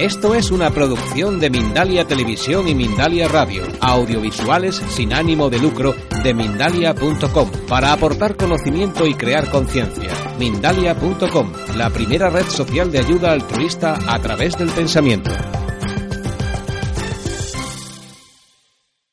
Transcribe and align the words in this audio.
Esto 0.00 0.34
es 0.34 0.50
una 0.50 0.70
producción 0.70 1.38
de 1.40 1.50
Mindalia 1.50 2.06
Televisión 2.06 2.66
y 2.66 2.74
Mindalia 2.74 3.28
Radio, 3.28 3.64
audiovisuales 3.82 4.76
sin 4.76 5.12
ánimo 5.12 5.50
de 5.50 5.58
lucro 5.58 5.94
de 6.24 6.32
mindalia.com, 6.32 7.50
para 7.68 7.92
aportar 7.92 8.34
conocimiento 8.34 9.06
y 9.06 9.12
crear 9.12 9.50
conciencia. 9.50 10.10
Mindalia.com, 10.38 11.52
la 11.76 11.90
primera 11.90 12.30
red 12.30 12.46
social 12.46 12.90
de 12.90 13.00
ayuda 13.00 13.32
altruista 13.32 13.98
a 14.08 14.18
través 14.20 14.56
del 14.56 14.70
pensamiento. 14.70 15.30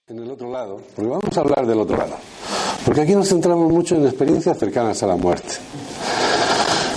En 0.07 0.19
el 0.19 0.31
otro 0.31 0.49
lado, 0.49 0.81
porque 0.95 1.09
vamos 1.09 1.37
a 1.37 1.41
hablar 1.41 1.67
del 1.67 1.79
otro 1.81 1.97
lado, 1.97 2.15
porque 2.85 3.01
aquí 3.01 3.13
nos 3.13 3.27
centramos 3.27 3.69
mucho 3.69 3.95
en 3.95 4.05
experiencias 4.05 4.57
cercanas 4.57 5.03
a 5.03 5.07
la 5.07 5.17
muerte. 5.17 5.55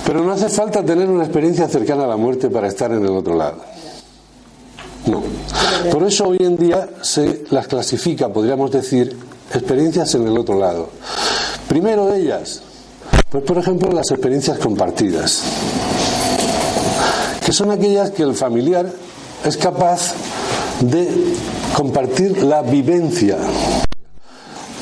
Pero 0.05 0.23
no 0.23 0.31
hace 0.31 0.47
falta 0.47 0.81
tener 0.81 1.09
una 1.09 1.25
experiencia 1.25 1.67
cercana 1.67 2.05
a 2.05 2.07
la 2.07 2.17
muerte 2.17 2.49
para 2.49 2.67
estar 2.67 2.89
en 2.93 3.03
el 3.03 3.11
otro 3.11 3.35
lado. 3.35 3.80
No. 5.05 5.23
Por 5.91 6.03
eso 6.03 6.27
hoy 6.27 6.37
en 6.41 6.57
día 6.57 6.87
se 7.01 7.45
las 7.49 7.67
clasifica, 7.67 8.29
podríamos 8.29 8.71
decir, 8.71 9.17
experiencias 9.53 10.13
en 10.15 10.27
el 10.27 10.37
otro 10.37 10.59
lado. 10.59 10.89
Primero 11.67 12.07
de 12.07 12.19
ellas, 12.21 12.61
pues 13.29 13.43
por 13.43 13.57
ejemplo 13.57 13.91
las 13.91 14.11
experiencias 14.11 14.59
compartidas, 14.59 15.41
que 17.43 17.51
son 17.51 17.71
aquellas 17.71 18.11
que 18.11 18.23
el 18.23 18.35
familiar 18.35 18.91
es 19.43 19.57
capaz 19.57 20.13
de 20.81 21.07
compartir 21.75 22.43
la 22.43 22.61
vivencia. 22.61 23.37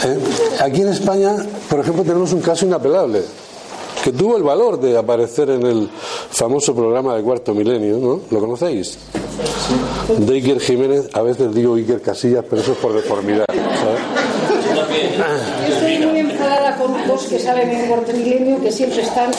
Eh, 0.03 0.19
aquí 0.61 0.81
en 0.81 0.89
España, 0.89 1.35
por 1.69 1.79
ejemplo, 1.79 2.03
tenemos 2.03 2.31
un 2.33 2.41
caso 2.41 2.65
inapelable 2.65 3.21
que 4.03 4.11
tuvo 4.11 4.37
el 4.37 4.43
valor 4.43 4.79
de 4.79 4.97
aparecer 4.97 5.49
en 5.49 5.65
el 5.65 5.89
famoso 6.31 6.73
programa 6.73 7.15
de 7.15 7.23
Cuarto 7.23 7.53
Milenio, 7.53 7.97
¿no? 7.97 8.21
¿Lo 8.31 8.39
conocéis? 8.39 8.97
De 10.17 10.33
Iker 10.33 10.59
Jiménez, 10.59 11.09
a 11.13 11.21
veces 11.21 11.53
digo 11.53 11.75
Iker 11.75 12.01
Casillas, 12.01 12.43
pero 12.49 12.61
eso 12.61 12.71
es 12.73 12.77
por 12.77 12.93
deformidad. 12.93 13.45
Yo 15.09 15.73
estoy 15.73 16.05
muy 16.05 16.19
enfadada 16.19 16.75
con 16.77 17.07
dos 17.07 17.23
que 17.25 17.39
salen 17.39 17.69
en 17.69 17.87
Cuarto 17.87 18.11
Milenio 18.13 18.61
que 18.61 18.71
siempre 18.71 19.01
están 19.01 19.31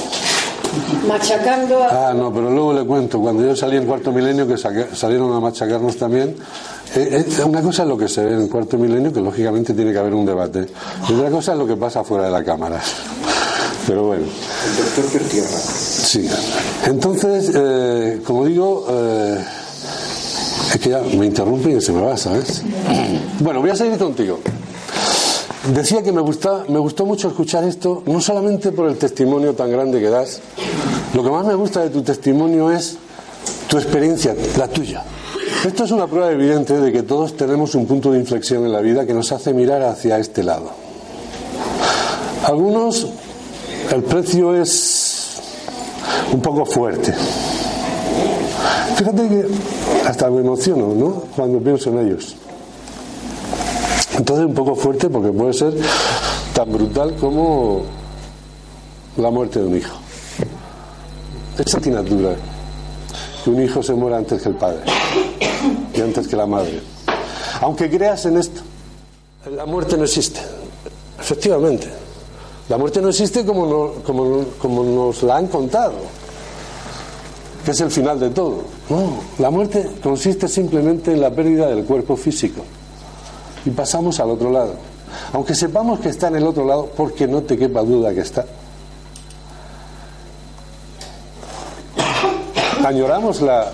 machacando 1.07 1.83
a... 1.83 2.11
Ah, 2.11 2.15
no, 2.15 2.33
pero 2.33 2.51
luego 2.51 2.73
le 2.73 2.85
cuento, 2.85 3.21
cuando 3.21 3.45
yo 3.45 3.57
salí 3.57 3.77
en 3.77 3.87
Cuarto 3.87 4.13
Milenio, 4.13 4.47
que 4.47 4.57
salieron 4.57 5.33
a 5.33 5.41
machacarnos 5.41 5.97
también, 5.97 6.37
eh, 6.95 7.25
eh, 7.27 7.45
una 7.45 7.63
cosa 7.63 7.83
es 7.83 7.89
lo 7.89 7.97
que 7.97 8.09
se 8.09 8.25
ve 8.25 8.35
en 8.35 8.49
Cuarto 8.49 8.79
Milenio, 8.79 9.13
que 9.13 9.21
lógicamente 9.21 9.75
tiene 9.75 9.93
que 9.93 9.99
haber 9.99 10.15
un 10.15 10.27
debate, 10.27 10.67
y 11.09 11.13
otra 11.15 11.31
cosa 11.31 11.53
es 11.53 11.59
lo 11.59 11.67
que 11.67 11.77
pasa 11.77 12.05
fuera 12.05 12.25
de 12.25 12.31
la 12.31 12.45
cámara. 12.45 12.81
Pero 13.91 14.05
bueno. 14.05 14.23
El 14.23 15.03
doctor 15.03 15.21
tierra. 15.23 15.49
Sí. 15.49 16.29
Entonces, 16.87 17.51
eh, 17.53 18.21
como 18.25 18.47
digo, 18.47 18.87
eh, 18.89 19.45
es 20.73 20.81
que 20.81 20.91
ya 20.91 21.01
me 21.01 21.27
interrumpen 21.27 21.77
y 21.77 21.81
se 21.81 21.91
me 21.91 22.01
va, 22.01 22.17
¿sabes? 22.17 22.63
Bueno, 23.41 23.61
voy 23.61 23.71
a 23.71 23.75
seguir 23.75 23.99
contigo. 23.99 24.39
Decía 25.75 26.05
que 26.05 26.13
me, 26.13 26.21
gusta, 26.21 26.67
me 26.69 26.79
gustó 26.79 27.05
mucho 27.05 27.27
escuchar 27.27 27.65
esto, 27.65 28.05
no 28.07 28.21
solamente 28.21 28.71
por 28.71 28.89
el 28.89 28.97
testimonio 28.97 29.55
tan 29.55 29.73
grande 29.73 29.99
que 29.99 30.09
das, 30.09 30.41
lo 31.13 31.25
que 31.25 31.31
más 31.31 31.45
me 31.45 31.57
gusta 31.57 31.81
de 31.81 31.91
tu 31.91 32.03
testimonio 32.03 32.71
es 32.71 32.97
tu 33.67 33.77
experiencia, 33.77 34.37
la 34.57 34.69
tuya. 34.69 35.03
Esto 35.67 35.83
es 35.83 35.91
una 35.91 36.07
prueba 36.07 36.31
evidente 36.31 36.75
de 36.75 36.93
que 36.93 37.03
todos 37.03 37.37
tenemos 37.37 37.75
un 37.75 37.87
punto 37.87 38.13
de 38.13 38.21
inflexión 38.21 38.65
en 38.65 38.71
la 38.71 38.83
vida 38.83 39.05
que 39.05 39.15
nos 39.15 39.33
hace 39.33 39.53
mirar 39.53 39.83
hacia 39.83 40.17
este 40.21 40.45
lado. 40.45 40.71
Algunos 42.45 43.09
el 43.91 44.03
precio 44.05 44.55
es 44.55 45.41
un 46.33 46.41
poco 46.41 46.65
fuerte. 46.65 47.13
Fíjate 48.97 49.29
que 49.29 49.47
hasta 50.07 50.31
me 50.31 50.41
emociono, 50.41 50.95
¿no? 50.95 51.25
Cuando 51.35 51.59
pienso 51.59 51.91
en 51.91 52.07
ellos. 52.07 52.37
Entonces 54.17 54.47
un 54.47 54.55
poco 54.55 54.75
fuerte 54.75 55.09
porque 55.09 55.31
puede 55.31 55.53
ser 55.53 55.75
tan 56.55 56.71
brutal 56.71 57.15
como 57.17 57.83
la 59.17 59.31
muerte 59.31 59.61
de 59.61 59.67
un 59.67 59.77
hijo. 59.77 59.97
Es 61.59 61.75
atinatura 61.75 62.37
que 63.43 63.51
un 63.51 63.63
hijo 63.63 63.83
se 63.83 63.95
muera 63.95 64.19
antes 64.19 64.43
que 64.43 64.49
el 64.49 64.55
padre 64.55 64.83
y 65.95 66.01
antes 66.01 66.29
que 66.29 66.37
la 66.37 66.47
madre. 66.47 66.81
Aunque 67.61 67.91
creas 67.91 68.25
en 68.27 68.39
esto, 68.39 68.61
la 69.51 69.67
muerte 69.67 69.97
no 69.97 70.05
existe. 70.05 70.41
Efectivamente, 71.19 71.89
la 72.71 72.79
muerte 72.79 73.03
no 73.03 73.09
existe 73.09 73.45
como, 73.45 73.95
como, 74.05 74.85
nos 74.85 75.25
la 75.25 75.39
han 75.39 75.49
contado, 75.49 75.95
que 77.65 77.73
es 77.73 77.81
el 77.81 77.91
final 77.91 78.21
de 78.21 78.31
todo. 78.31 78.63
No, 78.89 79.15
la 79.41 79.51
muerte 79.51 79.91
consiste 80.01 80.47
simplemente 80.47 81.13
en 81.13 81.21
la 81.21 81.31
pérdida 81.31 81.67
del 81.67 81.85
cuerpo 81.85 82.17
físico. 82.17 82.63
Y 83.67 83.71
pasamos 83.71 84.21
al 84.21 84.31
otro 84.31 84.53
lado. 84.53 84.75
Aunque 85.33 85.53
sepamos 85.53 85.99
que 85.99 86.11
está 86.11 86.29
en 86.29 86.37
el 86.37 86.47
otro 86.47 86.65
lado, 86.65 86.89
porque 86.97 87.27
no 87.27 87.43
te 87.43 87.59
quepa 87.59 87.83
duda 87.83 88.15
que 88.15 88.21
está. 88.21 88.47
Añoramos 92.87 93.43
la 93.43 93.73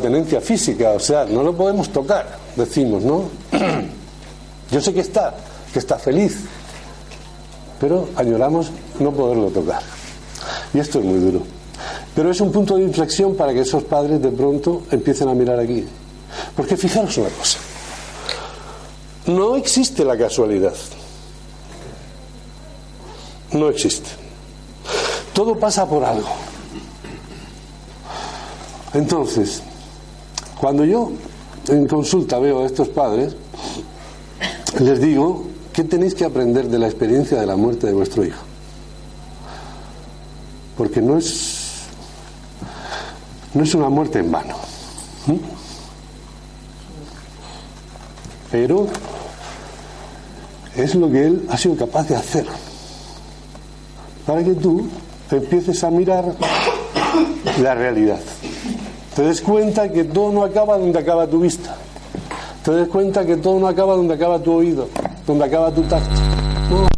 tenencia 0.00 0.40
física, 0.40 0.90
o 0.90 1.00
sea, 1.00 1.24
no 1.24 1.42
lo 1.42 1.52
podemos 1.56 1.88
tocar, 1.88 2.38
decimos, 2.54 3.02
¿no? 3.02 3.24
Yo 4.70 4.80
sé 4.80 4.94
que 4.94 5.00
está, 5.00 5.34
que 5.72 5.80
está 5.80 5.98
feliz, 5.98 6.44
pero 7.80 8.08
añoramos 8.16 8.70
no 8.98 9.12
poderlo 9.12 9.48
tocar. 9.48 9.82
Y 10.74 10.78
esto 10.78 10.98
es 10.98 11.04
muy 11.04 11.18
duro. 11.18 11.42
Pero 12.14 12.30
es 12.30 12.40
un 12.40 12.50
punto 12.50 12.76
de 12.76 12.82
inflexión 12.82 13.34
para 13.36 13.52
que 13.52 13.60
esos 13.60 13.84
padres 13.84 14.20
de 14.20 14.30
pronto 14.30 14.82
empiecen 14.90 15.28
a 15.28 15.34
mirar 15.34 15.58
aquí. 15.60 15.84
Porque 16.56 16.76
fijaros 16.76 17.16
una 17.18 17.28
cosa, 17.28 17.58
no 19.26 19.56
existe 19.56 20.04
la 20.04 20.16
casualidad. 20.16 20.74
No 23.52 23.68
existe. 23.68 24.10
Todo 25.32 25.58
pasa 25.58 25.88
por 25.88 26.04
algo. 26.04 26.28
Entonces, 28.94 29.62
cuando 30.60 30.84
yo 30.84 31.12
en 31.68 31.86
consulta 31.86 32.38
veo 32.38 32.62
a 32.62 32.66
estos 32.66 32.88
padres, 32.88 33.36
les 34.80 35.00
digo 35.00 35.47
¿Qué 35.78 35.84
tenéis 35.84 36.12
que 36.12 36.24
aprender 36.24 36.66
de 36.66 36.76
la 36.76 36.88
experiencia 36.88 37.38
de 37.38 37.46
la 37.46 37.54
muerte 37.54 37.86
de 37.86 37.92
vuestro 37.92 38.24
hijo? 38.24 38.42
Porque 40.76 41.00
no 41.00 41.16
es, 41.16 41.84
no 43.54 43.62
es 43.62 43.72
una 43.76 43.88
muerte 43.88 44.18
en 44.18 44.32
vano. 44.32 44.56
Pero 48.50 48.88
es 50.74 50.96
lo 50.96 51.08
que 51.12 51.28
él 51.28 51.46
ha 51.48 51.56
sido 51.56 51.76
capaz 51.76 52.08
de 52.08 52.16
hacer. 52.16 52.46
Para 54.26 54.42
que 54.42 54.54
tú 54.54 54.84
empieces 55.30 55.84
a 55.84 55.92
mirar 55.92 56.34
la 57.62 57.76
realidad. 57.76 58.18
Te 59.14 59.22
des 59.22 59.40
cuenta 59.40 59.92
que 59.92 60.02
todo 60.02 60.32
no 60.32 60.42
acaba 60.42 60.76
donde 60.76 60.98
acaba 60.98 61.28
tu 61.28 61.38
vista. 61.38 61.76
Te 62.64 62.70
des 62.72 62.88
cuenta 62.88 63.24
que 63.24 63.36
todo 63.36 63.58
no 63.58 63.68
acaba 63.68 63.94
donde 63.94 64.14
acaba 64.14 64.42
tu 64.42 64.52
oído 64.52 64.88
donde 65.28 65.44
acaba 65.44 65.72
tu 65.72 65.82
tacto. 65.82 66.88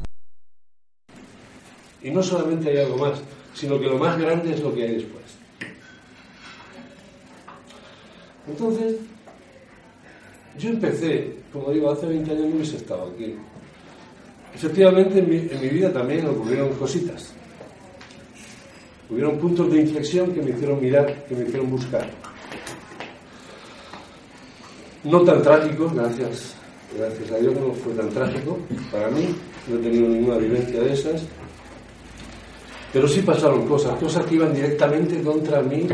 Y 2.03 2.11
no 2.11 2.23
solamente 2.23 2.71
hay 2.71 2.79
algo 2.79 2.97
más, 2.97 3.21
sino 3.53 3.79
que 3.79 3.87
lo 3.87 3.99
más 3.99 4.19
grande 4.19 4.55
es 4.55 4.63
lo 4.63 4.73
que 4.73 4.85
hay 4.85 4.95
después. 4.95 5.25
Entonces, 8.49 8.97
yo 10.59 10.71
empecé, 10.71 11.35
como 11.53 11.71
digo, 11.73 11.91
hace 11.91 12.07
20 12.07 12.31
años 12.31 12.47
no 12.47 12.57
hubiese 12.57 12.77
estado 12.77 13.13
aquí. 13.13 13.35
Efectivamente, 14.55 15.19
en 15.19 15.29
mi, 15.29 15.37
en 15.37 15.61
mi 15.61 15.69
vida 15.69 15.93
también 15.93 16.27
ocurrieron 16.27 16.71
cositas. 16.75 17.33
Hubieron 19.11 19.39
puntos 19.39 19.73
de 19.73 19.81
inflexión 19.81 20.33
que 20.33 20.41
me 20.41 20.51
hicieron 20.51 20.81
mirar, 20.81 21.25
que 21.27 21.35
me 21.35 21.45
hicieron 21.45 21.71
buscar. 21.71 22.09
No 25.05 25.23
tan 25.23 25.43
trágicos, 25.43 25.95
gracias 25.95 26.57
gracias 26.97 27.31
a 27.31 27.39
Dios 27.39 27.55
no 27.55 27.73
fue 27.73 27.93
tan 27.95 28.09
trágico 28.11 28.59
para 28.91 29.09
mí, 29.11 29.35
no 29.69 29.77
he 29.77 29.83
tenido 29.83 30.09
ninguna 30.09 30.39
vivencia 30.39 30.81
de 30.81 30.93
esas, 30.93 31.23
pero 32.93 33.07
sí 33.07 33.21
pasaron 33.23 33.67
cosas, 33.67 33.99
cosas 33.99 34.25
que 34.27 34.35
iban 34.35 34.55
directamente 34.55 35.23
contra 35.23 35.63
mi 35.63 35.87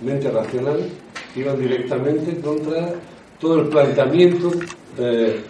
mente 0.00 0.30
racional, 0.30 0.80
que 1.32 1.40
iban 1.40 1.58
directamente 1.58 2.36
contra 2.40 2.94
todo 3.40 3.60
el 3.60 3.68
planteamiento, 3.68 4.50
eh, 4.98 5.40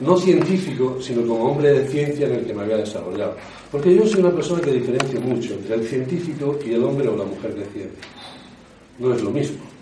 no 0.00 0.16
científico, 0.16 0.98
sino 1.00 1.26
como 1.26 1.50
hombre 1.50 1.72
de 1.72 1.88
ciencia 1.88 2.26
en 2.26 2.34
el 2.34 2.46
que 2.46 2.54
me 2.54 2.62
había 2.62 2.76
desarrollado. 2.76 3.36
Porque 3.70 3.94
yo 3.94 4.06
soy 4.06 4.20
una 4.20 4.30
persona 4.30 4.60
que 4.60 4.72
diferencia 4.72 5.18
mucho 5.20 5.54
entre 5.54 5.74
el 5.74 5.86
científico 5.86 6.58
y 6.64 6.74
el 6.74 6.84
hombre 6.84 7.08
o 7.08 7.16
la 7.16 7.24
mujer 7.24 7.54
de 7.54 7.64
ciencia. 7.66 8.08
No 8.98 9.12
es 9.12 9.22
lo 9.22 9.30
mismo. 9.30 9.73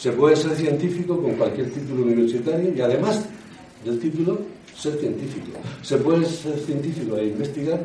Se 0.00 0.10
puede 0.12 0.34
ser 0.34 0.56
científico 0.56 1.20
con 1.20 1.34
cualquier 1.34 1.68
título 1.68 2.04
universitario 2.04 2.72
y 2.74 2.80
además 2.80 3.22
del 3.84 4.00
título 4.00 4.38
ser 4.74 4.94
científico. 4.94 5.58
Se 5.82 5.98
puede 5.98 6.24
ser 6.24 6.58
científico 6.60 7.18
e 7.18 7.26
investigar 7.26 7.78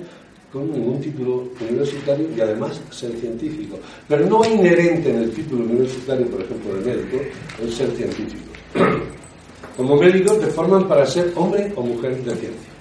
con 0.49 0.71
ningún 0.71 1.01
título 1.01 1.49
universitario 1.59 2.29
y 2.33 2.39
además 2.39 2.79
ser 2.89 3.11
científico. 3.19 3.77
Pero 4.07 4.27
no 4.27 4.45
inherente 4.45 5.09
en 5.09 5.23
el 5.23 5.31
título 5.31 5.65
universitario, 5.65 6.25
por 6.27 6.41
ejemplo, 6.41 6.75
de 6.75 6.85
médico, 6.85 7.17
el 7.61 7.73
ser 7.73 7.91
científico. 7.91 8.45
Como 9.75 9.97
médico 9.97 10.35
te 10.35 10.47
forman 10.47 10.87
para 10.87 11.05
ser 11.05 11.33
hombre 11.35 11.73
o 11.75 11.81
mujer 11.81 12.15
de 12.23 12.31
ciencia. 12.31 12.71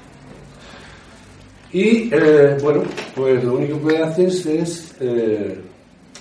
Y 1.73 2.09
eh, 2.15 2.57
bueno, 2.63 2.85
pues 3.17 3.43
lo 3.43 3.55
único 3.55 3.85
que 3.85 3.99
haces 3.99 4.47
es 4.47 4.95
eh, 5.01 5.59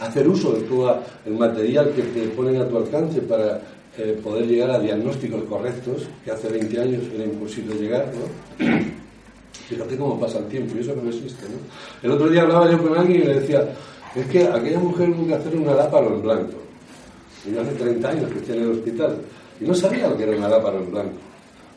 hacer 0.03 0.27
uso 0.27 0.53
de 0.53 0.61
todo 0.61 1.00
el 1.25 1.33
material 1.33 1.91
que 1.95 2.01
te 2.03 2.27
ponen 2.29 2.61
a 2.61 2.67
tu 2.67 2.77
alcance 2.77 3.21
para 3.21 3.61
eh, 3.97 4.19
poder 4.23 4.47
llegar 4.47 4.71
a 4.71 4.79
diagnósticos 4.79 5.44
correctos, 5.44 6.07
que 6.25 6.31
hace 6.31 6.50
20 6.50 6.81
años 6.81 7.03
era 7.13 7.25
imposible 7.25 7.75
llegar, 7.75 8.07
¿no? 8.07 8.65
Fíjate 9.69 9.97
cómo 9.97 10.19
pasa 10.19 10.39
el 10.39 10.45
tiempo, 10.45 10.75
y 10.75 10.81
eso 10.81 10.95
no 10.95 11.09
existe, 11.09 11.45
¿no? 11.45 11.57
El 12.01 12.11
otro 12.11 12.27
día 12.29 12.41
hablaba 12.41 12.71
yo 12.71 12.81
con 12.81 12.97
alguien 12.97 13.21
y 13.21 13.25
le 13.25 13.39
decía, 13.39 13.69
es 14.15 14.25
que 14.25 14.47
aquella 14.47 14.79
mujer 14.79 15.13
tuvo 15.13 15.27
que 15.27 15.35
hacer 15.35 15.55
una 15.55 15.75
láparo 15.75 16.07
en 16.07 16.21
blanco. 16.21 16.53
Y 17.45 17.53
yo 17.53 17.61
hace 17.61 17.71
30 17.73 18.09
años 18.09 18.31
que 18.31 18.39
estoy 18.39 18.57
en 18.57 18.63
el 18.63 18.71
hospital, 18.71 19.17
y 19.61 19.65
no 19.65 19.75
sabía 19.75 20.07
lo 20.07 20.17
que 20.17 20.23
era 20.23 20.38
una 20.38 20.49
láparo 20.49 20.79
en 20.79 20.91
blanco. 20.91 21.17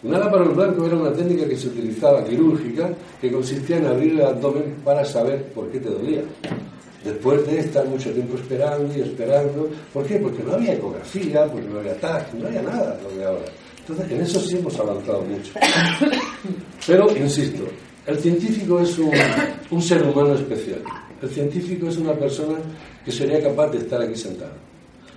Una 0.03 0.19
láparo 0.19 0.45
en 0.45 0.57
blanco 0.57 0.87
era 0.87 0.97
una 0.97 1.13
técnica 1.13 1.47
que 1.47 1.57
se 1.57 1.69
utilizaba 1.69 2.25
quirúrgica 2.25 2.91
que 3.21 3.31
consistía 3.31 3.77
en 3.77 3.87
abrir 3.87 4.13
el 4.13 4.23
abdomen 4.23 4.77
para 4.85 5.05
saber 5.05 5.53
por 5.53 5.69
qué 5.71 5.81
te 5.81 5.91
dolía. 5.91 6.23
Después 7.07 7.47
de 7.47 7.61
estar 7.61 7.87
mucho 7.87 8.11
tiempo 8.11 8.37
esperando 8.37 8.93
y 8.97 9.01
esperando. 9.01 9.71
¿Por 9.93 10.05
qué? 10.05 10.17
Porque 10.17 10.43
no 10.43 10.55
había 10.55 10.75
ecografía, 10.75 11.47
porque 11.47 11.69
no 11.69 11.79
había 11.79 12.01
TAC, 12.01 12.35
no 12.35 12.49
había 12.49 12.63
nada 12.63 12.99
lo 13.01 13.17
de 13.17 13.25
ahora. 13.25 13.45
Entonces, 13.79 14.11
en 14.11 14.21
eso 14.23 14.41
sí 14.41 14.57
hemos 14.57 14.77
avanzado 14.81 15.23
mucho. 15.23 15.53
Pero, 16.87 17.17
insisto, 17.17 17.63
el 18.07 18.19
científico 18.19 18.81
es 18.81 18.99
un, 18.99 19.13
un 19.71 19.83
ser 19.83 20.03
humano 20.03 20.35
especial. 20.35 20.83
El 21.23 21.31
científico 21.31 21.87
es 21.87 21.97
una 21.97 22.13
persona 22.13 22.59
que 23.05 23.13
sería 23.13 23.41
capaz 23.41 23.71
de 23.71 23.79
estar 23.79 24.03
aquí 24.03 24.17
sentado. 24.17 24.53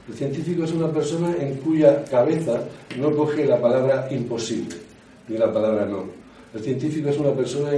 El 0.07 0.13
científico 0.13 0.63
es 0.65 0.71
una 0.71 0.91
persona 0.91 1.35
en 1.39 1.55
cuya 1.55 2.03
cabeza 2.05 2.63
no 2.97 3.11
coge 3.15 3.45
la 3.45 3.59
palabra 3.59 4.07
imposible 4.11 4.75
ni 5.27 5.37
la 5.37 5.51
palabra 5.51 5.85
no. 5.85 6.05
El 6.53 6.61
científico 6.61 7.09
es 7.09 7.17
una 7.17 7.31
persona 7.31 7.71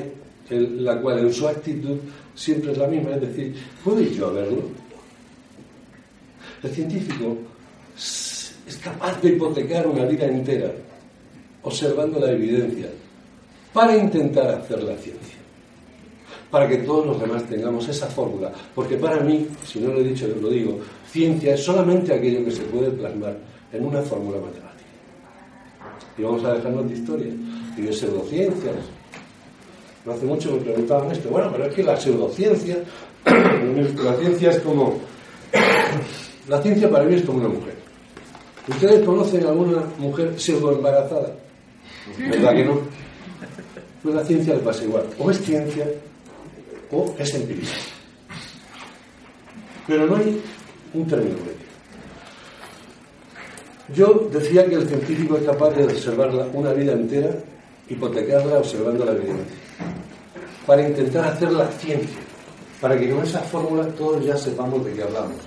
en 0.50 0.84
la 0.84 1.00
cual 1.00 1.20
en 1.20 1.34
su 1.34 1.48
actitud 1.48 1.98
siempre 2.36 2.72
es 2.72 2.78
la 2.78 2.88
misma, 2.88 3.16
es 3.16 3.22
decir, 3.22 3.56
¿puedo 3.84 4.02
yo 4.02 4.28
a 4.28 4.32
verlo? 4.34 4.64
El 6.64 6.72
científico 6.72 7.38
es 7.96 8.80
capaz 8.84 9.22
de 9.22 9.30
hipotecar 9.30 9.88
una 9.88 10.06
vida 10.06 10.26
entera 10.26 10.72
observando 11.64 12.20
la 12.20 12.32
evidencia 12.32 12.88
para 13.74 13.96
intentar 13.96 14.50
hacer 14.50 14.84
la 14.84 14.96
ciencia, 14.98 15.38
para 16.50 16.68
que 16.68 16.78
todos 16.78 17.06
los 17.06 17.22
demás 17.22 17.44
tengamos 17.44 17.88
esa 17.88 18.08
fórmula, 18.08 18.52
porque 18.76 18.98
para 18.98 19.20
mí, 19.22 19.48
si 19.66 19.80
no 19.80 19.94
lo 19.94 20.00
he 20.00 20.04
dicho, 20.04 20.28
lo 20.28 20.50
digo, 20.50 20.80
ciencia 21.10 21.54
es 21.54 21.64
solamente 21.64 22.14
aquello 22.14 22.44
que 22.44 22.52
se 22.52 22.64
puede 22.64 22.92
plasmar 22.92 23.38
en 23.72 23.86
una 23.86 24.02
fórmula 24.02 24.40
matemática. 24.40 24.72
Y 26.18 26.24
vamos 26.24 26.44
a 26.44 26.54
dejarnos 26.54 26.90
de 26.90 26.96
historia 26.96 27.34
y 27.78 27.82
de 27.82 27.94
pseudociencias. 27.94 28.76
No 30.06 30.14
hace 30.14 30.26
mucho 30.26 30.52
me 30.52 30.60
preguntaban 30.60 31.12
esto. 31.12 31.30
Bueno, 31.30 31.50
pero 31.52 31.66
es 31.66 31.76
que 31.76 31.84
la 31.84 31.96
pseudociencia, 31.98 32.78
la 33.26 34.16
ciencia 34.18 34.52
es 34.52 34.60
como. 34.60 35.00
La 36.48 36.60
ciencia 36.60 36.90
para 36.90 37.06
mí 37.06 37.16
es 37.16 37.22
como 37.22 37.38
una 37.38 37.50
mujer. 37.50 37.76
¿Ustedes 38.68 39.06
conocen 39.06 39.46
alguna 39.46 39.84
mujer 40.00 40.34
pseudo 40.38 40.72
embarazada? 40.74 41.36
¿Verdad 42.18 42.54
que 42.54 42.66
no? 42.66 42.82
Pues 44.02 44.16
la 44.16 44.26
ciencia 44.26 44.56
le 44.56 44.62
pasa 44.62 44.84
igual. 44.84 45.04
O 45.20 45.30
es 45.30 45.40
ciencia 45.40 45.86
o 46.92 47.16
es 47.20 47.34
empirismo. 47.36 47.76
Pero 49.86 50.08
no 50.08 50.16
hay 50.16 50.42
un 50.94 51.08
término 51.08 51.38
medio. 51.38 51.62
Yo 53.96 54.30
decía 54.32 54.66
que 54.66 54.76
el 54.76 54.88
científico 54.88 55.38
es 55.38 55.44
capaz 55.44 55.72
de 55.72 55.84
observar 55.84 56.32
una 56.54 56.74
vida 56.74 56.94
entera, 56.94 57.36
hipotecarla 57.90 58.60
observando 58.60 59.04
la 59.04 59.12
evidencia, 59.12 59.58
para 60.66 60.88
intentar 60.88 61.26
hacer 61.26 61.52
la 61.52 61.68
ciencia, 61.68 62.20
para 62.80 62.98
que 63.00 63.10
con 63.10 63.24
esa 63.24 63.40
fórmula 63.40 63.86
todos 63.88 64.24
ya 64.24 64.38
sepamos 64.38 64.86
de 64.86 64.94
qué 64.94 65.04
hablamos. 65.04 65.38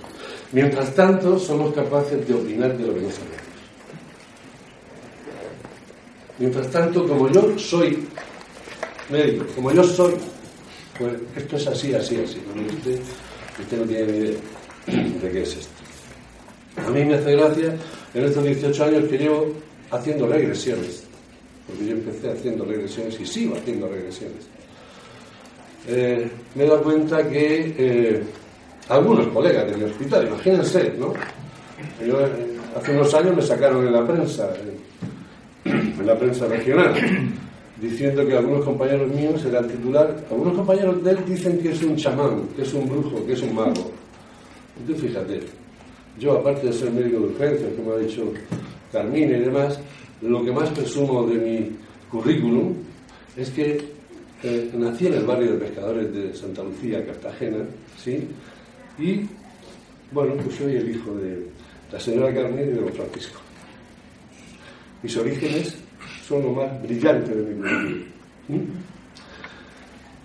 Mientras 0.51 0.93
tanto, 0.93 1.39
somos 1.39 1.73
capaces 1.73 2.27
de 2.27 2.33
opinar 2.33 2.77
de 2.77 2.85
lo 2.85 2.93
que 2.93 3.01
no 3.01 3.09
sabemos. 3.09 3.45
Mientras 6.37 6.69
tanto, 6.69 7.07
como 7.07 7.29
yo 7.29 7.57
soy 7.57 8.07
médico, 9.09 9.45
como 9.55 9.71
yo 9.71 9.83
soy, 9.83 10.15
pues 10.97 11.13
esto 11.35 11.55
es 11.55 11.67
así, 11.67 11.93
así, 11.93 12.21
así. 12.21 12.41
Usted, 12.75 12.99
usted 13.61 13.77
no 13.79 13.85
tiene 13.85 14.11
ni 14.11 14.17
idea 14.17 14.37
de 15.21 15.31
qué 15.31 15.41
es 15.43 15.55
esto. 15.55 15.73
A 16.85 16.89
mí 16.89 17.05
me 17.05 17.15
hace 17.15 17.35
gracia 17.35 17.75
en 18.13 18.23
estos 18.25 18.43
18 18.43 18.83
años 18.83 19.09
que 19.09 19.17
llevo 19.17 19.53
haciendo 19.91 20.27
regresiones, 20.27 21.04
porque 21.67 21.85
yo 21.85 21.93
empecé 21.93 22.31
haciendo 22.31 22.65
regresiones 22.65 23.19
y 23.19 23.25
sigo 23.25 23.55
haciendo 23.55 23.87
regresiones. 23.87 24.47
Eh, 25.87 26.27
me 26.55 26.63
he 26.63 26.67
dado 26.67 26.83
cuenta 26.83 27.27
que 27.29 27.75
eh, 27.77 28.23
algunos 28.89 29.27
colegas 29.27 29.69
de 29.69 29.77
mi 29.77 29.83
hospital, 29.83 30.27
imagínense, 30.27 30.93
¿no? 30.99 31.13
Eh, 32.01 32.57
hace 32.75 32.91
unos 32.91 33.13
años 33.13 33.35
me 33.35 33.41
sacaron 33.41 33.85
en 33.85 33.93
la 33.93 34.05
prensa, 34.05 34.49
en 35.65 36.05
la 36.05 36.17
prensa 36.17 36.47
regional, 36.47 36.93
diciendo 37.79 38.25
que 38.25 38.35
algunos 38.35 38.65
compañeros 38.65 39.09
míos 39.11 39.43
eran 39.45 39.67
titular, 39.67 40.25
algunos 40.29 40.55
compañeros 40.55 41.03
de 41.03 41.11
él 41.11 41.17
dicen 41.27 41.59
que 41.59 41.71
es 41.71 41.81
un 41.83 41.95
chamán, 41.95 42.47
que 42.55 42.63
es 42.63 42.73
un 42.73 42.87
brujo, 42.89 43.25
que 43.25 43.33
es 43.33 43.41
un 43.41 43.55
mago. 43.55 43.91
Entonces 44.79 45.09
fíjate, 45.09 45.41
yo, 46.17 46.37
aparte 46.37 46.67
de 46.67 46.73
ser 46.73 46.91
médico 46.91 47.19
de 47.19 47.25
urgencias, 47.25 47.69
como 47.75 47.93
ha 47.93 47.97
dicho 47.97 48.23
Carmina 48.91 49.37
y 49.37 49.41
demás, 49.41 49.79
lo 50.27 50.43
que 50.43 50.51
más 50.51 50.69
presumo 50.69 51.25
de 51.27 51.35
mi 51.35 51.71
currículum 52.09 52.73
es 53.35 53.49
que 53.49 53.95
eh, 54.43 54.71
nací 54.73 55.07
en 55.07 55.13
el 55.13 55.25
barrio 55.25 55.53
de 55.53 55.59
pescadores 55.59 56.13
de 56.13 56.33
Santa 56.33 56.63
Lucía, 56.63 57.05
Cartagena, 57.05 57.65
¿sí? 58.01 58.27
Y, 58.97 59.21
bueno, 60.11 60.33
pues 60.43 60.55
soy 60.55 60.75
el 60.75 60.95
hijo 60.95 61.13
de 61.15 61.47
la 61.91 61.99
señora 61.99 62.33
Carmina 62.33 62.61
y 62.61 62.65
de 62.67 62.75
don 62.75 62.93
Francisco. 62.93 63.39
Mis 65.01 65.15
orígenes 65.17 65.75
son 66.27 66.43
lo 66.43 66.51
más 66.51 66.81
brillante 66.83 67.33
de 67.33 67.53
mi 67.53 67.61
currículum. 67.61 68.05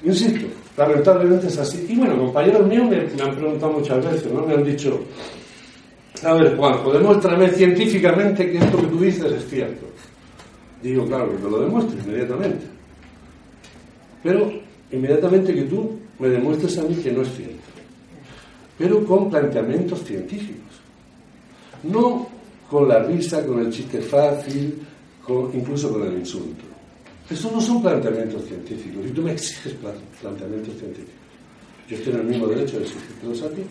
Insisto, 0.02 0.46
lamentablemente 0.76 1.46
es 1.48 1.58
así. 1.58 1.86
Y 1.88 1.96
bueno, 1.96 2.16
compañeros 2.16 2.66
míos 2.66 2.88
me, 2.88 3.02
me 3.02 3.22
han 3.22 3.36
preguntado 3.36 3.72
muchas 3.72 4.04
veces, 4.04 4.32
¿no? 4.32 4.46
Me 4.46 4.54
han 4.54 4.64
dicho, 4.64 5.00
a 6.24 6.34
ver, 6.34 6.56
Juanjo, 6.56 6.92
demuéstrame 6.92 7.48
científicamente 7.50 8.50
que 8.50 8.58
esto 8.58 8.80
que 8.80 8.86
tú 8.86 9.00
dices 9.00 9.32
es 9.32 9.48
cierto. 9.48 9.86
Digo, 10.82 11.06
claro, 11.06 11.30
que 11.30 11.36
te 11.36 11.50
lo 11.50 11.60
demuestre 11.60 11.98
inmediatamente. 12.02 12.66
Pero 14.22 14.52
inmediatamente 14.90 15.54
que 15.54 15.62
tú 15.62 15.98
me 16.18 16.28
demuestres 16.28 16.78
a 16.78 16.82
mí 16.82 16.94
que 16.96 17.12
no 17.12 17.22
es 17.22 17.34
cierto. 17.34 17.56
Pero 18.78 19.04
con 19.04 19.30
planteamientos 19.30 20.04
científicos. 20.04 20.80
No 21.82 22.28
con 22.70 22.88
la 22.88 23.02
risa, 23.02 23.44
con 23.44 23.60
el 23.60 23.70
chiste 23.70 24.00
fácil, 24.00 24.78
incluso 25.52 25.92
con 25.92 26.06
el 26.06 26.18
insulto. 26.18 26.64
Esos 27.28 27.52
no 27.52 27.60
son 27.60 27.82
planteamientos 27.82 28.44
científicos. 28.44 29.06
Y 29.06 29.10
tú 29.10 29.22
me 29.22 29.32
exiges 29.32 29.74
planteamientos 30.20 30.76
científicos. 30.78 31.14
Yo 31.88 31.96
en 31.96 32.20
el 32.20 32.24
mismo 32.24 32.46
derecho 32.46 32.78
de 32.78 32.84
exigirlos 32.84 33.42
a 33.42 33.50
ti. 33.50 33.62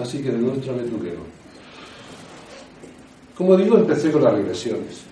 Así 0.00 0.22
que 0.22 0.30
demuéstrame 0.30 0.82
tú 0.82 1.00
que 1.00 1.10
no. 1.10 1.45
Como 3.36 3.56
digo, 3.56 3.76
empecé 3.76 4.10
con 4.10 4.24
las 4.24 4.32
regresiones. 4.32 5.02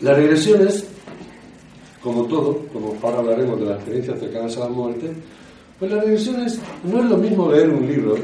Las 0.00 0.16
regresiones, 0.16 0.86
como 2.02 2.24
todo, 2.24 2.64
como 2.72 2.96
ahora 3.02 3.18
hablaremos 3.18 3.60
de 3.60 3.66
las 3.66 3.76
experiencias 3.76 4.18
cercanas 4.18 4.56
a 4.56 4.60
la 4.60 4.68
muerte, 4.68 5.12
pues 5.78 5.90
las 5.90 6.04
regresiones 6.04 6.58
no 6.84 7.00
es 7.00 7.04
lo 7.04 7.16
mismo 7.18 7.52
leer 7.52 7.68
un 7.68 7.86
libro 7.86 8.16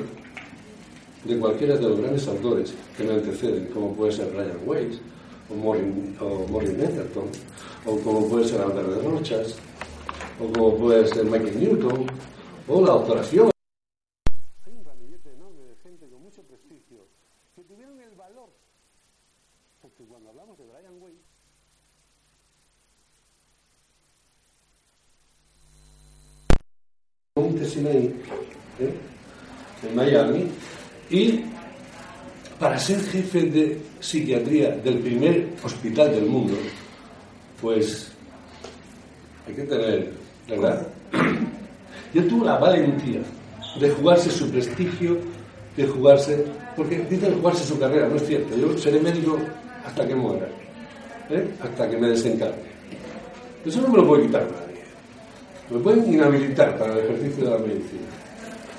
de 1.25 1.39
cualquiera 1.39 1.77
de 1.77 1.83
los 1.83 2.01
grandes 2.01 2.27
autores 2.29 2.73
que 2.97 3.05
me 3.05 3.15
anteceden, 3.15 3.67
como 3.75 3.95
puede 3.95 4.13
ser 4.13 4.31
Brian 4.31 4.59
Weiss, 4.65 5.01
o 5.51 5.55
Maureen, 5.55 6.17
o 6.21 6.63
Netherton, 6.63 7.25
o 7.87 7.97
como 7.99 8.29
puede 8.29 8.49
ser 8.49 8.61
Albert 8.61 8.89
de 8.89 9.03
Rochas, 9.03 9.55
o 10.41 10.53
como 10.53 10.77
puede 10.77 11.07
ser 11.09 11.25
Michael 11.25 11.61
Newton, 11.61 12.07
o 12.69 12.81
la 12.81 12.93
autoración. 27.37 28.15
¿eh? 28.81 28.95
en 29.83 29.95
Miami, 29.95 30.47
y 31.11 31.43
para 32.59 32.79
ser 32.79 33.01
jefe 33.01 33.43
de 33.43 33.81
psiquiatría 34.01 34.71
del 34.77 34.99
primer 34.99 35.51
hospital 35.63 36.11
del 36.13 36.27
mundo, 36.27 36.55
pues 37.61 38.11
hay 39.47 39.55
que 39.55 39.63
tener, 39.65 40.13
¿verdad? 40.49 40.87
Y 42.15 42.19
él 42.19 42.29
tuvo 42.29 42.45
la 42.45 42.57
valentía 42.57 43.21
de 43.81 43.91
jugarse 43.91 44.31
su 44.31 44.51
prestigio, 44.51 45.19
de 45.77 45.87
jugarse, 45.87 46.47
porque 46.77 46.99
dice 47.11 47.29
de 47.29 47.37
jugarse 47.37 47.65
su 47.65 47.79
carrera, 47.79 48.09
no 48.09 48.17
es 48.17 48.27
cierto, 48.27 48.57
yo 48.57 48.79
seré 48.79 49.01
médico 49.01 49.39
hasta 49.85 50.07
que 50.07 50.15
muera, 50.15 50.49
¿eh? 51.31 51.49
hasta 51.61 51.91
que 51.91 51.97
me 51.97 52.09
desencarne. 52.09 52.75
Eso 53.65 53.81
no 53.83 53.89
me 53.89 53.99
lo 53.99 54.07
puede 54.07 54.27
quitar 54.27 54.43
nadie. 54.43 54.83
Me 55.71 55.79
pueden 55.79 56.13
inhabilitar 56.13 56.77
para 56.79 56.93
el 56.93 56.99
ejercicio 56.99 57.45
de 57.45 57.51
la 57.51 57.59
medicina. 57.59 58.03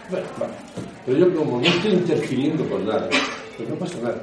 Bueno, 0.10 0.26
vale. 0.40 0.54
Pero 1.06 1.18
yo 1.18 1.36
como 1.36 1.60
no 1.60 1.68
estoy 1.68 1.92
interfiriendo 1.94 2.68
con 2.70 2.86
nada, 2.86 3.10
pues 3.58 3.70
no 3.70 3.76
pasa 3.76 3.98
nada. 4.02 4.22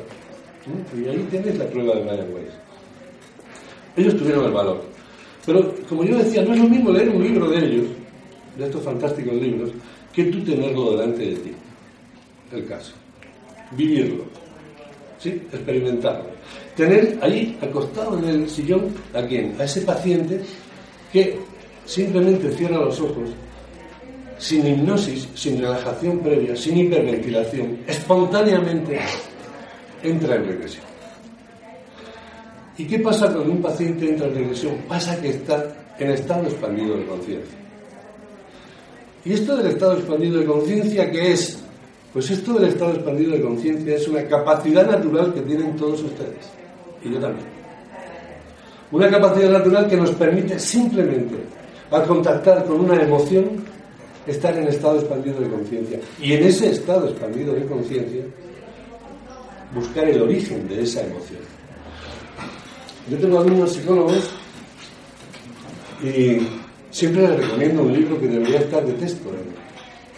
¿eh? 0.67 1.01
Y 1.01 1.09
ahí 1.09 1.27
tienes 1.31 1.59
la 1.59 1.67
prueba 1.67 1.95
de 1.97 2.03
Brian 2.03 2.33
Weiss. 2.33 2.53
Ellos 3.97 4.17
tuvieron 4.17 4.45
el 4.47 4.53
valor. 4.53 4.83
Pero, 5.45 5.75
como 5.89 6.05
yo 6.05 6.19
decía, 6.19 6.45
no 6.45 6.55
es 6.55 6.61
lo 6.61 6.69
mismo 6.69 6.91
leer 6.93 7.09
un 7.09 7.23
libro 7.23 7.49
de 7.49 7.59
ellos, 7.59 7.87
de 8.57 8.65
estos 8.65 8.83
fantásticos 8.83 9.35
libros, 9.35 9.71
que 10.13 10.25
tú 10.25 10.41
tenerlo 10.45 10.93
delante 10.93 11.27
de 11.27 11.37
ti. 11.37 11.53
El 12.53 12.67
caso. 12.67 12.93
Vivirlo. 13.73 14.25
¿Sí? 15.19 15.31
Experimentarlo. 15.53 16.32
Tener 16.77 17.19
ahí 17.21 17.59
acostado 17.61 18.19
en 18.19 18.25
el 18.25 18.49
sillón 18.49 18.95
a 19.15 19.23
quién? 19.23 19.55
A 19.61 19.65
ese 19.65 19.83
paciente 19.83 20.41
que 21.13 21.39
simplemente 21.85 22.51
cierra 22.53 22.79
los 22.79 22.99
ojos, 23.01 23.31
sin 24.39 24.67
hipnosis, 24.67 25.29
sin 25.35 25.61
relajación 25.61 26.21
previa, 26.21 26.57
sin 26.57 26.79
hiperventilación, 26.79 27.81
espontáneamente 27.87 28.99
entra 30.03 30.37
en 30.37 30.47
regresión. 30.47 30.85
¿Y 32.79 32.87
qué 32.87 32.99
pasa 33.01 33.33
cuando 33.33 33.53
un 33.53 33.63
paciente 33.63 34.09
entra 34.09 34.27
en 34.29 34.35
regresión? 34.35 34.77
Pasa 34.89 35.21
que 35.21 35.29
está 35.29 35.65
en 35.99 36.11
estado 36.11 36.45
expandido 36.45 36.97
de 36.97 37.05
conciencia. 37.05 37.59
¿Y 39.25 39.33
esto 39.35 39.57
del 39.57 39.67
estado 39.69 39.99
expandido 39.99 40.41
de 40.41 40.47
conciencia 40.47 41.11
qué 41.11 41.33
es? 41.33 41.63
Pues 42.13 42.31
esto 42.31 42.55
del 42.55 42.71
estado 42.71 42.95
expandido 42.95 43.33
de 43.33 43.43
conciencia 43.43 43.95
es 43.95 44.09
una 44.09 44.27
capacidad 44.27 44.91
natural 44.91 45.33
que 45.33 45.43
tienen 45.43 45.77
todos 45.77 46.03
ustedes. 46.03 46.62
Y 47.05 47.11
yo 47.11 47.19
también. 47.19 47.47
Una 48.91 49.11
capacidad 49.11 49.51
natural 49.51 49.89
que 49.89 49.97
nos 49.97 50.11
permite 50.11 50.59
simplemente, 50.59 51.37
al 51.91 52.05
contactar 52.05 52.65
con 52.65 52.81
una 52.81 53.03
emoción, 53.03 53.65
estar 54.27 54.57
en 54.57 54.69
estado 54.69 54.99
expandido 54.99 55.41
de 55.41 55.49
conciencia. 55.49 55.99
Y 56.21 56.35
en 56.35 56.45
ese 56.45 56.71
estado 56.71 57.09
expandido 57.09 57.55
de 57.55 57.65
conciencia, 57.67 58.23
buscar 59.75 60.09
el 60.09 60.23
origen 60.23 60.69
de 60.69 60.83
esa 60.83 61.01
emoción. 61.01 61.41
Yo 63.11 63.19
tengo 63.19 63.41
algunos 63.41 63.73
psicólogos 63.73 64.31
y 66.03 66.47
siempre 66.91 67.23
les 67.29 67.37
recomiendo 67.41 67.83
un 67.83 67.93
libro 67.93 68.21
que 68.21 68.29
debería 68.29 68.61
estar 68.61 68.85
de 68.85 68.93
texto 68.93 69.31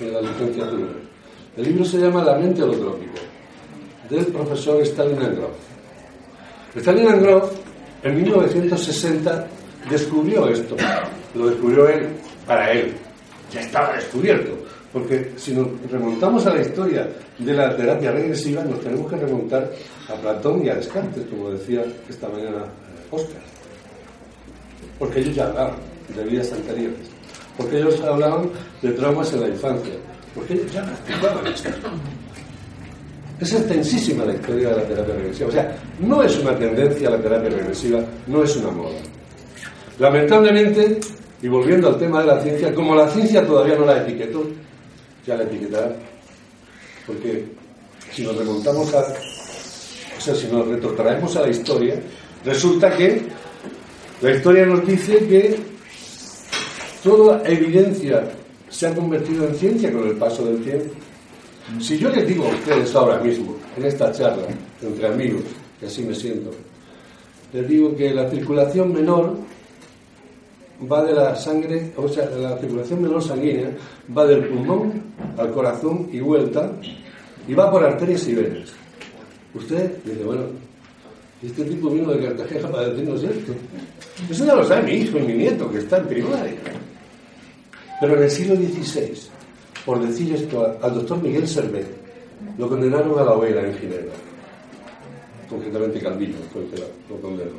en, 0.00 0.12
la 0.12 0.20
licenciatura. 0.20 0.88
El 1.56 1.64
libro 1.64 1.84
se 1.84 1.98
llama 1.98 2.24
La 2.24 2.36
mente 2.36 2.62
holotrópica, 2.62 3.20
del 4.10 4.26
profesor 4.26 4.82
Stalin 4.82 5.16
Grof. 5.16 5.73
Stalin 6.76 7.22
Grof, 7.22 7.52
en 8.02 8.16
1960, 8.16 9.46
descubrió 9.88 10.48
esto. 10.48 10.76
Lo 11.34 11.46
descubrió 11.46 11.88
él 11.88 12.08
para 12.46 12.72
él. 12.72 12.92
Ya 13.52 13.60
estaba 13.60 13.94
descubierto. 13.94 14.52
Porque 14.92 15.32
si 15.36 15.52
nos 15.52 15.66
remontamos 15.90 16.46
a 16.46 16.54
la 16.54 16.62
historia 16.62 17.08
de 17.38 17.52
la 17.52 17.76
terapia 17.76 18.12
regresiva, 18.12 18.62
nos 18.62 18.80
tenemos 18.80 19.10
que 19.10 19.16
remontar 19.16 19.70
a 20.08 20.14
Platón 20.14 20.64
y 20.64 20.68
a 20.68 20.76
Descartes, 20.76 21.26
como 21.28 21.50
decía 21.50 21.84
esta 22.08 22.28
mañana 22.28 22.64
Oscar. 23.10 23.42
Porque 24.98 25.20
ellos 25.20 25.34
ya 25.34 25.46
hablaban 25.46 25.76
de 26.14 26.24
vidas 26.24 26.52
anteriores. 26.52 27.10
Porque 27.56 27.78
ellos 27.78 28.00
hablaban 28.02 28.50
de 28.82 28.90
traumas 28.92 29.32
en 29.32 29.40
la 29.40 29.48
infancia. 29.48 29.94
Porque 30.34 30.54
ellos 30.54 30.72
ya 30.72 30.84
practicaban 30.84 31.46
esto. 31.46 31.70
Es 33.40 33.52
extensísima 33.52 34.24
la 34.24 34.34
historia 34.34 34.70
de 34.70 34.76
la 34.76 34.82
terapia 34.84 35.14
regresiva. 35.14 35.48
O 35.48 35.52
sea, 35.52 35.76
no 36.00 36.22
es 36.22 36.38
una 36.38 36.56
tendencia 36.56 37.10
la 37.10 37.18
terapia 37.18 37.50
regresiva, 37.50 38.00
no 38.26 38.44
es 38.44 38.56
una 38.56 38.70
moda. 38.70 38.98
Lamentablemente, 39.98 41.00
y 41.42 41.48
volviendo 41.48 41.88
al 41.88 41.98
tema 41.98 42.20
de 42.20 42.26
la 42.26 42.40
ciencia, 42.40 42.74
como 42.74 42.94
la 42.94 43.08
ciencia 43.08 43.46
todavía 43.46 43.76
no 43.76 43.86
la 43.86 44.02
etiquetó, 44.02 44.44
ya 45.26 45.36
la 45.36 45.44
etiquetará. 45.44 45.94
Porque 47.06 47.44
si 48.12 48.22
nos 48.22 48.36
remontamos 48.36 48.94
a. 48.94 49.00
O 50.16 50.20
sea, 50.20 50.34
si 50.34 50.46
nos 50.46 50.66
retrotraemos 50.68 51.36
a 51.36 51.42
la 51.42 51.48
historia, 51.48 52.00
resulta 52.44 52.96
que 52.96 53.22
la 54.22 54.30
historia 54.30 54.64
nos 54.64 54.86
dice 54.86 55.18
que 55.18 55.58
toda 57.02 57.42
evidencia 57.44 58.24
se 58.70 58.86
ha 58.86 58.94
convertido 58.94 59.46
en 59.46 59.54
ciencia 59.54 59.92
con 59.92 60.06
el 60.08 60.16
paso 60.16 60.44
del 60.46 60.62
tiempo. 60.62 60.94
Si 61.80 61.98
yo 61.98 62.10
les 62.10 62.26
digo 62.26 62.44
a 62.44 62.50
ustedes 62.50 62.94
ahora 62.94 63.18
mismo, 63.20 63.56
en 63.76 63.84
esta 63.86 64.12
charla, 64.12 64.44
entre 64.82 65.06
amigos, 65.06 65.42
que 65.80 65.86
así 65.86 66.02
me 66.02 66.14
siento, 66.14 66.50
les 67.52 67.68
digo 67.68 67.96
que 67.96 68.12
la 68.12 68.28
circulación 68.28 68.92
menor 68.92 69.36
va 70.90 71.04
de 71.04 71.14
la 71.14 71.34
sangre, 71.34 71.92
o 71.96 72.06
sea, 72.08 72.26
la 72.30 72.58
circulación 72.58 73.02
menor 73.02 73.22
sanguínea 73.22 73.70
va 74.16 74.26
del 74.26 74.46
pulmón 74.48 75.02
al 75.38 75.50
corazón 75.52 76.08
y 76.12 76.20
vuelta, 76.20 76.70
y 77.48 77.54
va 77.54 77.70
por 77.70 77.82
arterias 77.84 78.28
y 78.28 78.34
venas. 78.34 78.70
Usted 79.54 79.96
dice, 80.04 80.22
bueno, 80.22 80.42
este 81.42 81.64
tipo 81.64 81.90
vino 81.90 82.12
de 82.12 82.26
Cartagena 82.26 82.68
para 82.68 82.88
decirnos 82.88 83.22
esto. 83.22 83.52
Eso 84.30 84.44
ya 84.44 84.54
lo 84.54 84.64
sabe 84.64 84.82
mi 84.82 84.92
hijo 84.92 85.18
y 85.18 85.22
mi 85.22 85.34
nieto, 85.34 85.70
que 85.70 85.78
está 85.78 85.98
en 85.98 86.06
primaria. 86.06 86.54
Pero 88.00 88.16
en 88.16 88.22
el 88.22 88.30
siglo 88.30 88.56
XVI, 88.56 89.28
por 89.84 90.04
decir 90.06 90.34
esto 90.34 90.76
al 90.80 90.94
doctor 90.94 91.22
Miguel 91.22 91.46
Servet, 91.46 91.86
lo 92.58 92.68
condenaron 92.68 93.18
a 93.18 93.24
la 93.24 93.32
hoguera 93.32 93.62
en 93.62 93.76
Ginebra. 93.78 94.14
Concretamente 95.48 96.00
Calvino 96.00 96.36
lo 97.08 97.16
condenó. 97.20 97.52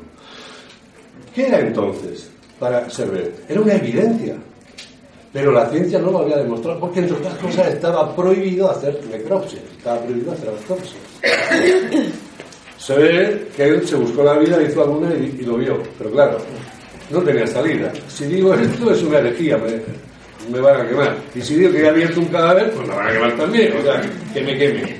¿Qué 1.33 1.47
era 1.47 1.59
entonces? 1.59 2.29
para 2.59 2.89
Servet. 2.89 3.49
Era 3.49 3.61
una 3.61 3.73
evidencia. 3.73 4.35
Pero 5.33 5.51
la 5.51 5.69
ciencia 5.69 5.99
no 5.99 6.11
lo 6.11 6.19
había 6.19 6.37
demostrado 6.37 6.79
porque, 6.79 7.01
entre 7.01 7.17
otras 7.17 7.37
cosas, 7.37 7.67
estaba 7.67 8.15
prohibido 8.15 8.71
hacer 8.71 8.97
necropsia, 9.11 9.59
estaba 9.77 9.99
prohibido 9.99 10.31
hacer 10.31 10.49
autopsia. 10.49 10.97
Se 12.77 12.95
ve 12.95 13.47
que 13.55 13.63
él 13.63 13.85
se 13.85 13.95
buscó 13.95 14.23
la 14.23 14.37
vida, 14.37 14.61
hizo 14.61 14.81
alguna 14.81 15.13
y, 15.13 15.41
lo 15.41 15.57
vio, 15.57 15.81
pero 15.97 16.11
claro, 16.11 16.37
no 17.09 17.21
tenía 17.21 17.45
salida. 17.47 17.91
Si 18.07 18.25
digo 18.25 18.53
esto 18.53 18.91
es 18.91 19.03
una 19.03 19.17
herejía, 19.17 19.57
me, 19.57 19.81
me 20.49 20.59
van 20.59 20.81
a 20.81 20.87
quemar. 20.87 21.17
Y 21.33 21.41
si 21.41 21.55
digo 21.55 21.71
que 21.71 21.81
he 21.81 21.87
abierto 21.87 22.19
un 22.19 22.27
cadáver, 22.27 22.71
pues 22.71 22.87
me 22.87 22.95
van 22.95 23.07
a 23.07 23.11
quemar 23.11 23.37
también, 23.37 23.73
o 23.77 23.81
sea, 23.81 24.01
que 24.33 24.41
me 24.41 24.57
queme. 24.57 24.95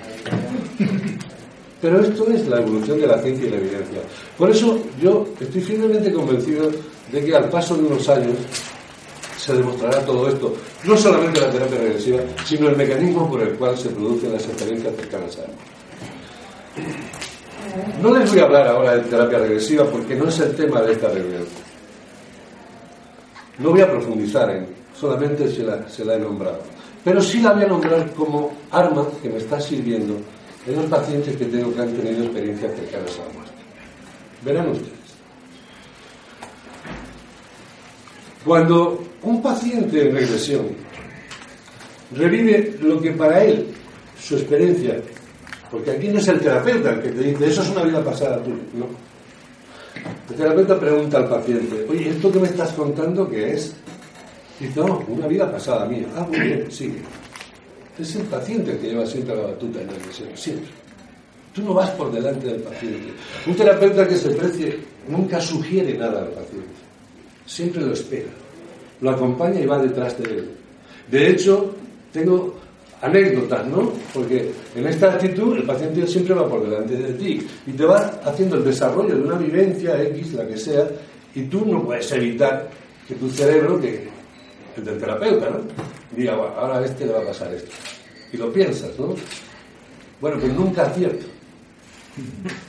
Pero 1.81 2.01
esto 2.01 2.27
es 2.31 2.47
la 2.47 2.61
evolución 2.61 2.99
de 2.99 3.07
la 3.07 3.21
ciencia 3.21 3.47
y 3.47 3.49
la 3.51 3.57
evidencia. 3.57 3.99
Por 4.37 4.49
eso 4.49 4.79
yo 5.01 5.27
estoy 5.39 5.61
firmemente 5.61 6.11
convencido 6.11 6.71
de 7.11 7.23
que 7.23 7.35
al 7.35 7.49
paso 7.49 7.75
de 7.75 7.83
unos 7.83 8.09
años 8.09 8.35
se 9.37 9.53
demostrará 9.53 10.03
todo 10.03 10.27
esto, 10.27 10.55
no 10.85 10.97
solamente 10.97 11.39
la 11.39 11.51
terapia 11.51 11.77
regresiva, 11.77 12.19
sino 12.43 12.69
el 12.69 12.75
mecanismo 12.75 13.29
por 13.29 13.41
el 13.41 13.49
cual 13.49 13.77
se 13.77 13.89
producen 13.89 14.33
las 14.33 14.43
experiencias 14.43 14.95
cercanas 14.95 15.37
a 15.37 15.41
él. 15.43 15.51
No 18.01 18.17
les 18.17 18.29
voy 18.29 18.39
a 18.39 18.43
hablar 18.43 18.67
ahora 18.67 18.95
de 18.95 19.03
terapia 19.03 19.39
regresiva 19.39 19.85
porque 19.85 20.15
no 20.15 20.27
es 20.27 20.39
el 20.39 20.55
tema 20.55 20.81
de 20.81 20.93
esta 20.93 21.09
reunión. 21.09 21.43
No 23.59 23.71
voy 23.71 23.81
a 23.81 23.89
profundizar 23.89 24.49
en, 24.49 24.67
solamente 24.97 25.49
se 25.49 25.63
la, 25.63 25.87
se 25.89 26.03
la 26.03 26.15
he 26.15 26.19
nombrado. 26.19 26.59
Pero 27.03 27.21
sí 27.21 27.39
la 27.39 27.53
voy 27.53 27.63
a 27.63 27.67
nombrar 27.67 28.11
como 28.13 28.51
arma 28.71 29.07
que 29.21 29.29
me 29.29 29.37
está 29.37 29.59
sirviendo 29.59 30.17
en 30.65 30.75
los 30.75 30.85
pacientes 30.85 31.35
que 31.37 31.45
tengo 31.45 31.73
que 31.73 31.81
han 31.81 31.93
tenido 31.93 32.23
experiencias 32.23 32.75
cercanas 32.75 33.19
a 33.19 33.27
la 33.27 33.33
muerte. 33.33 33.53
Verán 34.43 34.69
ustedes. 34.69 34.95
Cuando 38.43 39.03
un 39.23 39.41
paciente 39.41 40.07
en 40.07 40.15
regresión 40.15 40.67
revive 42.11 42.77
lo 42.81 43.01
que 43.01 43.11
para 43.11 43.43
él, 43.43 43.67
su 44.19 44.35
experiencia, 44.35 45.01
porque 45.71 45.91
aquí 45.91 46.09
no 46.09 46.19
es 46.19 46.27
el 46.27 46.39
terapeuta 46.39 46.91
el 46.91 47.01
que 47.01 47.09
te 47.09 47.21
dice, 47.21 47.47
eso 47.47 47.63
es 47.63 47.69
una 47.69 47.83
vida 47.83 48.03
pasada 48.03 48.41
tú, 48.43 48.51
no. 48.73 48.87
El 50.29 50.35
terapeuta 50.35 50.79
pregunta 50.79 51.17
al 51.17 51.29
paciente, 51.29 51.85
oye, 51.89 52.09
¿esto 52.09 52.31
que 52.31 52.39
me 52.39 52.47
estás 52.47 52.71
contando 52.73 53.29
qué 53.29 53.53
es? 53.53 53.75
Dice, 54.59 54.79
no, 54.79 55.03
una 55.07 55.27
vida 55.27 55.51
pasada 55.51 55.85
mía. 55.85 56.07
Ah, 56.15 56.25
muy 56.27 56.39
bien, 56.39 56.71
sigue. 56.71 57.01
Es 57.97 58.15
el 58.15 58.23
paciente 58.23 58.71
el 58.71 58.79
que 58.79 58.87
lleva 58.89 59.05
siempre 59.05 59.35
la 59.35 59.43
batuta 59.43 59.81
en 59.81 59.87
la 59.87 59.93
regresión, 59.93 60.29
siempre. 60.35 60.69
Tú 61.53 61.61
no 61.61 61.73
vas 61.73 61.89
por 61.91 62.11
delante 62.11 62.47
del 62.47 62.61
paciente. 62.61 63.13
Un 63.47 63.55
terapeuta 63.55 64.07
que 64.07 64.15
se 64.15 64.29
precie 64.31 64.79
nunca 65.07 65.39
sugiere 65.39 65.97
nada 65.97 66.21
al 66.21 66.29
paciente 66.29 66.85
siempre 67.45 67.81
lo 67.81 67.93
espera, 67.93 68.29
lo 69.01 69.11
acompaña 69.11 69.59
y 69.59 69.65
va 69.65 69.79
detrás 69.79 70.17
de 70.17 70.29
él. 70.29 70.51
De 71.09 71.29
hecho, 71.29 71.73
tengo 72.11 72.55
anécdotas, 73.01 73.67
¿no? 73.67 73.91
Porque 74.13 74.51
en 74.75 74.87
esta 74.87 75.13
actitud 75.13 75.55
el 75.55 75.63
paciente 75.63 76.05
siempre 76.05 76.33
va 76.33 76.49
por 76.49 76.63
delante 76.63 76.97
de 76.97 77.13
ti 77.13 77.47
y 77.65 77.71
te 77.71 77.85
va 77.85 78.19
haciendo 78.25 78.57
el 78.57 78.65
desarrollo 78.65 79.15
de 79.15 79.21
una 79.21 79.37
vivencia 79.37 80.01
X, 80.03 80.33
la 80.33 80.45
que 80.45 80.57
sea, 80.57 80.85
y 81.33 81.43
tú 81.43 81.65
no 81.65 81.83
puedes 81.83 82.11
evitar 82.11 82.69
que 83.07 83.15
tu 83.15 83.29
cerebro, 83.29 83.79
que 83.79 84.07
el 84.75 84.83
del 84.83 84.99
terapeuta, 84.99 85.49
¿no? 85.49 85.59
diga, 86.15 86.33
ahora 86.33 86.79
a 86.79 86.85
este 86.85 87.05
le 87.05 87.13
va 87.13 87.19
a 87.19 87.25
pasar 87.25 87.53
esto. 87.53 87.71
Y 88.33 88.37
lo 88.37 88.51
piensas, 88.51 88.91
¿no? 88.99 89.15
Bueno, 90.19 90.37
pues 90.39 90.53
nunca 90.53 90.83
acierto. 90.83 91.25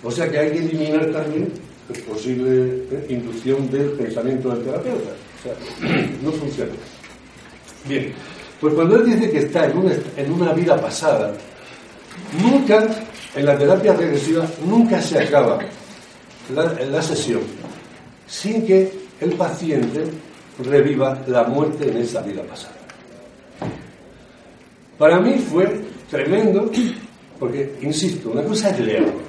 O 0.03 0.11
sea 0.11 0.31
que 0.31 0.39
hay 0.39 0.51
que 0.51 0.59
eliminar 0.59 1.07
también 1.13 1.49
la 1.89 2.13
posible 2.13 2.85
eh, 2.91 3.07
inducción 3.09 3.71
del 3.71 3.91
pensamiento 3.91 4.51
del 4.51 4.65
terapeuta. 4.65 5.11
O 5.11 5.43
sea, 5.43 6.07
no 6.23 6.33
funciona. 6.33 6.73
Bien, 7.89 8.13
pues 8.61 8.75
cuando 8.75 8.97
él 8.97 9.07
dice 9.07 9.31
que 9.31 9.39
está 9.39 9.67
en 9.67 9.79
una, 9.79 9.93
en 10.17 10.33
una 10.33 10.53
vida 10.53 10.81
pasada, 10.81 11.33
nunca, 12.43 12.87
en 13.35 13.47
la 13.47 13.59
terapia 13.59 13.95
regresiva, 13.95 14.47
nunca 14.65 15.01
se 15.01 15.19
acaba 15.19 15.59
la, 16.55 17.03
sesión 17.03 17.41
sin 18.27 18.67
que 18.67 18.93
el 19.21 19.33
paciente 19.33 20.05
reviva 20.65 21.23
la 21.27 21.45
muerte 21.45 21.89
en 21.91 21.99
esa 21.99 22.23
vida 22.23 22.43
pasada. 22.43 22.75
Para 24.99 25.21
mí 25.21 25.39
fue 25.39 25.81
tremendo, 26.11 26.71
porque, 27.39 27.75
insisto, 27.83 28.31
una 28.31 28.43
cosa 28.43 28.71
es 28.71 28.81
leerlo 28.81 29.21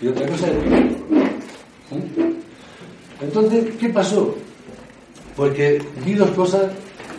y 0.00 0.08
otra 0.08 0.26
cosa 0.26 0.48
es 0.48 0.62
vivirlo. 0.62 0.98
Entonces, 3.20 3.74
¿qué 3.80 3.88
pasó? 3.88 4.34
Porque 5.36 5.80
vi 6.04 6.14
dos 6.14 6.30
cosas 6.30 6.70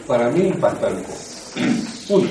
para 0.08 0.30
mí 0.30 0.48
impactantes. 0.48 1.54
Uno, 2.10 2.28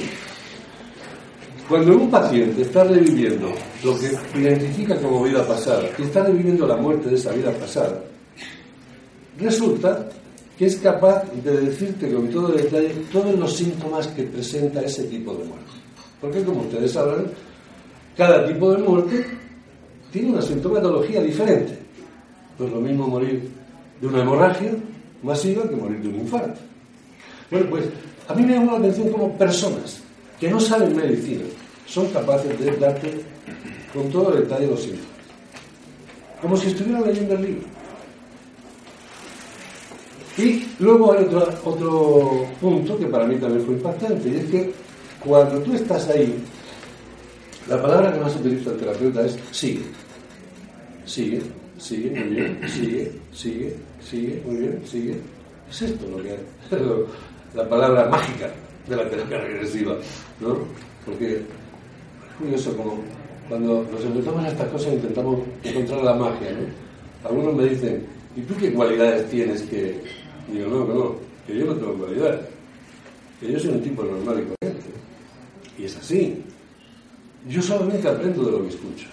cuando 1.68 1.98
un 1.98 2.10
paciente 2.10 2.62
está 2.62 2.82
reviviendo 2.84 3.52
lo 3.84 3.98
que 3.98 4.10
identifica 4.38 4.96
como 4.96 5.22
vida 5.22 5.46
pasada 5.46 5.84
y 5.98 6.02
está 6.02 6.24
reviviendo 6.24 6.66
la 6.66 6.76
muerte 6.76 7.10
de 7.10 7.16
esa 7.16 7.30
vida 7.32 7.52
pasada, 7.52 8.02
resulta 9.38 10.08
que 10.56 10.66
es 10.66 10.76
capaz 10.76 11.24
de 11.44 11.60
decirte 11.60 12.10
con 12.10 12.28
todo 12.28 12.48
detalle 12.48 12.94
todos 13.12 13.38
los 13.38 13.54
síntomas 13.54 14.06
que 14.08 14.22
presenta 14.24 14.80
ese 14.80 15.04
tipo 15.04 15.32
de 15.34 15.44
muerte. 15.44 15.70
Porque 16.22 16.42
como 16.42 16.62
ustedes 16.62 16.92
sabrán, 16.92 17.26
cada 18.16 18.46
tipo 18.46 18.72
de 18.72 18.78
muerte 18.78 19.26
tiene 20.10 20.30
una 20.30 20.42
sintomatología 20.42 21.20
diferente. 21.20 21.78
No 22.58 22.66
es 22.66 22.72
lo 22.72 22.80
mismo 22.80 23.06
morir 23.06 23.48
de 24.00 24.06
una 24.06 24.22
hemorragia 24.22 24.72
masiva 25.22 25.68
que 25.68 25.76
morir 25.76 26.00
de 26.00 26.08
un 26.08 26.16
infarto. 26.16 26.58
Bueno, 27.50 27.66
pues 27.70 27.84
a 28.26 28.34
mí 28.34 28.42
me 28.42 28.54
llama 28.54 28.72
la 28.72 28.78
atención 28.78 29.10
como 29.10 29.36
personas 29.36 30.02
que 30.40 30.50
no 30.50 30.58
saben 30.58 30.96
medicina 30.96 31.44
son 31.88 32.06
capaces 32.08 32.58
de 32.58 32.76
darte 32.76 33.20
con 33.92 34.10
todo 34.10 34.32
detalle 34.32 34.66
los 34.66 34.82
síntomas. 34.82 35.06
Como 36.40 36.56
si 36.56 36.68
estuvieran 36.68 37.04
leyendo 37.04 37.34
el 37.34 37.42
libro. 37.42 37.66
Y 40.36 40.68
luego 40.78 41.12
hay 41.12 41.24
otro, 41.24 41.48
otro 41.64 42.46
punto 42.60 42.96
que 42.96 43.06
para 43.06 43.26
mí 43.26 43.36
también 43.36 43.64
fue 43.64 43.74
impactante, 43.74 44.28
y 44.28 44.36
es 44.36 44.44
que 44.44 44.72
cuando 45.18 45.60
tú 45.62 45.74
estás 45.74 46.08
ahí, 46.10 46.32
la 47.68 47.82
palabra 47.82 48.12
que 48.12 48.20
más 48.20 48.36
utiliza 48.36 48.70
el 48.70 48.76
terapeuta 48.76 49.26
es 49.26 49.36
sigue. 49.50 49.82
Sigue, 51.04 51.42
sigue, 51.78 52.10
muy 52.10 52.34
bien, 52.36 52.60
sigue, 52.68 53.12
sigue, 53.32 53.76
sigue, 54.00 54.42
muy 54.46 54.56
bien, 54.56 54.82
sigue. 54.86 55.16
Es 55.68 55.82
esto 55.82 56.06
lo 56.08 56.22
que 56.22 56.38
la 57.54 57.68
palabra 57.68 58.08
mágica 58.08 58.50
de 58.86 58.96
la 58.96 59.08
terapia 59.08 59.40
regresiva, 59.40 59.96
¿no? 60.40 60.58
Porque 61.04 61.34
es 61.34 61.40
curioso 62.38 62.76
como 62.76 62.98
cuando 63.48 63.86
nos 63.90 64.04
enfrentamos 64.04 64.44
a 64.44 64.48
estas 64.48 64.68
cosas 64.68 64.92
intentamos 64.92 65.40
encontrar 65.64 66.04
la 66.04 66.14
magia, 66.14 66.50
¿no? 66.52 67.28
Algunos 67.28 67.54
me 67.54 67.64
dicen, 67.64 68.04
¿y 68.36 68.40
tú 68.42 68.54
qué 68.60 68.72
cualidades 68.72 69.28
tienes 69.28 69.62
que, 69.62 70.00
Digo, 70.52 70.66
no, 70.68 70.84
no, 70.86 71.14
que 71.46 71.58
yo 71.58 71.66
no 71.66 71.74
tengo 71.74 71.94
cualidad, 71.94 72.40
que 73.40 73.52
yo 73.52 73.58
soy 73.58 73.70
un 73.70 73.82
tipo 73.82 74.02
normal 74.02 74.40
y 74.40 74.54
corriente. 74.54 74.90
Y 75.78 75.84
es 75.84 75.96
así. 75.96 76.42
Yo 77.48 77.62
solamente 77.62 78.08
aprendo 78.08 78.44
de 78.44 78.52
lo 78.52 78.62
que 78.62 78.68
escucho. 78.68 79.06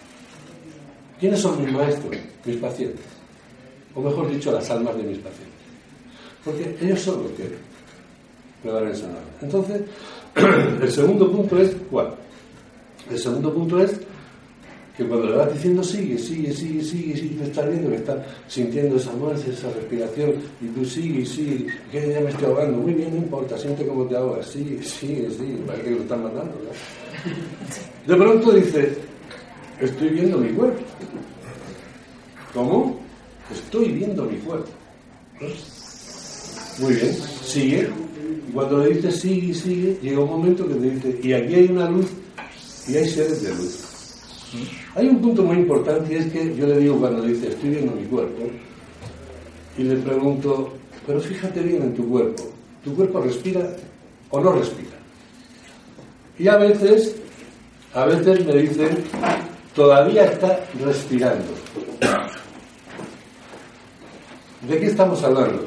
¿Quiénes 1.19 1.39
son 1.39 1.63
mis 1.63 1.73
maestros? 1.73 2.15
Mis 2.45 2.57
pacientes. 2.57 3.05
O 3.93 4.01
mejor 4.01 4.29
dicho, 4.31 4.51
las 4.51 4.69
almas 4.69 4.95
de 4.97 5.03
mis 5.03 5.17
pacientes. 5.17 5.55
Porque 6.43 6.77
ellos 6.81 6.99
son 7.01 7.23
los 7.23 7.31
que 7.33 7.49
me 8.63 8.71
van 8.71 8.85
a 8.85 8.89
enseñar. 8.89 9.23
Entonces, 9.41 9.81
el 10.81 10.91
segundo 10.91 11.31
punto 11.31 11.59
es, 11.59 11.75
¿cuál? 11.91 12.13
El 13.09 13.19
segundo 13.19 13.53
punto 13.53 13.79
es 13.79 13.99
que 14.97 15.05
cuando 15.05 15.29
le 15.29 15.35
vas 15.35 15.53
diciendo 15.53 15.83
sigue, 15.83 16.17
sigue, 16.17 16.53
sigue, 16.53 16.81
sigue, 16.81 17.17
sigue, 17.17 17.35
te 17.35 17.43
estás 17.43 17.69
viendo 17.69 17.89
que 17.89 17.97
estás 17.97 18.17
sintiendo 18.47 18.95
esa 18.95 19.11
muerte, 19.11 19.51
esa 19.51 19.69
respiración, 19.71 20.35
y 20.61 20.67
tú 20.67 20.85
sigue, 20.85 21.25
sigue, 21.25 21.67
que 21.91 22.11
ya 22.11 22.21
me 22.21 22.29
estoy 22.29 22.45
ahogando, 22.45 22.77
muy 22.77 22.93
bien, 22.93 23.11
no 23.11 23.17
importa, 23.17 23.57
siente 23.57 23.85
cómo 23.85 24.05
te 24.05 24.15
ahogas, 24.15 24.47
sigue, 24.47 24.81
sigue, 24.81 25.29
sigue, 25.31 25.57
parece 25.67 25.83
que 25.83 25.91
lo 25.91 26.01
están 26.01 26.23
matando. 26.23 26.53
De 28.07 28.15
pronto 28.15 28.51
dice, 28.53 28.95
estoy 29.81 30.09
viendo 30.09 30.37
mi 30.37 30.49
cuerpo. 30.49 30.81
¿Cómo? 32.53 32.99
Estoy 33.51 33.89
viendo 33.89 34.23
mi 34.23 34.37
cuerpo. 34.37 34.69
Muy 36.79 36.93
bien, 36.93 37.15
sigue. 37.43 37.89
Cuando 38.53 38.77
le 38.77 38.93
dices 38.93 39.19
sigue, 39.19 39.53
sigue, 39.53 39.97
llega 40.01 40.21
un 40.21 40.29
momento 40.29 40.65
que 40.65 40.75
te 40.75 40.89
dice, 40.89 41.19
y 41.21 41.33
aquí 41.33 41.55
hay 41.55 41.67
una 41.67 41.89
luz 41.89 42.07
y 42.87 42.97
hay 42.97 43.09
seres 43.09 43.41
de 43.43 43.49
luz. 43.49 43.79
Hay 44.95 45.07
un 45.07 45.21
punto 45.21 45.43
muy 45.43 45.57
importante 45.57 46.13
y 46.13 46.17
es 46.17 46.31
que 46.31 46.55
yo 46.55 46.67
le 46.67 46.77
digo 46.77 46.99
cuando 46.99 47.23
dice 47.23 47.49
estoy 47.49 47.71
viendo 47.71 47.93
mi 47.93 48.05
cuerpo 48.05 48.43
y 49.77 49.83
le 49.83 49.95
pregunto, 49.97 50.73
pero 51.05 51.19
fíjate 51.19 51.61
bien 51.61 51.81
en 51.81 51.95
tu 51.95 52.07
cuerpo, 52.07 52.43
¿tu 52.83 52.95
cuerpo 52.95 53.21
respira 53.21 53.75
o 54.29 54.39
no 54.39 54.53
respira? 54.53 54.97
Y 56.37 56.47
a 56.47 56.57
veces, 56.57 57.15
a 57.93 58.05
veces 58.05 58.45
me 58.45 58.53
dicen, 58.53 59.03
todavía 59.73 60.25
está 60.25 60.65
respirando. 60.83 61.53
¿De 64.67 64.79
qué 64.79 64.87
estamos 64.87 65.23
hablando? 65.23 65.65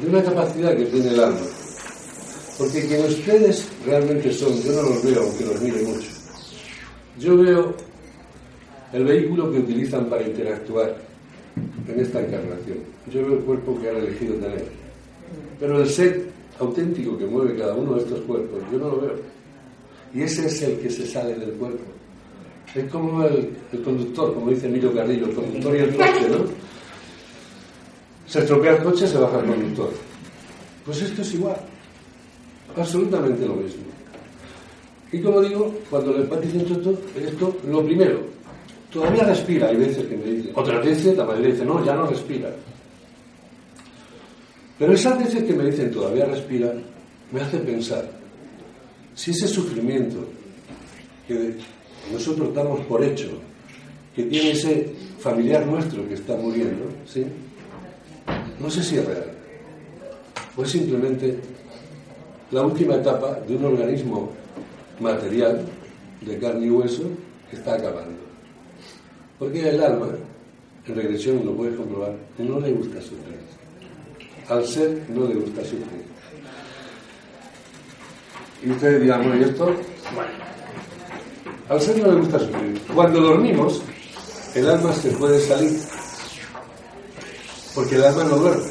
De 0.00 0.08
una 0.08 0.22
capacidad 0.22 0.76
que 0.76 0.86
tiene 0.86 1.08
el 1.10 1.20
alma. 1.20 1.40
Porque 2.58 2.86
quienes 2.86 3.18
ustedes 3.18 3.68
realmente 3.84 4.32
son, 4.32 4.60
yo 4.62 4.72
no 4.72 4.82
los 4.82 5.02
veo 5.02 5.22
aunque 5.22 5.44
los 5.44 5.60
mire 5.60 5.82
mucho. 5.82 6.19
Yo 7.20 7.36
veo 7.36 7.74
el 8.94 9.04
vehículo 9.04 9.52
que 9.52 9.58
utilizan 9.58 10.06
para 10.06 10.22
interactuar 10.22 10.96
en 11.86 12.00
esta 12.00 12.20
encarnación. 12.20 12.78
Yo 13.12 13.20
veo 13.20 13.38
el 13.38 13.44
cuerpo 13.44 13.78
que 13.78 13.90
han 13.90 13.96
elegido 13.96 14.34
tener. 14.36 14.64
Pero 15.60 15.82
el 15.82 15.88
ser 15.88 16.30
auténtico 16.58 17.18
que 17.18 17.26
mueve 17.26 17.58
cada 17.58 17.74
uno 17.74 17.94
de 17.94 18.02
estos 18.02 18.20
cuerpos, 18.22 18.62
yo 18.72 18.78
no 18.78 18.88
lo 18.88 19.00
veo. 19.02 19.14
Y 20.14 20.22
ese 20.22 20.46
es 20.46 20.62
el 20.62 20.78
que 20.78 20.88
se 20.88 21.06
sale 21.06 21.34
del 21.34 21.52
cuerpo. 21.52 21.84
Es 22.74 22.90
como 22.90 23.22
el, 23.24 23.50
conductor, 23.84 24.32
como 24.32 24.50
dice 24.50 24.66
Emilio 24.66 24.94
Carrillo, 24.94 25.26
el 25.26 25.34
conductor 25.34 25.76
y 25.76 25.78
el 25.78 25.96
coche, 25.96 26.28
¿no? 26.30 26.38
Se 28.26 28.38
estropea 28.38 28.76
el 28.76 28.82
coche, 28.82 29.06
se 29.06 29.18
baja 29.18 29.40
el 29.40 29.46
conductor. 29.46 29.90
Pues 30.86 31.02
esto 31.02 31.20
es 31.20 31.34
igual. 31.34 31.56
Absolutamente 32.76 33.46
lo 33.46 33.56
mismo. 33.56 33.89
Y 35.12 35.20
como 35.20 35.40
digo, 35.40 35.74
cuando 35.90 36.12
le 36.12 36.24
dicen 36.40 36.60
esto, 36.60 36.94
esto, 37.16 37.56
lo 37.66 37.84
primero, 37.84 38.30
Todavía 38.92 39.22
respira, 39.22 39.68
hay 39.68 39.76
veces 39.76 40.04
que 40.06 40.16
me 40.16 40.24
dicen. 40.24 40.52
Otras 40.54 40.84
veces 40.84 41.16
la 41.16 41.24
mayoría 41.24 41.52
dice, 41.52 41.64
no, 41.64 41.84
ya 41.84 41.94
no 41.94 42.06
respira. 42.06 42.50
Pero 44.78 44.92
esas 44.92 45.18
veces 45.18 45.44
que 45.44 45.52
me 45.52 45.64
dicen 45.64 45.92
todavía 45.92 46.24
respira, 46.24 46.72
me 47.30 47.40
hace 47.40 47.58
pensar, 47.58 48.10
si 49.14 49.30
ese 49.30 49.46
sufrimiento 49.46 50.26
que 51.28 51.54
nosotros 52.12 52.52
damos 52.52 52.80
por 52.86 53.04
hecho, 53.04 53.28
que 54.16 54.24
tiene 54.24 54.52
ese 54.52 54.92
familiar 55.20 55.66
nuestro 55.66 56.08
que 56.08 56.14
está 56.14 56.34
muriendo, 56.34 56.86
¿sí? 57.06 57.24
no 58.58 58.70
sé 58.70 58.82
si 58.82 58.96
es 58.96 59.06
real, 59.06 59.30
o 60.56 60.64
es 60.64 60.70
simplemente 60.70 61.38
la 62.50 62.62
última 62.62 62.96
etapa 62.96 63.38
de 63.46 63.54
un 63.54 63.66
organismo 63.66 64.32
material 65.00 65.66
de 66.20 66.38
carne 66.38 66.66
y 66.66 66.70
hueso 66.70 67.04
está 67.52 67.74
acabando. 67.74 68.18
Porque 69.38 69.68
el 69.68 69.82
alma, 69.82 70.08
en 70.86 70.94
regresión 70.94 71.44
lo 71.44 71.54
puedes 71.54 71.76
comprobar, 71.76 72.14
no 72.38 72.60
le 72.60 72.72
gusta 72.72 73.00
sufrir. 73.00 73.40
Al 74.48 74.66
ser 74.66 75.06
no 75.08 75.26
le 75.26 75.34
gusta 75.34 75.62
sufrir. 75.62 76.04
Y 78.62 78.70
ustedes 78.70 79.00
dirán, 79.00 79.40
¿y 79.40 79.44
esto? 79.44 79.74
Al 81.68 81.80
ser 81.80 81.98
no 81.98 82.12
le 82.12 82.20
gusta 82.20 82.38
sufrir. 82.38 82.82
Cuando 82.94 83.20
dormimos, 83.20 83.82
el 84.54 84.68
alma 84.68 84.92
se 84.92 85.10
puede 85.12 85.40
salir. 85.40 85.80
Porque 87.74 87.94
el 87.94 88.04
alma 88.04 88.24
no 88.24 88.36
duerme. 88.36 88.70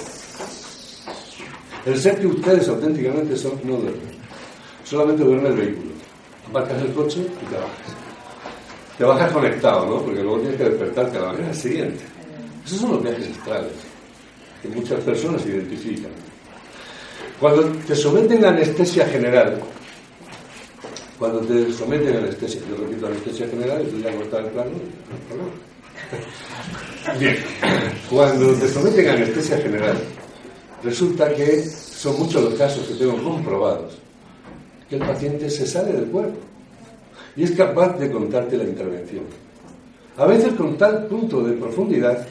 El 1.85 1.97
ser 1.97 2.19
que 2.19 2.27
ustedes 2.27 2.67
auténticamente 2.67 3.35
son 3.37 3.53
no 3.63 3.77
duerme. 3.77 4.19
Solamente 4.83 5.23
duerme 5.23 5.49
el 5.49 5.55
vehículo. 5.55 5.98
Aparcas 6.49 6.81
el 6.81 6.93
coche 6.93 7.19
y 7.19 7.45
te 7.45 7.55
bajas 7.55 8.09
te 8.99 9.05
bajas 9.05 9.31
conectado, 9.31 9.85
¿no? 9.85 10.01
Porque 10.01 10.21
luego 10.21 10.39
tienes 10.39 10.57
que 10.57 10.65
despertarte 10.65 11.17
a 11.17 11.21
la 11.21 11.31
mañana 11.31 11.53
siguiente. 11.53 12.03
Esos 12.65 12.79
son 12.79 12.91
los 12.91 13.01
viajes 13.01 13.29
astrales 13.29 13.71
que 14.61 14.67
muchas 14.67 14.99
personas 14.99 15.45
identifican. 15.45 16.11
Cuando 17.39 17.63
te 17.87 17.95
someten 17.95 18.43
a 18.43 18.49
anestesia 18.49 19.05
general, 19.07 19.57
cuando 21.17 21.39
te 21.39 21.71
someten 21.71 22.13
a 22.13 22.19
anestesia, 22.19 22.59
yo 22.69 22.75
repito 22.75 23.07
anestesia 23.07 23.47
general, 23.47 23.81
y 23.87 23.89
tú 23.89 23.99
ya 23.99 24.13
cortas 24.13 24.45
el 24.45 24.51
plano, 24.51 24.71
Bien, 27.17 27.37
cuando 28.09 28.53
te 28.53 28.67
someten 28.67 29.07
a 29.07 29.13
anestesia 29.13 29.57
general, 29.59 29.97
resulta 30.83 31.33
que 31.33 31.63
son 31.63 32.19
muchos 32.19 32.43
los 32.43 32.53
casos 32.55 32.85
que 32.85 32.95
tengo 32.95 33.23
comprobados 33.23 33.97
que 34.89 34.95
el 34.95 35.01
paciente 35.01 35.49
se 35.49 35.67
sale 35.67 35.93
del 35.93 36.05
cuerpo 36.05 36.37
y 37.35 37.43
es 37.43 37.51
capaz 37.51 37.97
de 37.99 38.11
contarte 38.11 38.57
la 38.57 38.63
intervención. 38.63 39.23
A 40.17 40.25
veces 40.25 40.53
con 40.53 40.77
tal 40.77 41.05
punto 41.05 41.41
de 41.43 41.53
profundidad 41.53 42.27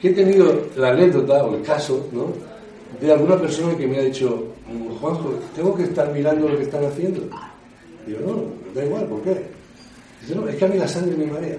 que 0.00 0.08
he 0.08 0.12
tenido 0.12 0.66
la 0.76 0.88
anécdota 0.88 1.44
o 1.44 1.54
el 1.54 1.62
caso 1.62 2.06
de 3.00 3.12
alguna 3.12 3.38
persona 3.40 3.76
que 3.76 3.86
me 3.86 3.98
ha 3.98 4.02
dicho, 4.02 4.48
Juanjo, 5.00 5.34
tengo 5.54 5.74
que 5.74 5.84
estar 5.84 6.12
mirando 6.12 6.48
lo 6.48 6.58
que 6.58 6.64
están 6.64 6.84
haciendo. 6.84 7.22
Digo, 8.06 8.20
no, 8.20 8.74
da 8.74 8.84
igual, 8.84 9.06
¿por 9.06 9.22
qué? 9.22 9.42
Dice, 10.20 10.34
no, 10.34 10.48
es 10.48 10.56
que 10.56 10.64
a 10.64 10.68
mí 10.68 10.76
la 10.76 10.88
sangre 10.88 11.16
me 11.16 11.26
marea. 11.26 11.56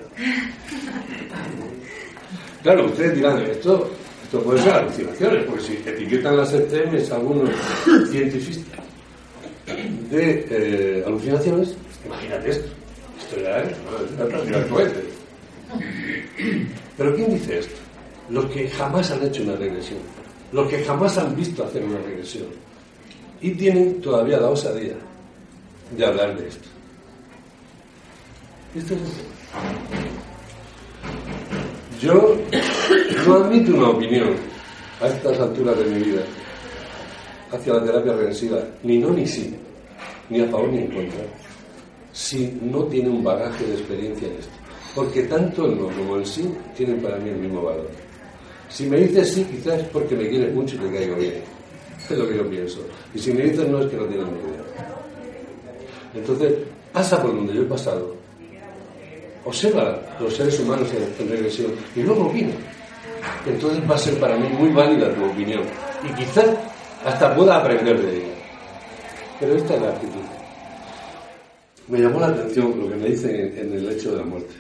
Claro, 2.62 2.86
ustedes 2.86 3.16
dirán, 3.16 3.42
esto, 3.42 3.90
esto 4.24 4.42
puede 4.42 4.62
ser 4.62 4.74
alucinaciones, 4.74 5.46
porque 5.46 5.64
si 5.64 5.74
etiquetan 5.90 6.38
las 6.38 6.54
ETMs 6.54 7.12
algunos 7.12 7.50
científicos 8.12 8.85
de 10.10 10.48
eh, 10.50 11.04
alucinaciones, 11.06 11.76
imagínate 12.06 12.50
esto. 12.52 12.68
Esto 13.20 13.42
ya 13.42 13.60
es, 13.60 14.70
¿no? 14.70 14.80
es. 14.80 14.94
Pero 16.98 17.16
¿quién 17.16 17.34
dice 17.34 17.60
esto? 17.60 17.76
Los 18.30 18.46
que 18.46 18.70
jamás 18.70 19.12
han 19.12 19.24
hecho 19.26 19.44
una 19.44 19.56
regresión, 19.56 20.00
los 20.52 20.68
que 20.70 20.84
jamás 20.84 21.18
han 21.18 21.36
visto 21.36 21.64
hacer 21.64 21.84
una 21.84 22.00
regresión 22.00 22.48
y 23.42 23.52
tienen 23.52 24.02
todavía 24.02 24.40
la 24.40 24.50
osadía 24.50 24.96
de 25.96 26.06
hablar 26.06 26.38
de 26.38 26.48
esto. 26.48 26.68
Esto 28.76 28.94
es 28.94 29.02
Yo 32.02 32.36
no 33.26 33.36
admito 33.36 33.74
una 33.76 33.90
opinión 33.90 34.36
a 35.02 35.08
estas 35.08 35.40
alturas 35.40 35.78
de 35.78 35.86
mi 35.86 36.04
vida 36.04 36.22
hacia 37.52 37.74
la 37.74 37.84
terapia 37.84 38.14
regresiva, 38.14 38.60
ni 38.84 38.98
no 38.98 39.12
ni 39.12 39.26
sí, 39.28 39.56
ni 40.30 40.42
a 40.42 40.48
favor 40.48 40.70
ni 40.70 40.80
en 40.80 40.88
contra, 40.88 41.24
si 42.14 42.58
no 42.62 42.84
tiene 42.86 43.10
un 43.10 43.24
bagaje 43.24 43.66
de 43.66 43.74
experiencia 43.74 44.28
en 44.28 44.34
esto. 44.36 44.52
Porque 44.96 45.24
tanto 45.24 45.66
el 45.66 45.78
no 45.78 45.88
como 45.88 46.16
el 46.16 46.26
sí 46.26 46.50
tienen 46.76 47.02
para 47.02 47.18
mí 47.18 47.30
el 47.30 47.38
mismo 47.38 47.64
valor. 47.64 47.90
Si 48.70 48.86
me 48.86 48.98
dices 48.98 49.34
sí, 49.34 49.44
quizás 49.44 49.82
es 49.82 49.88
porque 49.90 50.16
me 50.16 50.30
quieres 50.30 50.54
mucho 50.54 50.76
y 50.76 50.80
te 50.80 50.98
caigo 50.98 51.16
bien. 51.16 51.34
Es 52.10 52.18
lo 52.18 52.28
que 52.28 52.38
yo 52.38 52.48
pienso. 52.48 52.82
Y 53.16 53.20
si 53.20 53.34
me 53.34 53.44
dices 53.44 53.68
no, 53.68 53.80
es 53.80 53.88
que 53.88 53.98
no 53.98 54.06
tienes 54.06 54.28
ni 54.28 54.40
idea. 54.40 54.64
Entonces, 56.14 56.54
pasa 56.94 57.22
por 57.22 57.36
donde 57.36 57.54
yo 57.54 57.62
he 57.64 57.66
pasado. 57.66 58.16
Observa 59.44 60.00
los 60.20 60.34
seres 60.34 60.60
humanos 60.60 60.88
en, 61.20 61.30
regresión 61.30 61.72
y 61.96 62.02
luego 62.02 62.28
opina. 62.28 62.54
Entonces 63.46 63.80
va 63.90 63.96
a 63.96 63.98
ser 63.98 64.20
para 64.20 64.38
mí 64.38 64.48
muy 64.50 64.70
válida 64.70 65.14
tu 65.14 65.26
opinión. 65.26 65.64
Y 66.04 66.14
quizás 66.14 66.46
hasta 67.04 67.36
pueda 67.36 67.58
aprender 67.58 68.02
de 68.02 68.18
ella. 68.18 68.35
Pero 69.40 69.56
esta 69.56 69.76
es 69.76 69.82
la 69.82 69.90
actitud. 69.90 70.22
Me 71.88 72.00
llamó 72.00 72.20
la 72.20 72.28
atención 72.28 72.74
lo 72.80 72.90
que 72.90 72.96
me 72.96 73.10
dicen 73.10 73.54
en, 73.56 73.74
el 73.74 73.90
hecho 73.90 74.12
de 74.12 74.18
la 74.18 74.24
muerte. 74.24 74.54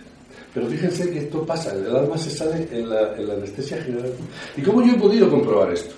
Pero 0.54 0.68
fíjense 0.68 1.10
que 1.10 1.20
esto 1.20 1.46
pasa, 1.46 1.74
el 1.74 1.96
alma 1.96 2.18
se 2.18 2.30
sale 2.30 2.68
en 2.72 2.90
la, 2.90 3.14
anestesia 3.34 3.82
general. 3.82 4.14
¿Y 4.56 4.62
cómo 4.62 4.82
yo 4.84 4.94
he 4.94 4.98
podido 4.98 5.30
comprobar 5.30 5.74
esto? 5.74 5.96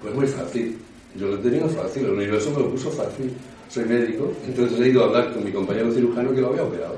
Pues 0.00 0.14
muy 0.14 0.26
fácil. 0.26 0.78
Yo 1.16 1.28
lo 1.28 1.34
he 1.36 1.38
tenido 1.38 1.68
fácil, 1.68 2.04
el 2.04 2.12
universo 2.12 2.50
me 2.50 2.58
lo 2.60 2.70
puso 2.70 2.90
fácil. 2.90 3.32
Soy 3.68 3.84
médico, 3.84 4.32
entonces 4.46 4.80
he 4.80 4.88
ido 4.88 5.02
a 5.02 5.06
hablar 5.06 5.32
con 5.32 5.44
mi 5.44 5.50
compañero 5.50 5.92
cirujano 5.92 6.32
que 6.32 6.40
lo 6.40 6.48
había 6.48 6.62
operado. 6.62 6.96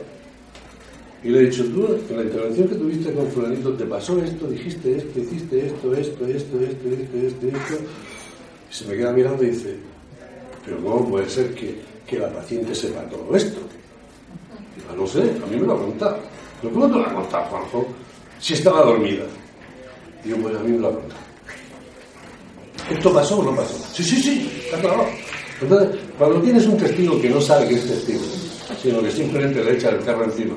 Y 1.23 1.29
le 1.31 1.39
he 1.39 1.43
dicho, 1.47 1.65
tú, 1.65 1.89
en 2.09 2.17
la 2.17 2.23
intervención 2.23 2.69
que 2.69 2.75
tuviste 2.75 3.13
con 3.13 3.27
fulanito, 3.29 3.73
te 3.73 3.85
pasó 3.85 4.23
esto, 4.23 4.47
dijiste 4.49 4.97
esto, 4.97 5.19
hiciste 5.19 5.67
esto, 5.67 5.95
esto, 5.95 6.27
esto, 6.27 6.61
esto, 6.61 6.89
esto, 6.91 7.17
esto, 7.17 7.47
esto. 7.47 7.75
Y 8.71 8.75
se 8.75 8.85
me 8.87 8.97
queda 8.97 9.13
mirando 9.13 9.43
y 9.43 9.51
dice, 9.51 9.77
pero 10.67 10.83
¿cómo 10.83 11.09
puede 11.09 11.31
ser 11.31 11.55
que, 11.55 11.81
que 12.07 12.19
la 12.19 12.29
paciente 12.29 12.75
sepa 12.75 13.03
todo 13.03 13.35
esto? 13.37 13.61
Digo, 14.77 14.97
no 15.01 15.07
sé, 15.07 15.21
a 15.21 15.47
mí 15.47 15.57
me 15.57 15.67
lo 15.67 15.75
ha 15.75 15.79
contado. 15.79 16.19
¿Pero 16.61 16.75
cómo 16.75 16.87
te 16.89 16.95
lo 16.95 17.07
ha 17.07 17.15
contado, 17.15 17.45
Juanjo? 17.45 17.87
Si 18.41 18.55
estaba 18.55 18.83
dormida. 18.83 19.25
Digo, 20.25 20.39
pues 20.39 20.57
a 20.57 20.59
mí 20.59 20.73
me 20.73 20.79
lo 20.81 20.89
ha 20.89 20.93
contado. 20.93 21.21
¿Esto 22.91 23.15
pasó 23.15 23.39
o 23.39 23.45
no 23.45 23.55
pasó? 23.55 23.75
Sí, 23.93 24.03
sí, 24.03 24.21
sí, 24.21 24.63
está 24.65 24.81
claro. 24.81 25.07
Entonces, 25.61 26.01
cuando 26.19 26.41
tienes 26.43 26.67
un 26.67 26.77
testigo 26.77 27.21
que 27.21 27.31
no 27.31 27.41
sabe 27.41 27.69
que 27.69 27.75
es 27.77 27.87
testigo, 27.87 28.25
sino 28.83 29.01
que 29.01 29.11
simplemente 29.11 29.63
le 29.63 29.75
echa 29.75 29.91
el 29.91 30.05
carro 30.05 30.25
encima, 30.25 30.55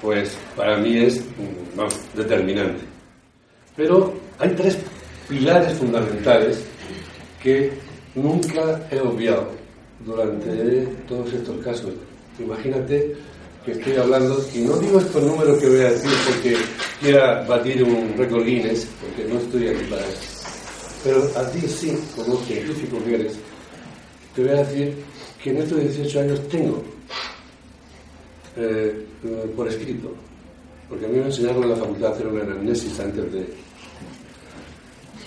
pues 0.00 0.36
para 0.56 0.78
mí 0.78 0.98
es 0.98 1.20
mm, 1.20 2.16
determinante. 2.16 2.84
Pero 3.76 4.14
hay 4.38 4.50
tres 4.50 4.78
pilares 5.28 5.76
fundamentales 5.78 6.64
que 7.42 7.72
nunca 8.14 8.86
he 8.90 9.00
obviado 9.00 9.50
durante 10.04 10.86
todos 11.08 11.32
estos 11.32 11.64
casos. 11.64 11.92
Imagínate 12.38 13.14
que 13.64 13.72
estoy 13.72 13.96
hablando, 13.96 14.42
y 14.54 14.60
no 14.60 14.78
digo 14.78 14.98
estos 14.98 15.22
números 15.22 15.58
que 15.58 15.68
voy 15.68 15.80
a 15.80 15.90
decir 15.90 16.10
porque 16.26 16.56
quiera 17.00 17.42
batir 17.44 17.82
un 17.84 18.14
récord 18.16 18.44
Guinness, 18.44 18.88
porque 19.00 19.30
no 19.30 19.38
estoy 19.38 19.68
aquí 19.68 19.84
para 19.90 20.02
eso. 20.02 20.40
Pero 21.04 21.22
a 21.36 21.50
ti 21.50 21.60
sí, 21.68 21.96
como 22.16 22.36
científico 22.44 23.02
que 23.04 23.14
eres, 23.14 23.34
te 24.34 24.42
voy 24.42 24.50
a 24.50 24.64
decir 24.64 24.94
que 25.42 25.50
en 25.50 25.56
estos 25.58 25.80
18 25.80 26.20
años 26.20 26.48
tengo 26.48 26.82
eh, 28.56 29.06
por 29.54 29.68
escrito, 29.68 30.12
porque 30.88 31.06
a 31.06 31.08
mí 31.08 31.18
me 31.18 31.26
enseñaron 31.26 31.62
en 31.62 31.70
la 31.70 31.76
facultad 31.76 32.12
a 32.12 32.14
hacer 32.14 32.26
una 32.26 32.42
anamnesis 32.42 32.98
antes 33.00 33.32
de... 33.32 33.69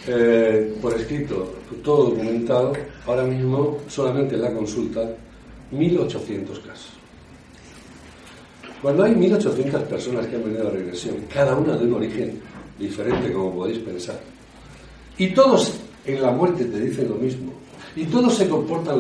Eh, 0.06 0.76
por 0.82 1.00
escrito, 1.00 1.54
todo 1.82 2.10
documentado, 2.10 2.74
ahora 3.06 3.24
mismo 3.24 3.80
solamente 3.88 4.36
en 4.36 4.42
la 4.42 4.54
consulta, 4.54 5.02
1.800 5.72 6.62
casos. 6.62 6.92
Cuando 8.82 9.04
hay 9.04 9.14
1.800 9.14 9.84
personas 9.84 10.28
que 10.28 10.36
han 10.36 10.44
venido 10.44 10.68
a 10.68 10.72
regresión, 10.72 11.16
cada 11.34 11.56
una 11.56 11.78
de 11.78 11.86
un 11.86 11.94
origen 11.94 12.42
diferente, 12.78 13.32
como 13.32 13.56
podéis 13.56 13.80
pensar, 13.80 14.20
y 15.18 15.28
todos 15.30 15.80
en 16.06 16.22
la 16.22 16.32
muerte 16.32 16.66
te 16.66 16.80
dicen 16.80 17.08
lo 17.10 17.16
mismo. 17.16 17.54
Y 17.96 18.06
todos 18.06 18.36
se 18.36 18.50
comportan 18.50 19.00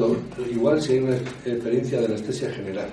igual 0.51 0.81
si 0.81 0.93
hay 0.93 0.99
una 0.99 1.15
experiencia 1.15 1.99
de 1.99 2.05
anestesia 2.05 2.51
general. 2.51 2.87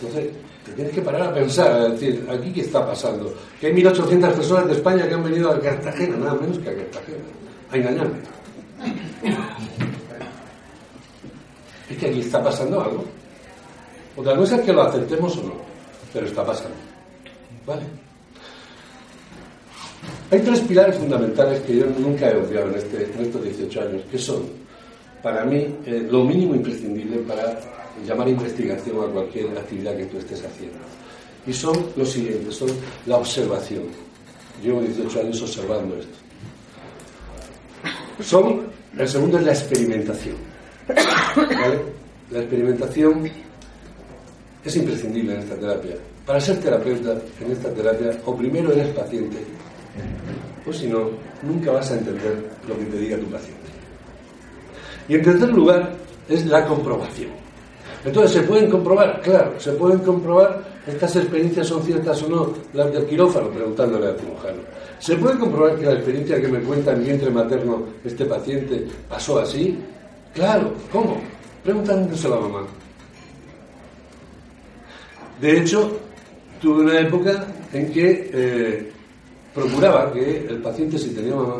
Entonces, 0.00 0.30
te 0.64 0.72
tienes 0.72 0.92
que 0.92 1.00
parar 1.00 1.22
a 1.22 1.34
pensar, 1.34 1.70
a 1.70 1.88
decir, 1.88 2.26
aquí 2.30 2.52
qué 2.52 2.62
está 2.62 2.86
pasando. 2.86 3.32
Que 3.60 3.68
hay 3.68 3.72
1.800 3.72 4.32
personas 4.32 4.66
de 4.66 4.72
España 4.74 5.08
que 5.08 5.14
han 5.14 5.24
venido 5.24 5.50
a 5.50 5.60
Cartagena, 5.60 6.16
nada 6.16 6.34
menos 6.34 6.58
que 6.58 6.70
a 6.70 6.74
Cartagena, 6.74 7.24
a 7.70 7.76
engañarme. 7.76 8.18
Es 11.88 11.96
que 11.96 12.06
aquí 12.06 12.20
está 12.20 12.42
pasando 12.42 12.80
algo. 12.80 13.04
Otra 14.16 14.36
cosa 14.36 14.56
es 14.56 14.62
que 14.62 14.72
lo 14.72 14.82
aceptemos 14.82 15.36
o 15.36 15.42
no, 15.42 15.54
pero 16.12 16.26
está 16.26 16.44
pasando. 16.44 16.76
¿Vale? 17.64 17.82
Hay 20.30 20.40
tres 20.40 20.60
pilares 20.60 20.96
fundamentales 20.96 21.60
que 21.60 21.76
yo 21.76 21.86
nunca 21.98 22.28
he 22.28 22.36
obviado 22.36 22.68
en, 22.68 22.74
este, 22.74 23.08
estos 23.20 23.42
18 23.44 23.80
años, 23.80 24.02
que 24.10 24.18
son, 24.18 24.42
para 25.22 25.44
mí, 25.44 25.66
lo 26.10 26.24
mínimo 26.24 26.54
imprescindible 26.54 27.18
para 27.18 27.58
llamar 28.06 28.28
investigación 28.28 28.96
a 29.02 29.12
cualquier 29.12 29.46
actividad 29.56 29.96
que 29.96 30.06
tú 30.06 30.18
estés 30.18 30.44
haciendo. 30.44 30.78
Y 31.46 31.52
son 31.52 31.76
los 31.96 32.10
siguientes, 32.10 32.54
son 32.54 32.68
la 33.06 33.16
observación. 33.16 33.84
Llevo 34.62 34.80
18 34.80 35.20
años 35.20 35.42
observando 35.42 35.96
esto. 35.96 36.16
Son, 38.22 38.66
el 38.98 39.08
segundo 39.08 39.38
es 39.38 39.44
la 39.44 39.52
experimentación. 39.52 40.36
La 42.30 42.38
experimentación 42.40 43.30
es 44.64 44.76
imprescindible 44.76 45.34
en 45.34 45.40
esta 45.40 45.54
terapia. 45.54 45.96
Para 46.26 46.40
ser 46.40 46.58
terapeuta 46.58 47.16
en 47.40 47.52
esta 47.52 47.72
terapia, 47.72 48.18
o 48.24 48.36
primero 48.36 48.72
eres 48.72 48.88
paciente 48.88 49.36
pues 50.66 50.78
si 50.78 50.88
no, 50.88 51.10
nunca 51.42 51.70
vas 51.70 51.90
a 51.92 51.94
entender 51.94 52.44
lo 52.66 52.76
que 52.76 52.84
te 52.86 52.98
diga 52.98 53.16
tu 53.18 53.26
paciente. 53.26 53.65
Y 55.08 55.14
en 55.14 55.22
tercer 55.22 55.48
lugar, 55.50 55.94
es 56.28 56.46
la 56.46 56.66
comprobación. 56.66 57.30
Entonces, 58.04 58.32
¿se 58.32 58.42
pueden 58.42 58.70
comprobar? 58.70 59.20
Claro, 59.20 59.58
se 59.58 59.72
pueden 59.72 59.98
comprobar, 60.00 60.62
estas 60.86 61.16
experiencias 61.16 61.66
son 61.66 61.82
ciertas 61.82 62.22
o 62.22 62.28
no, 62.28 62.52
las 62.72 62.92
del 62.92 63.06
quirófano, 63.06 63.48
preguntándole 63.48 64.08
al 64.08 64.18
cirujano. 64.18 64.62
¿Se 64.98 65.16
puede 65.16 65.38
comprobar 65.38 65.76
que 65.76 65.86
la 65.86 65.94
experiencia 65.94 66.40
que 66.40 66.48
me 66.48 66.60
cuenta 66.60 66.92
en 66.92 67.04
vientre 67.04 67.30
materno 67.30 67.82
este 68.04 68.24
paciente 68.24 68.86
pasó 69.08 69.40
así? 69.40 69.78
Claro, 70.32 70.72
¿cómo? 70.92 71.20
Preguntándose 71.64 72.26
a 72.28 72.30
la 72.30 72.36
mamá. 72.36 72.60
De 75.40 75.58
hecho, 75.58 75.98
tuve 76.60 76.84
una 76.84 77.00
época 77.00 77.44
en 77.72 77.92
que 77.92 78.30
eh, 78.32 78.92
procuraba 79.54 80.12
que 80.12 80.46
el 80.48 80.58
paciente, 80.58 80.98
si 80.98 81.10
tenía 81.10 81.34
mamá, 81.34 81.56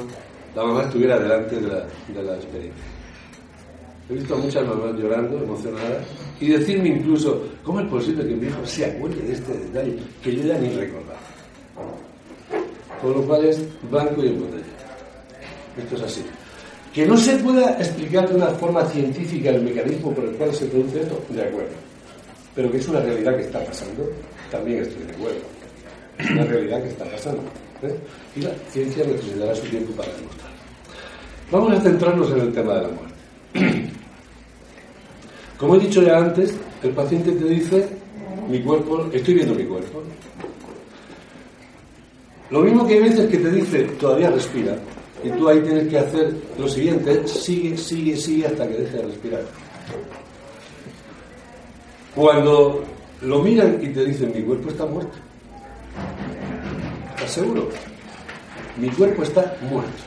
la 0.54 0.62
mamá 0.62 0.82
estuviera 0.84 1.18
delante 1.18 1.56
de 1.56 1.68
la, 1.68 1.86
de 2.08 2.22
la 2.22 2.36
experiencia. 2.36 2.95
He 4.08 4.14
visto 4.14 4.34
a 4.34 4.38
muchas 4.38 4.64
mamás 4.64 4.94
llorando, 4.94 5.42
emocionadas, 5.42 6.06
y 6.40 6.48
decirme 6.48 6.90
incluso, 6.90 7.42
¿cómo 7.64 7.80
es 7.80 7.88
posible 7.88 8.26
que 8.26 8.36
mi 8.36 8.46
hijo 8.46 8.64
se 8.64 8.86
acuerde 8.86 9.20
de 9.20 9.32
este 9.32 9.52
detalle 9.52 9.96
que 10.22 10.36
yo 10.36 10.42
ya 10.44 10.58
ni 10.58 10.68
recordaba? 10.70 11.18
Con 13.02 13.12
lo 13.14 13.22
cual 13.22 13.46
es 13.46 13.60
blanco 13.90 14.24
y 14.24 14.28
botella. 14.30 14.64
Esto 15.76 15.96
es 15.96 16.02
así. 16.02 16.22
Que 16.94 17.04
no 17.04 17.16
se 17.16 17.36
pueda 17.36 17.72
explicar 17.78 18.28
de 18.28 18.36
una 18.36 18.46
forma 18.46 18.84
científica 18.86 19.50
el 19.50 19.62
mecanismo 19.62 20.14
por 20.14 20.24
el 20.24 20.36
cual 20.36 20.54
se 20.54 20.66
produce 20.66 21.00
esto, 21.00 21.20
de 21.28 21.42
acuerdo. 21.42 21.74
Pero 22.54 22.70
que 22.70 22.78
es 22.78 22.88
una 22.88 23.00
realidad 23.00 23.36
que 23.36 23.42
está 23.42 23.62
pasando, 23.64 24.08
también 24.50 24.82
estoy 24.82 25.04
de 25.04 25.12
acuerdo. 25.12 25.40
Es 26.18 26.30
una 26.30 26.44
realidad 26.44 26.82
que 26.82 26.88
está 26.88 27.04
pasando. 27.04 27.42
¿eh? 27.82 27.96
Y 28.36 28.40
la 28.40 28.50
ciencia 28.70 29.04
necesitará 29.04 29.54
su 29.54 29.66
tiempo 29.66 29.92
para 29.92 30.12
demostrar. 30.12 30.52
Vamos 31.50 31.72
a 31.72 31.80
centrarnos 31.80 32.30
en 32.30 32.40
el 32.40 32.52
tema 32.52 32.74
de 32.74 32.82
la 32.82 32.88
muerte. 32.88 33.15
Como 35.58 35.76
he 35.76 35.80
dicho 35.80 36.02
ya 36.02 36.18
antes, 36.18 36.54
el 36.82 36.90
paciente 36.90 37.32
te 37.32 37.44
dice, 37.44 37.88
mi 38.48 38.60
cuerpo, 38.60 39.08
estoy 39.12 39.34
viendo 39.34 39.54
mi 39.54 39.64
cuerpo. 39.64 40.02
Lo 42.50 42.60
mismo 42.60 42.86
que 42.86 42.94
hay 42.94 43.00
veces 43.00 43.28
que 43.28 43.38
te 43.38 43.50
dice, 43.50 43.82
todavía 43.98 44.30
respira, 44.30 44.76
y 45.24 45.30
tú 45.30 45.48
ahí 45.48 45.60
tienes 45.60 45.88
que 45.88 45.98
hacer 45.98 46.34
lo 46.58 46.68
siguiente, 46.68 47.26
sigue, 47.26 47.76
sigue, 47.76 48.16
sigue 48.16 48.46
hasta 48.46 48.68
que 48.68 48.74
deje 48.74 48.96
de 48.98 49.02
respirar. 49.02 49.42
Cuando 52.14 52.84
lo 53.22 53.42
miran 53.42 53.78
y 53.82 53.88
te 53.88 54.04
dicen, 54.04 54.32
mi 54.34 54.42
cuerpo 54.42 54.68
está 54.68 54.86
muerto. 54.86 55.16
¿Estás 57.16 57.32
seguro? 57.32 57.68
Mi 58.76 58.88
cuerpo 58.90 59.22
está 59.22 59.56
muerto. 59.68 60.02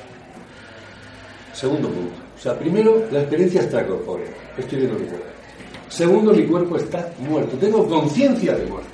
Segundo 1.54 1.90
punto. 1.90 2.29
O 2.40 2.42
sea, 2.42 2.58
primero, 2.58 3.06
la 3.12 3.20
experiencia 3.20 3.62
extracorpórea. 3.62 4.28
Estoy 4.58 4.80
viendo 4.80 4.98
mi 4.98 5.08
cuerpo. 5.08 5.26
Segundo, 5.90 6.34
mi 6.34 6.46
cuerpo 6.46 6.78
está 6.78 7.12
muerto. 7.20 7.58
Tengo 7.58 7.86
conciencia 7.86 8.56
de 8.56 8.66
muerte. 8.66 8.90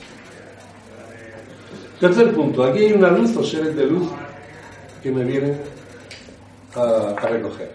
Tercer 2.00 2.34
punto. 2.34 2.64
Aquí 2.64 2.80
hay 2.80 2.94
una 2.94 3.12
luz 3.12 3.38
o 3.38 3.44
seres 3.44 3.76
de 3.76 3.86
luz 3.86 4.08
que 5.04 5.12
me 5.12 5.24
vienen 5.24 5.62
a, 6.74 6.82
a 7.12 7.28
recoger. 7.28 7.72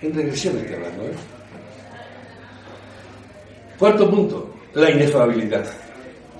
En 0.00 0.14
regresión 0.14 0.56
estoy 0.56 0.76
hablando, 0.76 1.02
¿eh? 1.02 1.12
Cuarto 3.78 4.10
punto. 4.10 4.54
La 4.72 4.90
inefabilidad. 4.90 5.66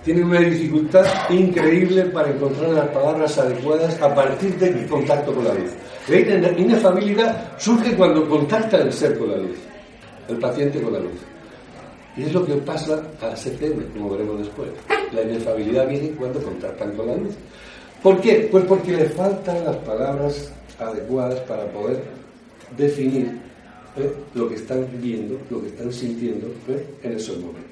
Tiene 0.03 0.25
una 0.25 0.41
dificultad 0.41 1.05
increíble 1.29 2.05
para 2.07 2.31
encontrar 2.31 2.71
las 2.71 2.89
palabras 2.89 3.37
adecuadas 3.37 4.01
a 4.01 4.15
partir 4.15 4.57
del 4.59 4.87
contacto 4.87 5.35
con 5.35 5.45
la 5.45 5.53
luz. 5.53 5.71
La 6.11 6.59
inefabilidad 6.59 7.57
surge 7.57 7.95
cuando 7.95 8.29
contacta 8.29 8.79
el 8.79 8.93
ser 8.93 9.17
con 9.17 9.31
la 9.31 9.37
luz, 9.37 9.59
el 10.29 10.39
paciente 10.39 10.83
con 10.83 10.93
la 10.93 10.99
luz. 10.99 11.21
Y 12.17 12.25
es 12.25 12.33
lo 12.33 12.45
que 12.45 12.55
pasa 12.55 13.01
a 13.23 13.37
septiembre, 13.37 13.87
como 13.93 14.11
veremos 14.11 14.41
después. 14.41 14.71
La 15.13 15.23
inefabilidad 15.23 15.87
viene 15.87 16.11
cuando 16.11 16.43
contactan 16.43 16.97
con 16.97 17.07
la 17.07 17.15
luz. 17.15 17.35
¿Por 18.03 18.21
qué? 18.21 18.49
Pues 18.51 18.65
porque 18.65 18.91
le 18.91 19.05
faltan 19.11 19.65
las 19.65 19.77
palabras 19.77 20.53
adecuadas 20.81 21.39
para 21.41 21.65
poder 21.67 22.03
definir 22.77 23.41
¿eh? 23.97 24.13
lo 24.35 24.49
que 24.49 24.57
están 24.57 24.89
viendo, 25.01 25.39
lo 25.49 25.63
que 25.63 25.69
están 25.69 25.93
sintiendo 25.93 26.49
¿eh? 26.69 26.87
en 27.05 27.13
esos 27.13 27.39
momentos. 27.39 27.71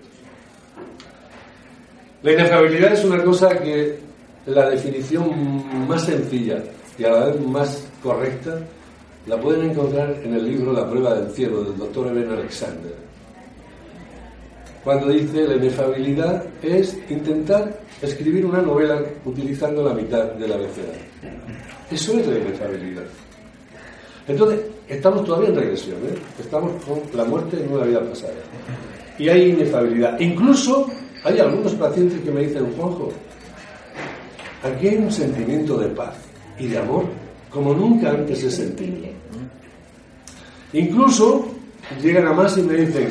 La 2.22 2.32
inefabilidad 2.34 2.92
es 2.92 3.04
una 3.04 3.24
cosa 3.24 3.58
que 3.58 3.98
la 4.46 4.70
definición 4.70 5.88
más 5.88 6.04
sencilla 6.04 6.62
y 6.96 7.04
a 7.04 7.10
la 7.10 7.26
vez 7.26 7.40
más 7.40 7.87
correcta 8.02 8.58
la 9.26 9.38
pueden 9.38 9.70
encontrar 9.70 10.16
en 10.24 10.34
el 10.34 10.44
libro 10.44 10.72
La 10.72 10.88
prueba 10.88 11.14
del 11.14 11.30
cielo 11.32 11.62
del 11.62 11.76
doctor 11.76 12.06
Eben 12.08 12.30
Alexander. 12.30 12.94
Cuando 14.82 15.08
dice 15.08 15.46
la 15.46 15.56
inefabilidad 15.56 16.44
es 16.62 16.96
intentar 17.10 17.78
escribir 18.00 18.46
una 18.46 18.62
novela 18.62 19.02
utilizando 19.24 19.84
la 19.84 19.92
mitad 19.92 20.24
del 20.32 20.52
abecedario. 20.52 21.02
Eso 21.90 22.18
es 22.18 22.26
la 22.26 22.38
inefabilidad. 22.38 23.04
Entonces, 24.26 24.60
estamos 24.88 25.24
todavía 25.24 25.48
en 25.50 25.56
regresión, 25.56 25.96
¿eh? 26.04 26.14
estamos 26.38 26.82
con 26.84 27.00
la 27.14 27.24
muerte 27.24 27.58
en 27.62 27.72
una 27.72 27.84
vida 27.84 28.00
pasada. 28.00 28.32
Y 29.18 29.28
hay 29.28 29.50
inefabilidad. 29.50 30.18
Incluso 30.20 30.86
hay 31.24 31.38
algunos 31.38 31.74
pacientes 31.74 32.20
que 32.20 32.30
me 32.30 32.42
dicen, 32.42 32.72
Juanjo, 32.76 33.10
aquí 34.62 34.88
hay 34.88 34.96
un 34.96 35.10
sentimiento 35.10 35.76
de 35.78 35.88
paz 35.88 36.14
y 36.58 36.68
de 36.68 36.78
amor 36.78 37.04
como 37.50 37.74
nunca 37.74 38.10
antes 38.10 38.42
he 38.44 38.50
sentido. 38.50 39.08
Incluso 40.72 41.48
llegan 42.02 42.26
a 42.26 42.32
más 42.32 42.56
y 42.58 42.62
me 42.62 42.74
dicen, 42.74 43.08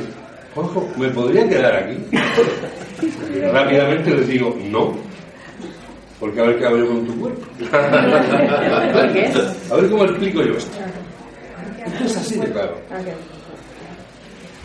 Juanjo, 0.54 0.88
¿me 0.98 1.10
podría 1.10 1.48
quedar 1.48 1.76
aquí? 1.76 1.98
Y 3.36 3.40
rápidamente 3.40 4.12
les 4.12 4.28
digo, 4.28 4.56
no, 4.70 4.94
porque 6.20 6.40
a 6.40 6.44
ver 6.44 6.58
qué 6.58 6.66
hago 6.66 6.78
yo 6.78 6.88
con 6.88 7.06
tu 7.06 7.20
cuerpo. 7.20 7.46
A 9.72 9.76
ver 9.76 9.90
cómo 9.90 10.06
explico 10.06 10.42
yo 10.44 10.58
esto. 10.58 10.78
Esto 11.86 12.04
es 12.04 12.18
así 12.18 12.40
de 12.40 12.52
claro. 12.52 12.76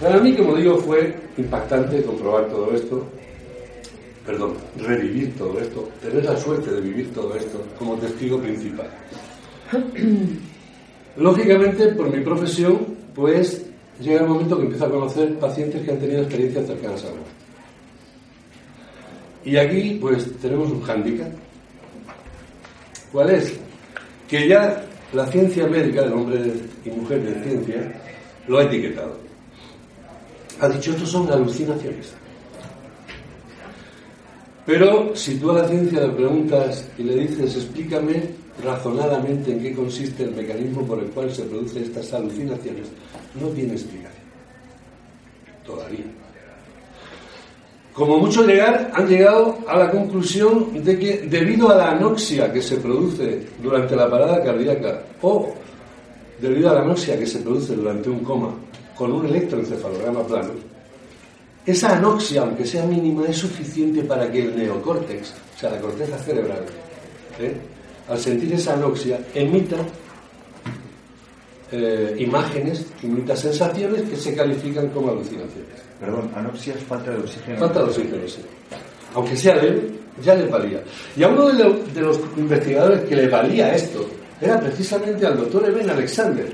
Para 0.00 0.18
mí, 0.18 0.34
como 0.34 0.56
digo, 0.56 0.78
fue 0.78 1.14
impactante 1.36 2.02
comprobar 2.02 2.46
todo 2.48 2.74
esto, 2.74 3.06
perdón, 4.26 4.54
revivir 4.78 5.36
todo 5.36 5.60
esto, 5.60 5.88
tener 6.02 6.24
la 6.24 6.36
suerte 6.36 6.70
de 6.72 6.80
vivir 6.80 7.12
todo 7.14 7.36
esto 7.36 7.64
como 7.78 7.94
testigo 7.96 8.38
principal. 8.38 8.88
Lógicamente, 11.16 11.88
por 11.88 12.14
mi 12.14 12.22
profesión, 12.22 12.86
pues 13.14 13.64
llega 14.00 14.22
el 14.22 14.28
momento 14.28 14.56
que 14.56 14.64
empiezo 14.64 14.86
a 14.86 14.90
conocer 14.90 15.38
pacientes 15.38 15.82
que 15.82 15.90
han 15.90 15.98
tenido 15.98 16.22
experiencias 16.22 16.66
cercanas 16.66 17.02
a 17.02 17.06
la 17.06 17.12
muerte. 17.12 17.30
Y 19.44 19.56
aquí, 19.56 19.98
pues, 20.00 20.32
tenemos 20.40 20.70
un 20.70 20.82
hándicap. 20.82 21.30
¿Cuál 23.10 23.30
es? 23.30 23.54
Que 24.28 24.48
ya 24.48 24.84
la 25.12 25.26
ciencia 25.26 25.66
médica, 25.66 26.02
el 26.02 26.12
hombre 26.12 26.52
y 26.84 26.90
mujer 26.90 27.22
de 27.22 27.42
ciencia, 27.42 28.00
lo 28.48 28.58
ha 28.58 28.64
etiquetado. 28.64 29.18
Ha 30.60 30.68
dicho, 30.68 30.92
estos 30.92 31.10
son 31.10 31.30
alucinaciones. 31.30 32.14
Pero 34.64 35.14
si 35.16 35.34
tú 35.36 35.50
a 35.50 35.60
la 35.60 35.68
ciencia 35.68 36.06
le 36.06 36.12
preguntas 36.12 36.88
y 36.96 37.02
le 37.02 37.16
dices, 37.26 37.56
explícame 37.56 38.41
razonadamente 38.62 39.52
en 39.52 39.60
qué 39.60 39.74
consiste 39.74 40.24
el 40.24 40.34
mecanismo 40.34 40.82
por 40.82 40.98
el 40.98 41.06
cual 41.06 41.32
se 41.32 41.44
producen 41.44 41.84
estas 41.84 42.12
alucinaciones, 42.12 42.88
no 43.40 43.48
tiene 43.48 43.72
explicación. 43.72 44.22
Todavía. 45.64 46.04
Como 47.94 48.18
mucho 48.18 48.44
llegar, 48.46 48.90
han 48.94 49.06
llegado 49.06 49.58
a 49.68 49.76
la 49.76 49.90
conclusión 49.90 50.82
de 50.82 50.98
que 50.98 51.18
debido 51.28 51.70
a 51.70 51.76
la 51.76 51.90
anoxia 51.92 52.52
que 52.52 52.62
se 52.62 52.78
produce 52.78 53.46
durante 53.62 53.94
la 53.94 54.10
parada 54.10 54.42
cardíaca 54.42 55.02
o 55.20 55.52
debido 56.40 56.70
a 56.70 56.74
la 56.74 56.80
anoxia 56.80 57.18
que 57.18 57.26
se 57.26 57.40
produce 57.40 57.76
durante 57.76 58.08
un 58.08 58.20
coma 58.20 58.54
con 58.96 59.12
un 59.12 59.26
electroencefalograma 59.26 60.26
plano, 60.26 60.50
esa 61.64 61.96
anoxia, 61.96 62.42
aunque 62.42 62.66
sea 62.66 62.84
mínima, 62.86 63.26
es 63.28 63.36
suficiente 63.36 64.02
para 64.02 64.30
que 64.32 64.42
el 64.42 64.56
neocórtex, 64.56 65.34
o 65.54 65.58
sea, 65.58 65.70
la 65.70 65.80
corteza 65.80 66.18
cerebral, 66.18 66.64
¿eh? 67.38 67.54
Al 68.08 68.18
sentir 68.18 68.52
esa 68.52 68.74
anoxia, 68.74 69.20
emita 69.34 69.76
eh, 71.70 72.14
imágenes, 72.18 72.86
emita 73.02 73.34
sensaciones 73.36 74.02
que 74.02 74.16
se 74.16 74.34
califican 74.34 74.88
como 74.88 75.10
alucinaciones. 75.10 75.80
Perdón, 75.98 76.30
anoxia 76.34 76.74
es 76.74 76.82
falta 76.82 77.12
de 77.12 77.18
oxígeno. 77.18 77.58
Falta 77.58 77.78
de 77.80 77.84
oxígeno, 77.86 78.28
sí. 78.28 78.40
Aunque 79.14 79.36
sea 79.36 79.56
leve, 79.56 79.90
ya 80.22 80.34
le 80.34 80.46
valía. 80.46 80.82
Y 81.16 81.22
a 81.22 81.28
uno 81.28 81.48
de, 81.48 81.64
lo, 81.64 81.72
de 81.72 82.00
los 82.00 82.18
investigadores 82.36 83.04
que 83.04 83.16
le 83.16 83.28
valía 83.28 83.74
esto 83.74 84.06
era 84.40 84.58
precisamente 84.60 85.24
al 85.24 85.38
doctor 85.38 85.68
Eben 85.68 85.88
Alexander, 85.88 86.46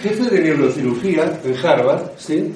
jefe 0.00 0.30
de 0.30 0.40
neurocirugía 0.40 1.40
en 1.42 1.66
Harvard, 1.66 2.10
¿sí? 2.18 2.52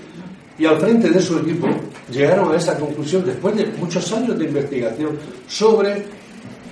y 0.59 0.66
al 0.66 0.78
frente 0.78 1.09
de 1.09 1.22
su 1.22 1.38
equipo 1.38 1.66
llegaron 2.11 2.52
a 2.52 2.56
esa 2.56 2.78
conclusión 2.78 3.24
después 3.24 3.56
de 3.56 3.66
muchos 3.78 4.12
años 4.12 4.38
de 4.38 4.44
investigación 4.44 5.18
sobre 5.48 6.04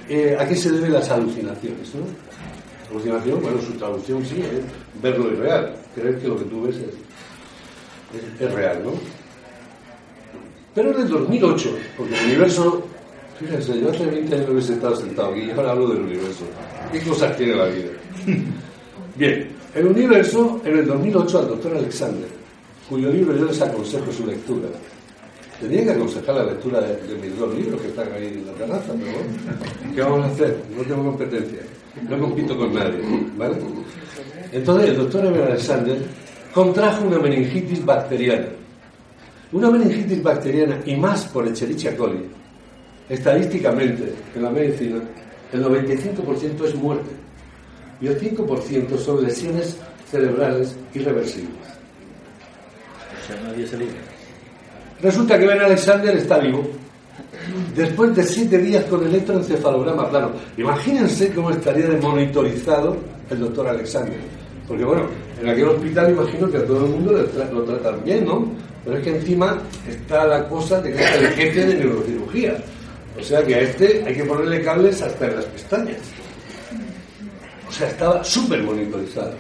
eh, 0.08 0.36
a 0.38 0.46
qué 0.46 0.56
se 0.56 0.70
deben 0.70 0.92
las 0.92 1.08
alucinaciones. 1.10 1.94
¿no? 1.94 2.02
Alucinación, 2.90 3.42
bueno, 3.42 3.60
su 3.60 3.72
traducción 3.72 4.24
sí 4.24 4.40
es 4.40 5.02
verlo 5.02 5.32
irreal, 5.32 5.74
creer 5.94 6.18
que 6.18 6.28
lo 6.28 6.38
que 6.38 6.44
tú 6.44 6.62
ves 6.62 6.76
es, 6.76 6.82
es, 6.84 8.40
es 8.40 8.52
real, 8.52 8.82
¿no? 8.84 8.92
Pero 10.74 10.94
en 10.94 11.00
el 11.02 11.08
2008, 11.08 11.76
porque 11.96 12.14
el 12.16 12.24
universo, 12.26 12.82
fíjense, 13.38 13.80
yo 13.80 13.90
hace 13.90 14.06
20 14.06 14.34
años 14.34 14.50
hubiese 14.50 14.74
estado 14.74 14.96
sentado 14.96 15.32
aquí 15.32 15.40
y 15.40 15.50
ahora 15.50 15.72
hablo 15.72 15.88
del 15.88 16.02
universo. 16.02 16.44
¿Qué 16.92 17.00
cosas 17.02 17.36
tiene 17.36 17.56
la 17.56 17.66
vida? 17.66 17.88
Bien, 19.16 19.48
el 19.74 19.86
universo, 19.86 20.60
en 20.64 20.78
el 20.78 20.86
2008, 20.86 21.38
al 21.38 21.48
doctor 21.48 21.76
Alexander, 21.76 22.28
cuyo 22.88 23.10
libro 23.10 23.36
yo 23.36 23.44
les 23.46 23.60
aconsejo 23.60 24.12
su 24.12 24.24
lectura, 24.26 24.68
Tenía 25.60 25.84
que 25.84 25.90
aconsejar 25.90 26.36
la 26.36 26.44
lectura 26.44 26.80
de, 26.80 27.14
mis 27.20 27.36
dos 27.36 27.52
libros 27.52 27.80
que 27.80 27.88
están 27.88 28.12
ahí 28.12 28.26
en 28.28 28.46
la 28.46 28.52
terraza, 28.52 28.92
pero 28.92 29.12
bueno, 29.12 29.94
¿qué 29.94 30.00
vamos 30.02 30.24
a 30.24 30.26
hacer? 30.26 30.56
No 30.76 30.82
tengo 30.84 31.04
competencia, 31.04 31.60
no 32.08 32.18
compito 32.20 32.56
con 32.56 32.72
nadie, 32.72 33.00
¿vale? 33.36 33.56
Entonces 34.52 34.90
el 34.90 34.96
doctor 34.98 35.26
Eber 35.26 35.42
Alexander 35.42 35.98
contrajo 36.54 37.06
una 37.06 37.18
meningitis 37.18 37.84
bacteriana. 37.84 38.46
Una 39.50 39.70
meningitis 39.70 40.22
bacteriana, 40.22 40.78
y 40.84 40.94
más 40.94 41.24
por 41.24 41.48
Escherichia 41.48 41.96
coli, 41.96 42.24
estadísticamente 43.08 44.12
en 44.36 44.42
la 44.42 44.50
medicina, 44.50 45.00
el 45.52 45.64
95% 45.64 46.64
es 46.66 46.74
muerte 46.76 47.10
y 48.00 48.06
el 48.06 48.20
5% 48.20 48.96
son 48.98 49.24
lesiones 49.24 49.76
cerebrales 50.08 50.76
irreversibles. 50.94 51.50
O 53.22 53.26
sea, 53.26 53.42
nadie 53.42 53.66
se 53.66 53.76
libra. 53.76 54.17
Resulta 55.00 55.38
que 55.38 55.46
Ben 55.46 55.60
Alexander 55.60 56.16
está 56.16 56.38
vivo. 56.38 56.66
Después 57.74 58.14
de 58.16 58.24
siete 58.24 58.58
días 58.58 58.84
con 58.84 59.06
electroencefalograma 59.06 60.10
plano. 60.10 60.32
Imagínense 60.56 61.32
cómo 61.32 61.50
estaría 61.50 61.86
de 61.86 61.96
monitorizado 62.00 62.96
el 63.30 63.40
doctor 63.40 63.68
Alexander. 63.68 64.18
Porque 64.66 64.84
bueno, 64.84 65.02
en 65.40 65.48
aquel 65.48 65.68
hospital 65.68 66.10
imagino 66.10 66.50
que 66.50 66.56
a 66.58 66.66
todo 66.66 66.84
el 66.84 66.90
mundo 66.90 67.12
lo 67.12 67.62
tratan 67.62 68.04
bien, 68.04 68.24
¿no? 68.24 68.50
Pero 68.84 68.96
es 68.98 69.04
que 69.04 69.16
encima 69.16 69.58
está 69.88 70.26
la 70.26 70.48
cosa 70.48 70.80
de 70.80 70.92
que 70.92 71.02
es 71.02 71.12
el 71.14 71.28
jefe 71.28 71.66
de 71.66 71.74
neurocirugía. 71.74 72.56
O 73.18 73.22
sea 73.22 73.42
que 73.42 73.54
a 73.54 73.60
este 73.60 74.04
hay 74.06 74.14
que 74.14 74.24
ponerle 74.24 74.62
cables 74.62 75.00
hasta 75.00 75.26
en 75.26 75.36
las 75.36 75.44
pestañas. 75.46 75.98
O 77.68 77.72
sea, 77.72 77.88
estaba 77.88 78.24
súper 78.24 78.62
monitorizado. 78.62 79.32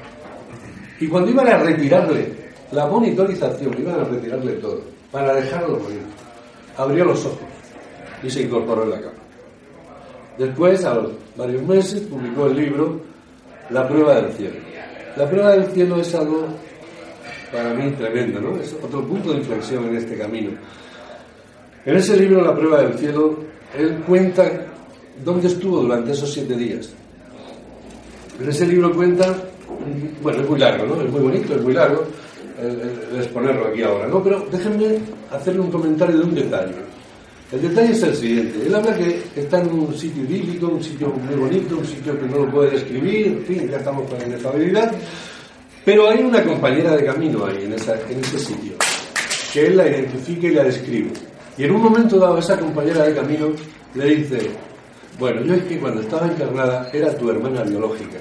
Y 1.00 1.06
cuando 1.08 1.30
iban 1.30 1.48
a 1.48 1.58
retirarle 1.58 2.32
la 2.72 2.86
monitorización, 2.86 3.74
iban 3.78 4.00
a 4.00 4.04
retirarle 4.04 4.52
todo, 4.54 4.82
para 5.10 5.34
dejarlo 5.34 5.78
morir, 5.78 6.02
abrió 6.76 7.04
los 7.04 7.24
ojos 7.24 7.38
y 8.22 8.30
se 8.30 8.42
incorporó 8.42 8.84
en 8.84 8.90
la 8.90 9.00
cama. 9.00 9.14
Después, 10.36 10.84
a 10.84 10.94
los 10.94 11.12
varios 11.36 11.62
meses, 11.62 12.02
publicó 12.02 12.46
el 12.46 12.56
libro 12.56 13.00
La 13.70 13.88
prueba 13.88 14.20
del 14.20 14.32
cielo. 14.32 14.56
La 15.16 15.28
prueba 15.28 15.50
del 15.52 15.66
cielo 15.72 16.00
es 16.00 16.14
algo 16.14 16.46
para 17.52 17.74
mí 17.74 17.90
tremendo, 17.92 18.40
¿no? 18.40 18.56
Es 18.60 18.74
otro 18.74 19.04
punto 19.04 19.32
de 19.32 19.38
inflexión 19.38 19.86
en 19.86 19.96
este 19.96 20.16
camino. 20.16 20.50
En 21.84 21.96
ese 21.96 22.16
libro, 22.16 22.42
La 22.42 22.54
prueba 22.54 22.82
del 22.82 22.98
cielo, 22.98 23.38
él 23.76 24.02
cuenta 24.06 24.66
dónde 25.24 25.48
estuvo 25.48 25.82
durante 25.82 26.12
esos 26.12 26.32
siete 26.32 26.54
días. 26.54 26.90
En 28.40 28.48
ese 28.48 28.66
libro 28.66 28.92
cuenta, 28.94 29.34
bueno, 30.22 30.42
es 30.42 30.48
muy 30.48 30.58
largo, 30.60 30.86
¿no? 30.86 31.02
Es 31.02 31.10
muy 31.10 31.20
bonito, 31.20 31.54
es 31.54 31.62
muy 31.62 31.72
largo 31.72 32.04
exponerlo 33.16 33.68
aquí 33.68 33.82
ahora, 33.82 34.06
¿no? 34.08 34.22
Pero 34.22 34.46
déjenme 34.50 34.98
hacerle 35.30 35.60
un 35.60 35.70
comentario 35.70 36.18
de 36.18 36.24
un 36.24 36.34
detalle. 36.34 36.74
El 37.50 37.62
detalle 37.62 37.92
es 37.92 38.02
el 38.02 38.14
siguiente. 38.14 38.66
Él 38.66 38.74
habla 38.74 38.94
que 38.96 39.22
está 39.36 39.60
en 39.60 39.70
un 39.70 39.94
sitio 39.96 40.22
idílico, 40.24 40.66
un 40.68 40.82
sitio 40.84 41.08
muy 41.08 41.34
bonito, 41.34 41.78
un 41.78 41.86
sitio 41.86 42.18
que 42.20 42.26
no 42.26 42.38
lo 42.44 42.50
puede 42.50 42.72
describir, 42.72 43.26
en 43.28 43.42
fin, 43.44 43.68
ya 43.70 43.78
estamos 43.78 44.08
con 44.08 44.18
la 44.18 44.26
inefabilidad. 44.26 44.92
Pero 45.84 46.10
hay 46.10 46.18
una 46.22 46.44
compañera 46.44 46.94
de 46.96 47.04
camino 47.06 47.46
ahí, 47.46 47.64
en, 47.64 47.72
esa- 47.72 47.98
en 48.10 48.20
ese 48.20 48.38
sitio, 48.38 48.74
que 49.52 49.66
él 49.66 49.76
la 49.78 49.88
identifica 49.88 50.46
y 50.48 50.50
la 50.54 50.64
describe. 50.64 51.10
Y 51.56 51.64
en 51.64 51.70
un 51.72 51.80
momento 51.82 52.18
dado, 52.18 52.38
esa 52.38 52.58
compañera 52.58 53.04
de 53.04 53.14
camino 53.14 53.48
le 53.94 54.04
dice, 54.16 54.38
bueno, 55.18 55.42
yo 55.42 55.54
es 55.54 55.62
que 55.64 55.78
cuando 55.78 56.02
estaba 56.02 56.26
encarnada 56.26 56.90
era 56.92 57.16
tu 57.16 57.30
hermana 57.30 57.62
biológica, 57.62 58.18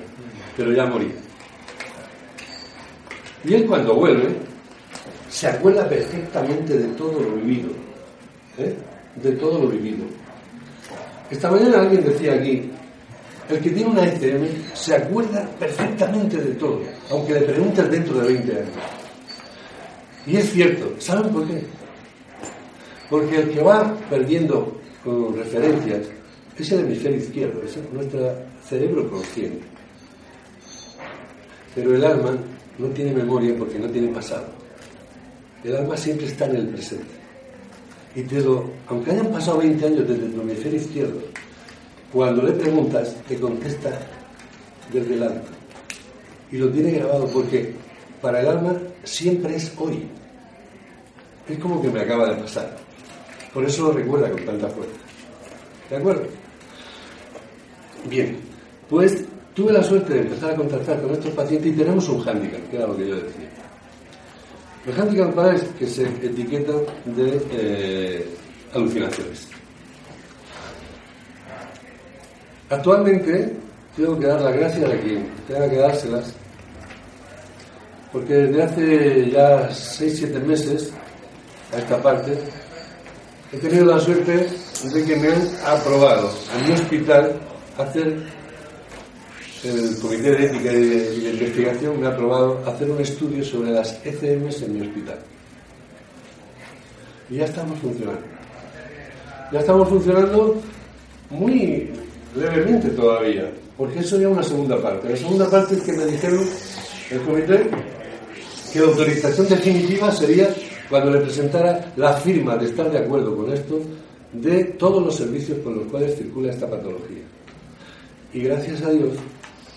pero 0.55 0.71
ya 0.71 0.85
morí. 0.85 1.11
Y 3.47 3.53
él 3.53 3.65
cuando 3.65 3.95
vuelve, 3.95 4.27
se 5.29 5.47
acuerda 5.47 5.87
perfectamente 5.87 6.77
de 6.77 6.87
todo 6.95 7.21
lo 7.21 7.35
vivido. 7.35 7.69
¿eh? 8.57 8.75
De 9.15 9.31
todo 9.33 9.59
lo 9.59 9.69
vivido. 9.69 10.05
Esta 11.31 11.49
mañana 11.49 11.79
alguien 11.79 12.03
decía 12.03 12.33
aquí, 12.33 12.69
el 13.49 13.59
que 13.59 13.69
tiene 13.69 13.89
una 13.89 14.05
ECM 14.05 14.47
se 14.73 14.95
acuerda 14.95 15.49
perfectamente 15.57 16.37
de 16.37 16.55
todo, 16.55 16.81
aunque 17.09 17.33
le 17.33 17.41
preguntes 17.41 17.89
dentro 17.89 18.19
de 18.19 18.33
20 18.33 18.51
años. 18.51 18.69
Y 20.25 20.35
es 20.35 20.51
cierto, 20.51 20.93
¿saben 20.99 21.31
por 21.31 21.47
qué? 21.47 21.63
Porque 23.09 23.37
el 23.37 23.49
que 23.51 23.61
va 23.61 23.95
perdiendo 24.09 24.77
con 25.05 25.37
referencias 25.37 26.01
es 26.57 26.71
el 26.73 26.81
hemisferio 26.81 27.17
izquierdo, 27.17 27.61
es 27.63 27.77
nuestro 27.93 28.35
cerebro 28.67 29.09
consciente. 29.09 29.65
Pero 31.73 31.95
el 31.95 32.03
alma 32.03 32.37
no 32.77 32.87
tiene 32.87 33.13
memoria 33.13 33.55
porque 33.57 33.79
no 33.79 33.87
tiene 33.87 34.09
pasado. 34.09 34.45
El 35.63 35.75
alma 35.75 35.97
siempre 35.97 36.27
está 36.27 36.45
en 36.45 36.55
el 36.55 36.67
presente. 36.69 37.15
Y 38.15 38.21
te 38.23 38.41
lo, 38.41 38.69
aunque 38.87 39.11
hayan 39.11 39.31
pasado 39.31 39.59
20 39.59 39.85
años 39.85 40.07
desde 40.07 40.29
tu 40.29 40.41
hemisferio 40.41 40.79
izquierdo, 40.79 41.19
cuando 42.11 42.43
le 42.43 42.53
preguntas, 42.53 43.15
te 43.27 43.39
contesta 43.39 43.99
desde 44.91 45.15
el 45.15 45.23
alma. 45.23 45.41
Y 46.51 46.57
lo 46.57 46.69
tiene 46.69 46.91
grabado 46.91 47.27
porque 47.27 47.73
para 48.21 48.41
el 48.41 48.47
alma 48.47 48.77
siempre 49.03 49.55
es 49.55 49.71
hoy. 49.77 50.07
Es 51.49 51.57
como 51.59 51.81
que 51.81 51.89
me 51.89 52.01
acaba 52.01 52.29
de 52.29 52.41
pasar. 52.41 52.77
Por 53.53 53.65
eso 53.65 53.87
lo 53.87 53.93
recuerda 53.93 54.31
con 54.31 54.45
tanta 54.45 54.67
fuerza. 54.69 54.95
¿De 55.89 55.97
acuerdo? 55.97 56.27
Bien, 58.09 58.37
pues 58.89 59.25
tuve 59.57 59.73
la 59.73 59.81
suerte 59.81 60.13
de 60.13 60.19
empezar 60.19 60.51
a 60.51 60.55
contactar 60.55 61.01
con 61.01 61.11
estos 61.13 61.33
pacientes 61.33 61.73
y 61.73 61.75
tenemos 61.75 62.07
un 62.09 62.21
hándicap, 62.21 62.69
que 62.69 62.77
era 62.77 62.85
lo 62.85 62.95
que 62.95 63.07
yo 63.07 63.15
decía. 63.15 63.49
El 64.85 64.93
hándicap 64.93 65.33
cuál 65.33 65.55
es 65.55 65.63
que 65.79 65.87
se 65.87 66.03
etiqueta 66.03 66.73
de 67.05 67.41
eh, 67.51 68.29
alucinaciones. 68.71 69.47
Actualmente 72.69 73.51
tengo 73.95 74.19
que 74.19 74.27
dar 74.27 74.41
las 74.41 74.55
gracias 74.55 74.91
a 74.91 74.97
quien 74.99 75.27
tenga 75.47 75.67
que 75.67 75.77
dárselas, 75.77 76.35
porque 78.13 78.33
desde 78.35 78.61
hace 78.63 79.31
ya 79.31 79.69
6-7 79.69 80.39
meses 80.43 80.93
a 81.73 81.79
esta 81.79 81.99
parte 81.99 82.37
he 83.51 83.57
tenido 83.57 83.85
la 83.85 83.99
suerte 83.99 84.49
de 84.93 85.03
que 85.03 85.15
me 85.15 85.29
han 85.29 85.41
aprobado 85.65 86.29
en 86.59 86.67
mi 86.67 86.73
hospital 86.73 87.39
hacer 87.79 88.36
el 89.63 89.97
Comité 89.99 90.31
de 90.31 90.45
Ética 90.45 90.71
y 90.71 90.85
de, 90.85 91.29
Investigación 91.31 91.99
me 91.99 92.07
ha 92.07 92.09
aprobado 92.11 92.61
hacer 92.65 92.89
un 92.89 93.01
estudio 93.01 93.43
sobre 93.43 93.71
las 93.71 93.99
ECMs 94.05 94.61
en 94.61 94.73
mi 94.73 94.87
hospital. 94.87 95.19
Y 97.29 97.35
ya 97.37 97.45
estamos 97.45 97.79
funcionando. 97.79 98.21
Ya 99.51 99.59
estamos 99.59 99.89
funcionando 99.89 100.61
muy 101.29 101.89
levemente 102.35 102.89
todavía, 102.89 103.49
porque 103.77 103.99
eso 103.99 104.19
ya 104.19 104.29
una 104.29 104.43
segunda 104.43 104.81
parte. 104.81 105.09
La 105.09 105.17
segunda 105.17 105.49
parte 105.49 105.75
es 105.75 105.81
que 105.81 105.93
me 105.93 106.05
dijeron 106.05 106.45
el 107.09 107.21
comité 107.21 107.69
que 108.71 108.79
la 108.79 108.85
autorización 108.87 109.49
definitiva 109.49 110.11
sería 110.11 110.53
cuando 110.89 111.11
le 111.11 111.19
presentara 111.19 111.93
la 111.95 112.13
firma 112.13 112.57
de 112.57 112.65
estar 112.67 112.91
de 112.91 112.99
acuerdo 112.99 113.35
con 113.35 113.51
esto 113.51 113.81
de 114.33 114.63
todos 114.65 115.03
los 115.03 115.15
servicios 115.15 115.57
con 115.59 115.75
los 115.75 115.87
cuales 115.87 116.15
circula 116.15 116.51
esta 116.51 116.69
patología. 116.69 117.23
Y 118.33 118.41
gracias 118.41 118.81
a 118.83 118.91
Dios 118.91 119.13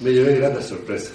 me 0.00 0.12
llevé 0.12 0.36
gratas 0.36 0.66
sorpresas. 0.66 1.12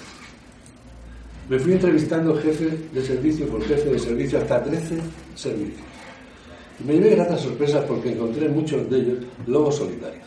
Me 1.48 1.58
fui 1.58 1.72
entrevistando 1.72 2.36
jefe 2.38 2.78
de 2.92 3.02
servicio 3.04 3.46
por 3.46 3.64
jefe 3.64 3.90
de 3.90 3.98
servicio 3.98 4.38
hasta 4.38 4.62
13 4.62 4.98
servicios. 5.34 5.80
Y 6.80 6.84
me 6.84 6.94
llevé 6.94 7.10
gratas 7.10 7.40
sorpresas 7.40 7.84
porque 7.84 8.12
encontré 8.12 8.46
en 8.46 8.54
muchos 8.54 8.88
de 8.90 8.98
ellos 8.98 9.18
lobos 9.46 9.76
solitarios. 9.76 10.26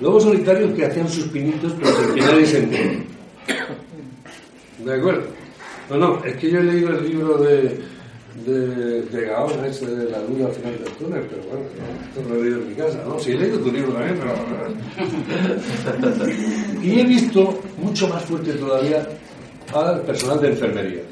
Lobos 0.00 0.24
solitarios 0.24 0.74
que 0.74 0.86
hacían 0.86 1.08
sus 1.08 1.28
pinitos 1.28 1.74
pero 1.80 2.14
que 2.14 2.20
nadie 2.20 2.46
se 2.46 2.58
enteró. 2.58 2.90
¿De 4.84 4.94
acuerdo? 4.94 5.26
No, 5.90 5.96
no, 5.96 6.24
es 6.24 6.36
que 6.36 6.50
yo 6.50 6.60
he 6.60 6.62
leído 6.62 6.90
el 6.90 7.08
libro 7.08 7.38
de, 7.38 7.80
de, 8.46 9.02
de 9.02 9.26
Gaona, 9.26 9.66
ese 9.66 9.86
de 9.86 10.10
la 10.10 10.18
luz 10.20 10.42
al 10.46 10.52
final 10.52 10.78
del 10.78 10.92
túnel, 10.92 11.26
pero 11.28 11.42
bueno, 11.48 11.64
no, 11.76 12.20
esto 12.20 12.28
lo 12.28 12.40
he 12.40 12.44
leído 12.44 12.58
en 12.60 12.68
mi 12.68 12.74
casa, 12.74 13.04
¿no? 13.06 13.18
Sí, 13.18 13.32
he 13.32 13.38
leído 13.38 13.58
tu 13.58 13.72
libro 13.72 13.92
también, 13.92 14.18
pero... 14.18 14.32
y 16.82 17.00
he 17.00 17.04
visto 17.04 17.60
mucho 17.78 18.08
más 18.08 18.24
fuerte 18.24 18.52
todavía 18.52 19.06
al 19.74 20.02
personal 20.02 20.40
de 20.40 20.48
enfermería. 20.48 21.02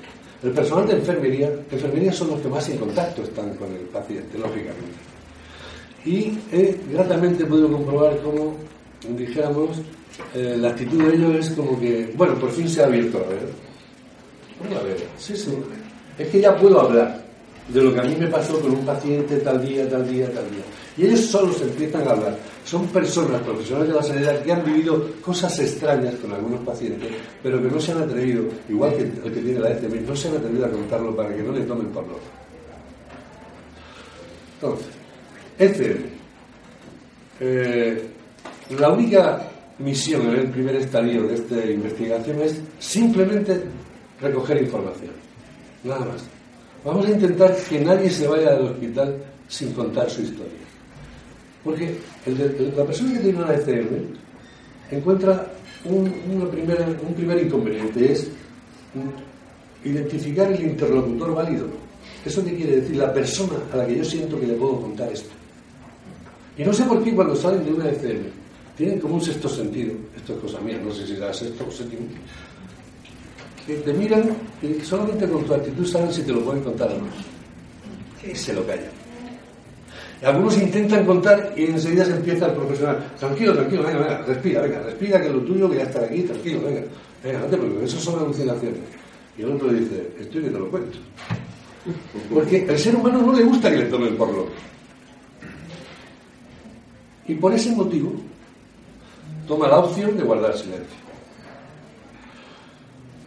El 0.43 0.51
personal 0.53 0.87
de 0.87 0.95
enfermería, 0.95 1.51
enfermería 1.71 2.13
son 2.13 2.29
los 2.29 2.41
que 2.41 2.49
más 2.49 2.69
en 2.69 2.79
contacto 2.79 3.23
están 3.23 3.55
con 3.55 3.73
el 3.73 3.83
paciente, 3.93 4.39
lógicamente. 4.39 4.99
Y 6.05 6.39
he 6.53 6.79
gratamente 6.93 7.45
podido 7.45 7.71
comprobar 7.73 8.19
cómo, 8.23 8.55
dijéramos, 9.17 9.79
eh, 10.35 10.57
la 10.59 10.69
actitud 10.69 11.03
de 11.03 11.17
ellos 11.17 11.47
es 11.47 11.51
como 11.51 11.79
que, 11.81 12.13
bueno, 12.17 12.35
por 12.37 12.51
fin 12.51 12.69
se 12.69 12.83
ha 12.83 12.87
abierto 12.87 13.19
a 13.19 13.29
ver. 13.29 13.49
Bueno, 14.61 14.79
a 14.79 14.83
ver, 14.85 14.99
sí, 15.19 15.37
sí. 15.37 15.51
Es 16.19 16.29
que 16.29 16.41
ya 16.41 16.57
puedo 16.57 16.81
hablar 16.81 17.23
de 17.69 17.83
lo 17.83 17.93
que 17.93 18.01
a 18.01 18.05
mí 18.05 18.17
me 18.19 18.27
pasó 18.29 18.59
con 18.61 18.73
un 18.73 18.85
paciente 18.85 19.37
tal 19.37 19.65
día, 19.65 19.89
tal 19.89 20.09
día, 20.09 20.27
tal 20.33 20.51
día. 20.51 20.65
Y 20.97 21.07
ellos 21.07 21.21
solos 21.21 21.61
empiezan 21.61 22.09
a 22.09 22.13
hablar. 22.13 22.37
Son 22.65 22.87
personas, 22.89 23.41
profesionales 23.43 23.89
de 23.89 23.95
la 23.95 24.03
sanidad, 24.03 24.43
que 24.43 24.53
han 24.53 24.65
vivido 24.65 25.11
cosas 25.21 25.59
extrañas 25.59 26.15
con 26.17 26.33
algunos 26.33 26.61
pacientes, 26.61 27.11
pero 27.43 27.63
que 27.63 27.69
no 27.69 27.81
se 27.81 27.93
han 27.93 28.03
atrevido, 28.03 28.45
igual 28.69 28.95
que 28.95 29.03
el 29.03 29.13
que 29.23 29.41
tiene 29.41 29.61
la 29.61 29.71
ECM, 29.71 30.07
no 30.07 30.17
se 30.17 30.29
han 30.29 30.37
atrevido 30.37 30.67
a 30.67 30.71
contarlo 30.71 31.15
para 31.15 31.35
que 31.35 31.43
no 31.43 31.53
le 31.53 31.61
tomen 31.61 31.87
por 31.89 32.07
loco. 32.07 32.21
Entonces, 34.55 34.89
ECM. 35.59 36.19
Eh, 37.41 38.09
la 38.79 38.89
única 38.91 39.49
misión 39.79 40.23
en 40.23 40.41
el 40.41 40.51
primer 40.51 40.75
estadio 40.77 41.23
de 41.23 41.35
esta 41.35 41.65
investigación 41.65 42.41
es 42.43 42.61
simplemente 42.81 43.63
recoger 44.21 44.63
información. 44.63 45.28
Nada 45.85 46.01
más. 46.05 46.23
Vamos 46.85 47.07
a 47.07 47.11
intentar 47.11 47.57
que 47.69 47.81
nadie 47.81 48.11
se 48.11 48.27
vaya 48.27 48.53
del 48.53 48.67
hospital 48.67 49.17
sin 49.49 49.73
contar 49.73 50.09
su 50.11 50.23
historia. 50.23 50.53
Porque 51.65 51.95
la 52.77 52.85
persona 52.85 53.13
que 53.15 53.19
tiene 53.21 53.39
una 53.43 53.55
ECM 53.55 53.89
encuentra 54.91 55.47
un, 55.85 56.13
una 56.31 56.51
primera- 56.51 56.89
un 57.07 57.15
primer 57.15 57.43
inconveniente, 57.45 58.13
es 58.13 58.29
identificar 59.85 60.51
el 60.53 60.61
interlocutor 60.63 61.35
válido. 61.35 61.67
¿Eso 62.25 62.45
qué 62.45 62.55
quiere 62.57 62.81
decir? 62.81 62.97
La 62.97 63.13
persona 63.13 63.55
a 63.73 63.77
la 63.77 63.87
que 63.87 63.97
yo 63.99 64.05
siento 64.05 64.39
que 64.41 64.47
le 64.47 64.55
puedo 64.55 64.81
contar 64.83 65.13
esto. 65.13 65.31
Y 66.57 66.65
no 66.65 66.73
sé 66.73 66.85
por 66.85 67.03
qué 67.05 67.15
cuando 67.15 67.37
salen 67.37 67.65
de 67.65 67.73
una 67.73 67.89
ECM 67.91 68.25
tienen 68.77 68.99
como 69.01 69.15
un 69.15 69.21
sexto 69.21 69.49
sentido, 69.49 69.93
esto 70.17 70.35
es 70.35 70.39
cosa 70.41 70.61
mía, 70.61 70.81
no 70.83 70.93
sé 70.93 71.07
si 71.07 71.15
será 71.15 71.33
sexto 71.33 71.67
o 71.67 71.71
séptimo, 71.71 72.03
que 73.69 73.75
te 73.75 73.93
miran 73.93 74.23
y 74.63 74.83
solamente 74.83 75.29
con 75.29 75.45
tu 75.45 75.53
actitud 75.53 75.87
saben 75.87 76.11
si 76.11 76.23
te 76.23 76.33
lo 76.33 76.41
pueden 76.41 76.65
contar 76.65 76.89
o 76.91 76.95
no. 76.95 77.07
Y 78.27 78.35
se 78.35 78.55
lo 78.55 78.67
callan. 78.67 78.89
Algunos 80.23 80.57
intentan 80.57 81.05
contar 81.05 81.53
y 81.55 81.67
enseguida 81.67 82.07
se 82.07 82.13
empieza 82.13 82.47
el 82.47 82.53
profesional. 82.53 83.05
Tranquilo, 83.19 83.53
tranquilo, 83.53 83.83
venga, 83.83 83.99
venga, 83.99 84.23
respira, 84.23 84.63
venga, 84.63 84.81
respira, 84.81 85.21
que 85.21 85.27
es 85.27 85.33
lo 85.35 85.41
tuyo, 85.41 85.71
que 85.71 85.77
ya 85.77 85.83
está 85.83 86.01
aquí, 86.01 86.23
tranquilo, 86.23 86.63
venga. 86.65 86.81
Venga, 87.23 87.39
no 87.41 87.47
te 87.47 87.57
preocupes, 87.59 87.93
eso 87.93 88.01
son 88.01 88.21
alucinaciones. 88.21 88.81
Y 89.37 89.43
el 89.43 89.53
otro 89.53 89.69
dice, 89.69 90.13
estoy 90.19 90.43
que 90.45 90.51
te 90.51 90.59
lo 90.59 90.71
cuento. 90.71 90.99
Porque 92.33 92.67
al 92.69 92.79
ser 92.79 92.97
humano 92.97 93.21
no 93.21 93.33
le 93.35 93.45
gusta 93.45 93.71
que 93.71 93.77
le 93.77 93.85
tomen 93.85 94.17
por 94.17 94.29
loco. 94.33 94.53
Y 97.29 97.35
por 97.35 97.53
ese 97.53 97.71
motivo 97.73 98.15
toma 99.47 99.69
la 99.69 99.81
opción 99.81 100.17
de 100.17 100.23
guardar 100.23 100.57
silencio. 100.57 101.08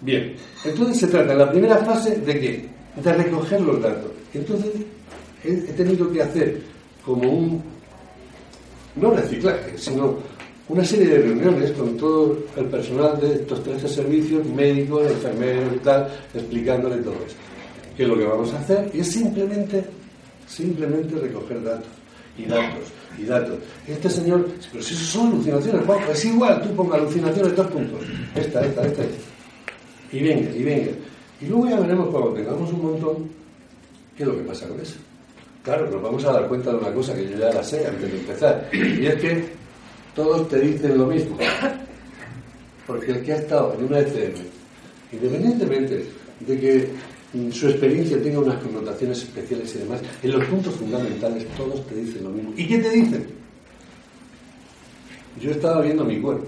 Bien, 0.02 0.36
entonces 0.66 0.98
se 0.98 1.08
trata 1.08 1.32
en 1.32 1.38
la 1.38 1.52
primera 1.52 1.78
fase 1.78 2.16
de 2.16 2.40
qué? 2.40 2.66
De 3.02 3.14
recoger 3.14 3.62
los 3.62 3.82
datos. 3.82 4.12
Entonces 4.34 4.72
he, 5.44 5.54
tenido 5.74 6.12
que 6.12 6.22
hacer 6.24 6.62
como 7.06 7.30
un, 7.30 7.62
no 8.96 9.12
reciclaje, 9.12 9.78
sino 9.78 10.18
una 10.70 10.84
serie 10.84 11.08
de 11.08 11.20
reuniones 11.20 11.72
con 11.72 11.96
todo 11.98 12.38
el 12.56 12.66
personal 12.66 13.20
de 13.20 13.36
estos 13.36 13.64
13 13.64 13.88
servicios, 13.88 14.46
médicos, 14.48 15.04
enfermeros 15.04 15.76
y 15.76 15.80
tal, 15.80 16.08
explicándole 16.34 16.98
todo 16.98 17.16
esto. 17.28 17.40
¿Qué 17.96 18.04
es 18.04 18.10
lo 18.10 18.18
que 18.18 18.26
vamos 18.26 18.52
a 18.54 18.60
hacer? 18.60 18.90
Es 18.94 19.08
simplemente, 19.12 19.84
simplemente 20.48 21.16
recoger 21.16 21.64
datos. 21.64 21.90
Y 22.38 22.46
datos, 22.46 22.88
y 23.20 23.26
datos. 23.26 23.60
Este 23.86 24.10
señor, 24.10 24.48
pero 24.72 24.84
si 24.84 24.94
eso 24.94 25.04
son 25.04 25.28
alucinaciones, 25.28 25.82
es 26.12 26.26
igual, 26.26 26.62
tú 26.64 26.74
ponga 26.74 26.96
alucinaciones 26.96 27.56
dos 27.56 27.68
puntos. 27.68 28.00
Esta, 28.34 28.66
esta, 28.66 28.88
esta, 28.88 29.04
esta. 29.04 29.31
Y 30.12 30.22
venga, 30.22 30.52
y 30.52 30.64
venga. 30.64 30.92
Y 31.42 31.46
luego 31.46 31.70
ya 31.70 31.80
veremos 31.80 32.10
cuando 32.10 32.34
tengamos 32.34 32.72
un 32.72 32.82
montón, 32.82 33.30
qué 34.16 34.24
es 34.24 34.30
lo 34.30 34.38
que 34.38 34.44
pasa 34.44 34.68
con 34.68 34.80
eso. 34.80 34.96
Claro, 35.64 35.90
nos 35.90 36.02
vamos 36.02 36.24
a 36.26 36.34
dar 36.34 36.48
cuenta 36.48 36.72
de 36.72 36.78
una 36.78 36.92
cosa 36.94 37.16
que 37.16 37.30
yo 37.30 37.38
ya 37.38 37.52
la 37.54 37.64
sé 37.64 37.86
antes 37.86 38.12
de 38.12 38.20
empezar. 38.20 38.70
Y 38.74 39.06
es 39.06 39.16
que 39.16 39.46
todos 40.16 40.50
te 40.50 40.60
dicen 40.60 40.98
lo 40.98 41.06
mismo. 41.06 41.38
Porque 42.88 43.12
el 43.12 43.24
que 43.24 43.34
ha 43.34 43.38
estado 43.38 43.76
en 43.78 43.86
una 43.86 44.00
ECM, 44.00 44.34
independientemente 45.14 46.06
de 46.40 46.60
que 46.60 46.90
su 47.52 47.70
experiencia 47.70 48.22
tenga 48.22 48.40
unas 48.40 48.62
connotaciones 48.62 49.20
especiales 49.20 49.74
y 49.76 49.78
demás, 49.80 50.02
en 50.22 50.32
los 50.32 50.44
puntos 50.46 50.76
fundamentales 50.76 51.48
todos 51.56 51.86
te 51.88 51.96
dicen 51.96 52.24
lo 52.24 52.32
mismo. 52.32 52.54
¿Y 52.58 52.68
qué 52.68 52.80
te 52.80 52.90
dicen? 52.90 53.26
Yo 55.40 55.52
estaba 55.52 55.82
viendo 55.82 56.04
mi 56.04 56.20
cuerpo, 56.20 56.48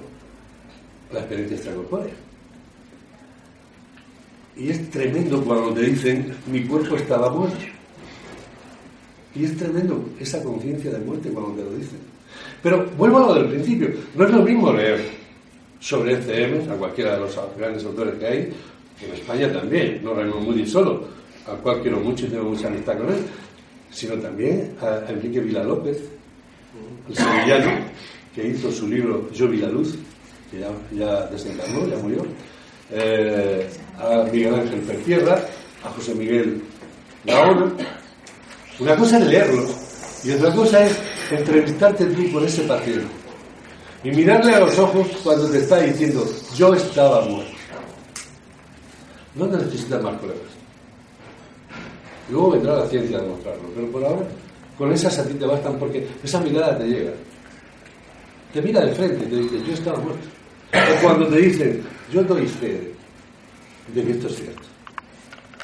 la 1.14 1.20
experiencia 1.20 1.56
extracorpórea. 1.56 2.14
Y 4.56 4.70
es 4.70 4.90
tremendo 4.92 5.44
cuando 5.44 5.74
te 5.74 5.82
dicen, 5.82 6.34
mi 6.48 6.64
cuerpo 6.64 6.96
estaba 6.96 7.30
muerto. 7.30 7.58
Y 9.36 9.46
es 9.46 9.58
tremendo 9.58 10.10
esa 10.20 10.44
conciencia 10.44 10.92
de 10.92 11.00
muerte 11.00 11.30
cuando 11.30 11.54
te 11.54 11.64
lo 11.64 11.76
dicen. 11.76 11.98
Pero 12.62 12.86
vuelvo 12.98 13.18
a 13.18 13.28
lo 13.28 13.34
del 13.36 13.48
principio. 13.48 13.90
No 14.16 14.26
es 14.26 14.32
lo 14.32 14.42
mismo 14.44 14.72
leer 14.72 15.02
sobre 15.80 16.14
ECM 16.14 16.72
a 16.72 16.76
cualquiera 16.76 17.16
de 17.16 17.20
los 17.22 17.38
grandes 17.58 17.84
autores 17.84 18.16
que 18.16 18.26
hay, 18.26 18.54
en 19.02 19.14
España 19.14 19.52
también, 19.52 20.02
no 20.02 20.14
Raymond 20.14 20.46
Moody 20.46 20.66
solo, 20.66 21.04
al 21.46 21.58
cual 21.58 21.82
quiero 21.82 22.00
mucho 22.00 22.26
y 22.26 22.30
tengo 22.30 22.46
mucha 22.46 22.68
amistad 22.68 22.98
con 22.98 23.10
él, 23.10 23.20
sino 23.92 24.16
también 24.16 24.76
a 24.82 25.12
Enrique 25.12 25.42
Vila 25.42 25.64
López, 25.64 25.98
el 27.10 27.16
sevillano, 27.16 27.72
que 28.34 28.48
hizo 28.48 28.72
su 28.72 28.88
libro 28.88 29.30
Yo 29.32 29.48
vi 29.50 29.58
la 29.58 29.68
luz, 29.68 29.96
que 30.50 30.64
ya 30.96 31.26
desencarnó, 31.28 31.86
ya 31.88 31.98
murió, 31.98 32.26
eh, 32.92 33.70
a 34.00 34.24
Miguel 34.32 34.56
Ángel 34.56 34.80
Pertierra, 34.82 35.40
a 35.84 35.90
José 35.90 36.16
Miguel 36.16 36.62
Gaona. 37.26 37.72
Una 38.80 38.96
cosa 38.96 39.20
es 39.20 39.28
leerlo 39.28 39.68
y 40.24 40.32
otra 40.32 40.54
cosa 40.54 40.86
es 40.86 40.98
entrevistarte 41.32 42.06
tú 42.06 42.32
con 42.32 42.46
ese 42.46 42.64
paciente 42.64 43.06
y 44.04 44.12
mirarle 44.12 44.56
a 44.56 44.60
los 44.60 44.78
ojos 44.80 45.08
cuando 45.24 45.50
te 45.50 45.60
está 45.60 45.80
diciendo 45.80 46.26
yo 46.56 46.74
estaba 46.74 47.22
muerto. 47.22 47.52
No 49.36 49.48
necesitas 49.48 50.02
más 50.02 50.18
pruebas. 50.20 50.42
Luego 52.30 52.52
vendrá 52.52 52.78
la 52.78 52.88
ciencia 52.88 53.18
a 53.18 53.22
demostrarlo, 53.22 53.64
pero 53.76 53.88
por 53.92 54.04
ahora 54.04 54.28
con 54.78 54.92
esas 54.92 55.18
a 55.20 55.28
ti 55.28 55.34
te 55.36 55.46
bastan 55.46 55.78
porque 55.78 56.08
esa 56.24 56.40
mirada 56.42 56.78
te 56.78 56.88
llega. 56.88 57.12
Te 58.54 58.62
mira 58.62 58.82
de 58.86 58.94
frente 58.94 59.26
y 59.26 59.30
te 59.30 59.36
dice 59.36 59.68
yo 59.68 59.74
estaba 59.74 60.00
muerto. 60.00 60.28
O 60.74 61.02
cuando 61.02 61.28
te 61.28 61.38
dicen 61.38 61.84
yo 62.14 62.24
doy 62.24 62.46
fe 62.46 62.94
de 63.94 64.04
que 64.04 64.12
esto 64.12 64.28
es 64.28 64.36
cierto. 64.36 64.62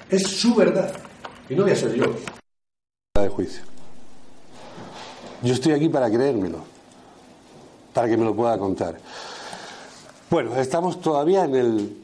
Es 0.10 0.24
su 0.24 0.56
verdad 0.56 0.92
y 1.48 1.54
no 1.54 1.64
voy 1.64 1.72
a 1.72 1.76
ser 1.76 1.94
yo. 1.94 2.06
de 3.22 3.30
juicio. 3.30 3.64
Yo 5.44 5.54
estoy 5.54 5.74
aquí 5.74 5.90
para 5.90 6.10
creérmelo, 6.10 6.60
para 7.94 8.10
que 8.10 8.18
me 8.18 8.26
lo 8.26 8.36
pueda 8.36 8.58
contar. 8.58 8.98
Bueno, 10.30 10.56
estamos 10.58 11.00
todavía 11.02 11.46
en 11.46 11.56
el, 11.56 11.98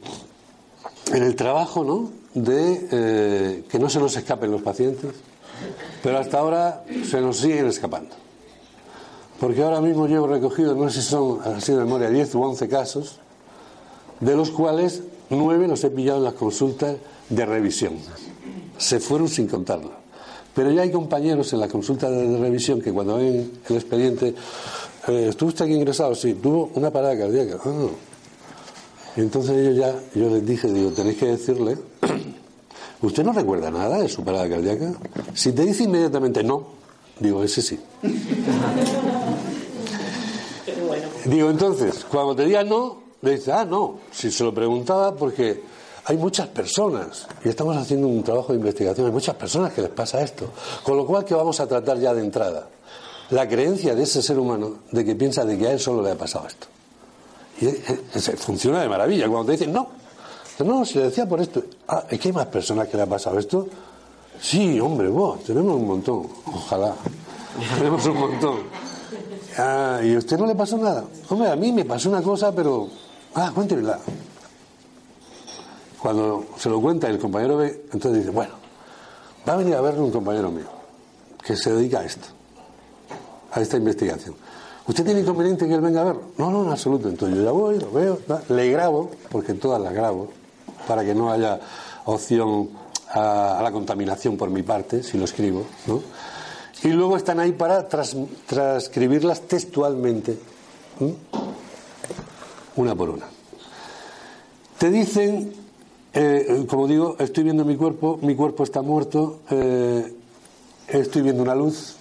en 1.12 1.22
el 1.22 1.36
trabajo, 1.36 1.84
¿no? 1.84 2.12
De 2.34 2.88
eh, 2.92 3.64
que 3.68 3.78
no 3.78 3.88
se 3.88 3.98
nos 3.98 4.16
escapen 4.16 4.50
los 4.50 4.62
pacientes, 4.62 5.10
pero 6.02 6.18
hasta 6.18 6.38
ahora 6.38 6.84
se 7.04 7.20
nos 7.20 7.38
siguen 7.38 7.66
escapando. 7.66 8.14
Porque 9.40 9.62
ahora 9.62 9.80
mismo 9.80 10.06
llevo 10.06 10.28
recogido, 10.28 10.74
no 10.74 10.88
sé 10.88 11.02
si 11.02 11.08
son 11.08 11.40
así 11.42 11.72
de 11.72 11.78
memoria, 11.78 12.08
10 12.08 12.34
u 12.36 12.42
11 12.42 12.68
casos, 12.68 13.20
de 14.20 14.36
los 14.36 14.50
cuales 14.50 15.02
9 15.30 15.68
los 15.68 15.82
he 15.84 15.90
pillado 15.90 16.18
en 16.18 16.24
las 16.24 16.34
consultas 16.34 16.96
de 17.28 17.46
revisión. 17.46 17.94
Se 18.78 19.00
fueron 19.00 19.28
sin 19.28 19.46
contarlo. 19.46 19.90
Pero 20.54 20.70
ya 20.70 20.82
hay 20.82 20.90
compañeros 20.90 21.52
en 21.52 21.60
la 21.60 21.68
consulta 21.68 22.08
de, 22.08 22.38
revisión 22.38 22.80
que 22.80 22.92
cuando 22.92 23.16
ven 23.16 23.52
el 23.68 23.76
expediente, 23.76 24.34
eh, 25.08 25.26
¿estuvo 25.28 25.50
usted 25.50 25.66
aquí 25.66 25.74
ingresado? 25.74 26.14
Sí, 26.14 26.34
tuvo 26.34 26.70
una 26.74 26.90
parada 26.90 27.18
cardíaca. 27.18 27.58
Ah. 27.64 27.88
Entonces 29.16 29.56
ellos 29.56 29.76
ya, 29.76 29.94
yo 30.14 30.30
les 30.30 30.46
dije, 30.46 30.68
digo, 30.72 30.90
tenéis 30.92 31.18
que 31.18 31.26
decirle, 31.26 31.76
¿usted 33.02 33.24
no 33.24 33.32
recuerda 33.32 33.70
nada 33.70 33.98
de 33.98 34.08
su 34.08 34.24
parada 34.24 34.48
cardíaca? 34.48 34.94
Si 35.34 35.52
te 35.52 35.62
dice 35.62 35.84
inmediatamente 35.84 36.42
no, 36.42 36.66
digo, 37.20 37.42
ese 37.42 37.60
sí. 37.62 37.78
Digo, 41.26 41.50
entonces, 41.50 42.06
cuando 42.08 42.36
te 42.36 42.44
diga 42.44 42.62
no, 42.62 43.05
le 43.22 43.36
dice, 43.36 43.52
ah, 43.52 43.64
no, 43.64 43.98
si 44.10 44.30
se 44.30 44.44
lo 44.44 44.52
preguntaba 44.52 45.14
porque 45.14 45.62
hay 46.04 46.16
muchas 46.16 46.46
personas, 46.48 47.26
y 47.44 47.48
estamos 47.48 47.76
haciendo 47.76 48.06
un 48.06 48.22
trabajo 48.22 48.52
de 48.52 48.58
investigación, 48.58 49.06
hay 49.06 49.12
muchas 49.12 49.34
personas 49.34 49.72
que 49.72 49.82
les 49.82 49.90
pasa 49.90 50.22
esto. 50.22 50.50
Con 50.84 50.96
lo 50.96 51.04
cual, 51.04 51.24
¿qué 51.24 51.34
vamos 51.34 51.58
a 51.58 51.66
tratar 51.66 51.98
ya 51.98 52.14
de 52.14 52.20
entrada? 52.20 52.68
La 53.30 53.48
creencia 53.48 53.94
de 53.94 54.04
ese 54.04 54.22
ser 54.22 54.38
humano 54.38 54.78
de 54.92 55.04
que 55.04 55.16
piensa 55.16 55.44
de 55.44 55.58
que 55.58 55.66
a 55.66 55.72
él 55.72 55.80
solo 55.80 56.02
le 56.02 56.12
ha 56.12 56.14
pasado 56.14 56.46
esto. 56.46 56.68
Y 57.60 57.66
funciona 58.36 58.82
de 58.82 58.88
maravilla. 58.88 59.28
Cuando 59.28 59.46
te 59.46 59.52
dicen, 59.52 59.72
no, 59.72 59.88
no, 60.64 60.84
si 60.84 60.98
le 60.98 61.06
decía 61.06 61.26
por 61.26 61.40
esto, 61.40 61.64
ah, 61.88 62.04
¿es 62.08 62.20
que 62.20 62.28
hay 62.28 62.34
más 62.34 62.46
personas 62.46 62.86
que 62.86 62.96
le 62.96 63.02
ha 63.02 63.06
pasado 63.06 63.38
esto? 63.38 63.66
Sí, 64.40 64.78
hombre, 64.78 65.08
vos, 65.08 65.42
tenemos 65.42 65.74
un 65.74 65.88
montón, 65.88 66.28
ojalá. 66.46 66.94
tenemos 67.78 68.06
un 68.06 68.20
montón. 68.20 68.58
Ah, 69.58 70.00
¿y 70.04 70.14
a 70.14 70.18
usted 70.18 70.38
no 70.38 70.46
le 70.46 70.54
pasó 70.54 70.76
nada? 70.76 71.04
Hombre, 71.30 71.50
a 71.50 71.56
mí 71.56 71.72
me 71.72 71.84
pasó 71.84 72.08
una 72.08 72.22
cosa, 72.22 72.54
pero... 72.54 72.88
Ah, 73.38 73.52
cuéntemela. 73.54 73.98
Cuando 76.00 76.46
se 76.56 76.70
lo 76.70 76.80
cuenta 76.80 77.06
el 77.10 77.18
compañero 77.18 77.58
ve, 77.58 77.84
entonces 77.92 78.20
dice, 78.22 78.30
bueno, 78.30 78.54
va 79.46 79.52
a 79.52 79.56
venir 79.56 79.74
a 79.74 79.82
verle 79.82 80.00
un 80.00 80.10
compañero 80.10 80.50
mío 80.50 80.64
que 81.44 81.54
se 81.54 81.70
dedica 81.74 82.00
a 82.00 82.04
esto, 82.04 82.28
a 83.52 83.60
esta 83.60 83.76
investigación. 83.76 84.34
¿Usted 84.86 85.04
tiene 85.04 85.20
inconveniente 85.20 85.68
que 85.68 85.74
él 85.74 85.82
venga 85.82 86.00
a 86.00 86.04
verlo? 86.04 86.22
No, 86.38 86.50
no, 86.50 86.64
en 86.64 86.70
absoluto. 86.70 87.10
Entonces 87.10 87.36
yo 87.36 87.44
ya 87.44 87.50
voy, 87.50 87.78
lo 87.78 87.92
veo, 87.92 88.18
le 88.48 88.70
grabo, 88.70 89.10
porque 89.30 89.52
todas 89.52 89.82
las 89.82 89.92
grabo, 89.92 90.30
para 90.88 91.04
que 91.04 91.14
no 91.14 91.30
haya 91.30 91.60
opción 92.06 92.70
a, 93.10 93.60
la 93.62 93.70
contaminación 93.70 94.38
por 94.38 94.48
mi 94.48 94.62
parte, 94.62 95.02
si 95.02 95.18
lo 95.18 95.26
escribo, 95.26 95.66
¿no? 95.86 96.00
y 96.82 96.88
luego 96.88 97.18
están 97.18 97.40
ahí 97.40 97.52
para 97.52 97.86
transcribirlas 97.86 99.42
textualmente. 99.42 100.38
Una 102.76 102.94
por 102.94 103.10
una. 103.10 103.26
Te 104.78 104.90
dicen, 104.90 105.54
eh, 106.12 106.64
como 106.68 106.86
digo, 106.86 107.16
estoy 107.18 107.44
viendo 107.44 107.64
mi 107.64 107.76
cuerpo, 107.76 108.18
mi 108.22 108.34
cuerpo 108.36 108.62
está 108.64 108.82
muerto, 108.82 109.40
eh, 109.50 110.14
estoy 110.88 111.22
viendo 111.22 111.42
una 111.42 111.54
luz, 111.54 111.96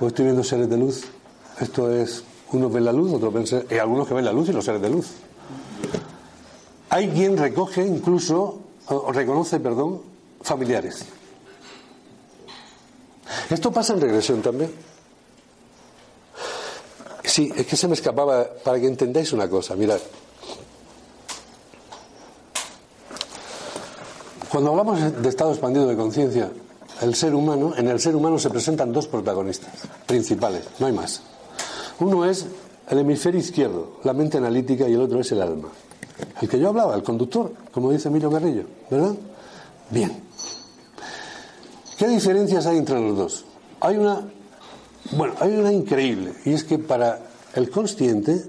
o 0.00 0.06
estoy 0.06 0.24
viendo 0.26 0.42
seres 0.44 0.68
de 0.68 0.76
luz. 0.76 1.04
Esto 1.60 1.92
es, 1.92 2.24
unos 2.52 2.72
ven 2.72 2.84
la 2.84 2.92
luz, 2.92 3.12
otros 3.12 3.32
ven 3.34 3.46
ser- 3.46 3.66
y 3.70 3.74
algunos 3.78 4.08
que 4.08 4.14
ven 4.14 4.24
la 4.24 4.32
luz 4.32 4.48
y 4.48 4.52
los 4.52 4.64
seres 4.64 4.80
de 4.80 4.90
luz. 4.90 5.08
Hay 6.90 7.08
quien 7.08 7.36
recoge 7.36 7.86
incluso, 7.86 8.60
o 8.86 9.12
reconoce, 9.12 9.60
perdón, 9.60 10.00
familiares. 10.40 11.04
Esto 13.50 13.70
pasa 13.70 13.92
en 13.92 14.00
regresión 14.00 14.40
también. 14.40 14.70
Sí, 17.38 17.52
es 17.54 17.66
que 17.68 17.76
se 17.76 17.86
me 17.86 17.94
escapaba 17.94 18.48
para 18.64 18.80
que 18.80 18.88
entendáis 18.88 19.32
una 19.32 19.48
cosa. 19.48 19.76
Mirad. 19.76 20.00
Cuando 24.50 24.70
hablamos 24.70 25.22
de 25.22 25.28
estado 25.28 25.52
expandido 25.52 25.86
de 25.86 25.94
conciencia, 25.94 26.50
el 27.00 27.14
ser 27.14 27.36
humano, 27.36 27.74
en 27.76 27.86
el 27.86 28.00
ser 28.00 28.16
humano 28.16 28.40
se 28.40 28.50
presentan 28.50 28.92
dos 28.92 29.06
protagonistas 29.06 29.70
principales, 30.04 30.64
no 30.80 30.86
hay 30.86 30.92
más. 30.92 31.22
Uno 32.00 32.24
es 32.24 32.44
el 32.88 32.98
hemisferio 32.98 33.38
izquierdo, 33.38 34.00
la 34.02 34.14
mente 34.14 34.38
analítica, 34.38 34.88
y 34.88 34.94
el 34.94 35.02
otro 35.02 35.20
es 35.20 35.30
el 35.30 35.40
alma. 35.40 35.68
El 36.42 36.48
que 36.48 36.58
yo 36.58 36.70
hablaba, 36.70 36.96
el 36.96 37.04
conductor, 37.04 37.52
como 37.70 37.92
dice 37.92 38.08
Emilio 38.08 38.32
Carrillo, 38.32 38.64
¿verdad? 38.90 39.14
Bien. 39.90 40.24
¿Qué 41.98 42.08
diferencias 42.08 42.66
hay 42.66 42.78
entre 42.78 43.00
los 43.00 43.16
dos? 43.16 43.44
Hay 43.78 43.96
una, 43.96 44.28
bueno, 45.12 45.34
hay 45.38 45.52
una 45.52 45.72
increíble, 45.72 46.34
y 46.44 46.52
es 46.52 46.64
que 46.64 46.80
para 46.80 47.27
el 47.58 47.70
consciente 47.70 48.44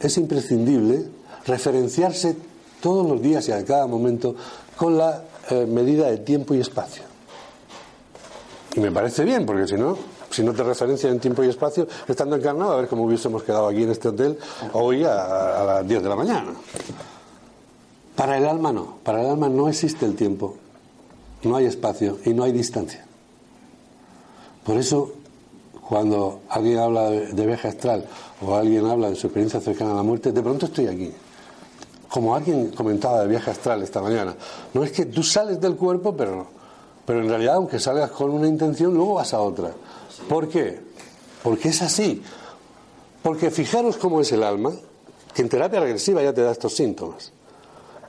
es 0.00 0.16
imprescindible 0.16 1.04
referenciarse 1.46 2.34
todos 2.80 3.06
los 3.06 3.20
días 3.20 3.46
y 3.48 3.52
a 3.52 3.64
cada 3.64 3.86
momento 3.86 4.34
con 4.76 4.96
la 4.96 5.22
eh, 5.50 5.66
medida 5.66 6.10
de 6.10 6.18
tiempo 6.18 6.54
y 6.54 6.60
espacio. 6.60 7.02
Y 8.74 8.80
me 8.80 8.90
parece 8.90 9.24
bien, 9.24 9.44
porque 9.44 9.68
si 9.68 9.74
no, 9.74 9.96
si 10.30 10.42
no 10.42 10.52
te 10.52 10.62
referencias 10.62 11.12
en 11.12 11.20
tiempo 11.20 11.44
y 11.44 11.48
espacio, 11.48 11.86
estando 12.08 12.36
encarnado, 12.36 12.72
a 12.72 12.76
ver 12.76 12.88
cómo 12.88 13.04
hubiésemos 13.04 13.42
quedado 13.42 13.68
aquí 13.68 13.82
en 13.82 13.90
este 13.90 14.08
hotel 14.08 14.38
hoy 14.72 15.04
a, 15.04 15.60
a 15.60 15.64
las 15.64 15.86
10 15.86 16.02
de 16.02 16.08
la 16.08 16.16
mañana. 16.16 16.52
Para 18.16 18.38
el 18.38 18.46
alma 18.46 18.72
no, 18.72 18.96
para 19.04 19.20
el 19.20 19.28
alma 19.28 19.48
no 19.48 19.68
existe 19.68 20.06
el 20.06 20.16
tiempo, 20.16 20.56
no 21.42 21.56
hay 21.56 21.66
espacio 21.66 22.18
y 22.24 22.32
no 22.32 22.44
hay 22.44 22.52
distancia. 22.52 23.04
Por 24.64 24.78
eso, 24.78 25.12
cuando 25.88 26.40
alguien 26.48 26.78
habla 26.78 27.10
de, 27.10 27.46
viaje 27.46 27.68
astral 27.68 28.06
o 28.40 28.54
alguien 28.54 28.86
habla 28.86 29.10
de 29.10 29.16
su 29.16 29.26
experiencia 29.26 29.60
cercana 29.60 29.92
a 29.92 29.96
la 29.96 30.02
muerte, 30.02 30.32
de 30.32 30.42
pronto 30.42 30.66
estoy 30.66 30.86
aquí. 30.86 31.12
Como 32.08 32.34
alguien 32.34 32.70
comentaba 32.70 33.20
de 33.20 33.28
viaje 33.28 33.50
astral 33.50 33.82
esta 33.82 34.00
mañana, 34.00 34.34
no 34.72 34.82
es 34.82 34.92
que 34.92 35.06
tú 35.06 35.22
sales 35.22 35.60
del 35.60 35.76
cuerpo, 35.76 36.16
pero, 36.16 36.46
pero 37.04 37.20
en 37.20 37.28
realidad, 37.28 37.56
aunque 37.56 37.78
salgas 37.78 38.10
con 38.12 38.30
una 38.30 38.46
intención, 38.46 38.94
luego 38.94 39.14
vas 39.14 39.34
a 39.34 39.40
otra. 39.40 39.72
¿Por 40.28 40.48
qué? 40.48 40.80
Porque 41.42 41.68
es 41.68 41.82
así. 41.82 42.22
Porque 43.22 43.50
fijaros 43.50 43.96
cómo 43.96 44.20
es 44.20 44.32
el 44.32 44.42
alma, 44.42 44.72
que 45.34 45.42
en 45.42 45.48
terapia 45.48 45.80
regresiva 45.80 46.22
ya 46.22 46.32
te 46.32 46.42
da 46.42 46.52
estos 46.52 46.74
síntomas. 46.74 47.32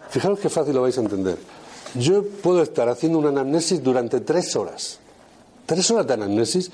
Fijaros 0.09 0.39
qué 0.39 0.49
fácil 0.49 0.75
lo 0.75 0.83
vais 0.83 0.97
a 0.97 1.01
entender. 1.01 1.37
Yo 1.95 2.23
puedo 2.23 2.61
estar 2.61 2.87
haciendo 2.89 3.19
una 3.19 3.29
anamnesis 3.29 3.81
durante 3.83 4.21
tres 4.21 4.55
horas. 4.55 4.99
Tres 5.65 5.89
horas 5.89 6.05
de 6.05 6.13
anamnesis, 6.13 6.69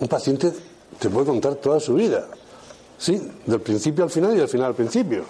un 0.00 0.08
paciente 0.08 0.52
te 0.98 1.08
puede 1.08 1.26
contar 1.26 1.54
toda 1.56 1.78
su 1.78 1.94
vida. 1.94 2.26
Sí, 2.98 3.20
del 3.46 3.60
principio 3.60 4.04
al 4.04 4.10
final 4.10 4.34
y 4.34 4.38
del 4.38 4.48
final 4.48 4.68
al 4.68 4.74
principio. 4.74 5.24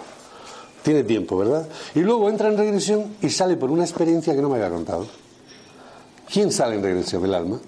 Tiene 0.83 1.03
tiempo, 1.03 1.37
¿verdad? 1.37 1.67
Y 1.93 1.99
luego 1.99 2.29
entra 2.29 2.49
en 2.49 2.57
regresión 2.57 3.15
y 3.21 3.29
sale 3.29 3.55
por 3.55 3.69
una 3.69 3.83
experiencia 3.83 4.33
que 4.33 4.41
no 4.41 4.49
me 4.49 4.55
había 4.55 4.69
contado. 4.69 5.05
¿Quién 6.31 6.51
sale 6.51 6.75
en 6.75 6.83
regresión? 6.83 7.23
El 7.23 7.33
alma. 7.33 7.59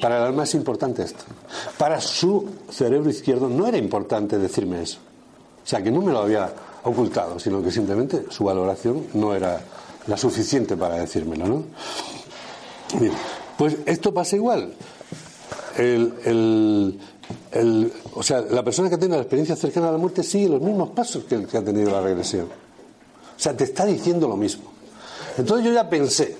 Para 0.00 0.18
el 0.18 0.24
alma 0.24 0.42
es 0.42 0.54
importante 0.54 1.02
esto. 1.02 1.24
Para 1.78 2.00
su 2.00 2.50
cerebro 2.70 3.08
izquierdo 3.08 3.48
no 3.48 3.66
era 3.66 3.78
importante 3.78 4.38
decirme 4.38 4.82
eso. 4.82 4.98
O 5.64 5.66
sea, 5.66 5.82
que 5.82 5.90
no 5.90 6.02
me 6.02 6.12
lo 6.12 6.18
había 6.18 6.52
ocultado, 6.82 7.38
sino 7.38 7.62
que 7.62 7.70
simplemente 7.70 8.26
su 8.28 8.44
valoración 8.44 9.06
no 9.14 9.34
era 9.34 9.60
la 10.06 10.16
suficiente 10.16 10.76
para 10.76 10.96
decírmelo, 10.96 11.46
¿no? 11.46 11.64
Bien, 13.00 13.12
pues 13.56 13.78
esto 13.86 14.12
pasa 14.12 14.36
igual. 14.36 14.74
El, 15.76 16.14
el- 16.24 17.00
el- 17.52 17.92
o 18.14 18.22
sea, 18.22 18.40
la 18.42 18.62
persona 18.62 18.88
que 18.90 18.98
tiene 18.98 19.16
la 19.16 19.22
experiencia 19.22 19.56
cercana 19.56 19.88
a 19.88 19.92
la 19.92 19.98
muerte 19.98 20.22
sigue 20.22 20.48
los 20.48 20.60
mismos 20.60 20.90
pasos 20.90 21.24
que 21.24 21.34
el 21.36 21.46
que 21.48 21.56
ha 21.58 21.64
tenido 21.64 21.90
la 21.90 22.00
regresión. 22.00 22.46
O 22.46 23.40
sea, 23.40 23.56
te 23.56 23.64
está 23.64 23.84
diciendo 23.84 24.28
lo 24.28 24.36
mismo. 24.36 24.64
Entonces 25.36 25.66
yo 25.66 25.72
ya 25.72 25.88
pensé, 25.90 26.36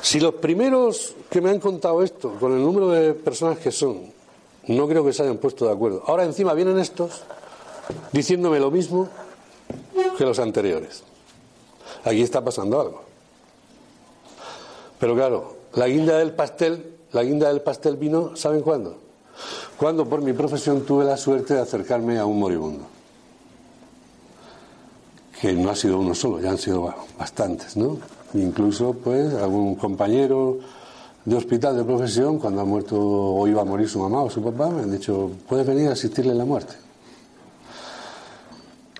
si 0.00 0.20
los 0.20 0.34
primeros 0.34 1.14
que 1.28 1.40
me 1.40 1.50
han 1.50 1.58
contado 1.58 2.02
esto, 2.02 2.34
con 2.38 2.52
el 2.52 2.62
número 2.62 2.90
de 2.90 3.14
personas 3.14 3.58
que 3.58 3.72
son, 3.72 4.12
no 4.68 4.86
creo 4.86 5.04
que 5.04 5.12
se 5.12 5.22
hayan 5.24 5.38
puesto 5.38 5.66
de 5.66 5.72
acuerdo. 5.72 6.02
Ahora 6.06 6.24
encima 6.24 6.54
vienen 6.54 6.78
estos 6.78 7.22
diciéndome 8.12 8.60
lo 8.60 8.70
mismo 8.70 9.08
que 10.16 10.24
los 10.24 10.38
anteriores. 10.38 11.02
Aquí 12.04 12.22
está 12.22 12.44
pasando 12.44 12.80
algo. 12.80 13.02
Pero 15.00 15.14
claro, 15.14 15.56
la 15.74 15.86
guinda 15.88 16.18
del 16.18 16.32
pastel, 16.32 16.97
la 17.12 17.22
guinda 17.22 17.48
del 17.48 17.62
pastel 17.62 17.96
vino, 17.96 18.36
¿saben 18.36 18.62
cuándo? 18.62 18.98
Cuando 19.78 20.08
por 20.08 20.20
mi 20.20 20.32
profesión 20.32 20.82
tuve 20.82 21.04
la 21.04 21.16
suerte 21.16 21.54
de 21.54 21.60
acercarme 21.60 22.18
a 22.18 22.26
un 22.26 22.38
moribundo. 22.38 22.84
Que 25.40 25.52
no 25.52 25.70
ha 25.70 25.76
sido 25.76 26.00
uno 26.00 26.14
solo, 26.14 26.40
ya 26.40 26.50
han 26.50 26.58
sido 26.58 26.92
bastantes, 27.18 27.76
¿no? 27.76 27.98
Incluso, 28.34 28.92
pues, 28.92 29.32
algún 29.34 29.76
compañero 29.76 30.58
de 31.24 31.36
hospital 31.36 31.76
de 31.76 31.84
profesión, 31.84 32.38
cuando 32.38 32.60
ha 32.60 32.64
muerto 32.64 32.98
o 33.00 33.46
iba 33.46 33.62
a 33.62 33.64
morir 33.64 33.88
su 33.88 34.00
mamá 34.00 34.22
o 34.22 34.30
su 34.30 34.42
papá, 34.42 34.68
me 34.68 34.82
han 34.82 34.90
dicho, 34.90 35.30
puedes 35.48 35.66
venir 35.66 35.88
a 35.88 35.92
asistirle 35.92 36.32
en 36.32 36.38
la 36.38 36.44
muerte. 36.44 36.74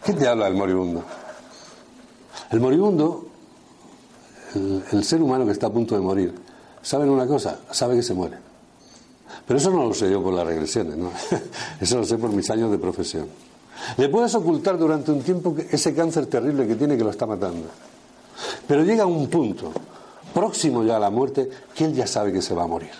¿Qué 0.04 0.12
te 0.12 0.28
habla 0.28 0.44
del 0.46 0.54
moribundo? 0.54 1.02
El 2.50 2.60
moribundo, 2.60 3.26
el, 4.54 4.84
el 4.92 5.04
ser 5.04 5.20
humano 5.20 5.44
que 5.44 5.52
está 5.52 5.66
a 5.66 5.70
punto 5.70 5.94
de 5.96 6.00
morir, 6.00 6.34
¿saben 6.88 7.10
una 7.10 7.26
cosa? 7.26 7.58
Sabe 7.70 7.96
que 7.96 8.02
se 8.02 8.14
muere. 8.14 8.38
Pero 9.46 9.58
eso 9.58 9.70
no 9.70 9.84
lo 9.84 9.92
sé 9.92 10.10
yo 10.10 10.22
por 10.22 10.32
las 10.32 10.46
regresiones, 10.46 10.96
¿no? 10.96 11.10
Eso 11.80 11.98
lo 11.98 12.04
sé 12.04 12.16
por 12.16 12.30
mis 12.30 12.48
años 12.50 12.70
de 12.70 12.78
profesión. 12.78 13.26
Le 13.98 14.08
puedes 14.08 14.34
ocultar 14.34 14.78
durante 14.78 15.12
un 15.12 15.22
tiempo 15.22 15.54
ese 15.70 15.94
cáncer 15.94 16.26
terrible 16.26 16.66
que 16.66 16.76
tiene 16.76 16.96
que 16.96 17.04
lo 17.04 17.10
está 17.10 17.26
matando. 17.26 17.66
Pero 18.66 18.84
llega 18.84 19.04
un 19.04 19.28
punto, 19.28 19.70
próximo 20.32 20.82
ya 20.82 20.96
a 20.96 20.98
la 20.98 21.10
muerte, 21.10 21.50
que 21.74 21.84
él 21.84 21.94
ya 21.94 22.06
sabe 22.06 22.32
que 22.32 22.40
se 22.40 22.54
va 22.54 22.64
a 22.64 22.66
morir. 22.66 22.90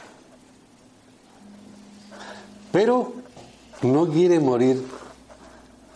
Pero 2.71 3.15
no 3.83 4.07
quiere 4.09 4.39
morir 4.39 4.85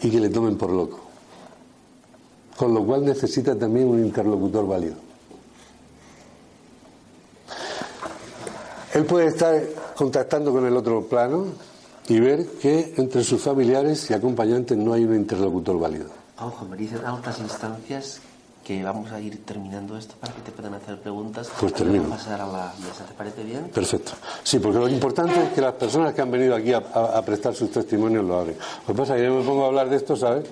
y 0.01 0.11
que 0.11 0.21
le 0.21 0.31
tomen 0.31 0.57
por 0.57 0.71
loco. 0.71 1.01
Con 2.57 2.73
lo 2.73 2.85
cual 2.85 3.05
necesita 3.05 3.59
también 3.59 3.89
un 3.89 4.03
interlocutor 4.03 4.67
válido. 4.67 5.12
Él 8.95 9.05
puede 9.07 9.27
estar 9.27 9.61
contactando 9.97 10.53
con 10.53 10.67
el 10.67 10.77
otro 10.77 11.03
plano 11.05 11.47
y 12.09 12.21
ver 12.21 12.47
que 12.61 12.95
entre 12.97 13.25
sus 13.25 13.41
familiares 13.41 14.11
y 14.11 14.15
acompañantes 14.15 14.77
no 14.77 14.93
hay 14.93 15.05
un 15.05 15.15
interlocutor 15.15 15.79
válido. 15.79 16.07
Ojo, 16.39 16.65
me 16.67 16.77
dicen 16.77 17.05
altas 17.05 17.39
instancias 17.39 18.21
que 18.65 18.83
vamos 18.85 19.11
a 19.11 19.19
ir 19.21 19.45
terminando 19.45 19.97
esto 19.97 20.15
para 20.21 20.33
que 20.35 20.41
te 20.43 20.53
puedan 20.53 20.75
hacer 20.75 20.97
preguntas. 21.01 21.49
Pues 21.59 21.73
termino. 21.75 22.05
pasar 22.09 22.41
a 22.41 22.47
la 22.47 22.73
mesa, 22.81 23.05
¿te 23.09 23.15
parece 23.15 23.43
bien? 23.43 23.65
Perfecto. 23.75 24.13
Sí, 24.45 24.59
porque 24.61 24.79
lo 24.79 24.89
importante 24.89 25.43
es 25.43 25.49
que 25.53 25.61
las 25.61 25.73
personas 25.75 26.15
que 26.15 26.21
han 26.23 26.31
venido 26.31 26.55
aquí 26.55 26.73
a, 26.73 26.79
a- 26.95 27.19
a 27.19 27.23
prestar 27.25 27.55
sus 27.55 27.71
testimonios 27.73 28.25
lo 28.25 28.39
abren. 28.39 28.57
Lo 28.87 28.95
que 28.95 29.01
pasa 29.01 29.15
es 29.17 29.21
que 29.23 29.27
yo 29.27 29.35
me 29.35 29.45
pongo 29.45 29.65
a 29.65 29.67
hablar 29.69 29.89
de 29.89 29.97
esto, 29.97 30.15
¿sabes? 30.17 30.45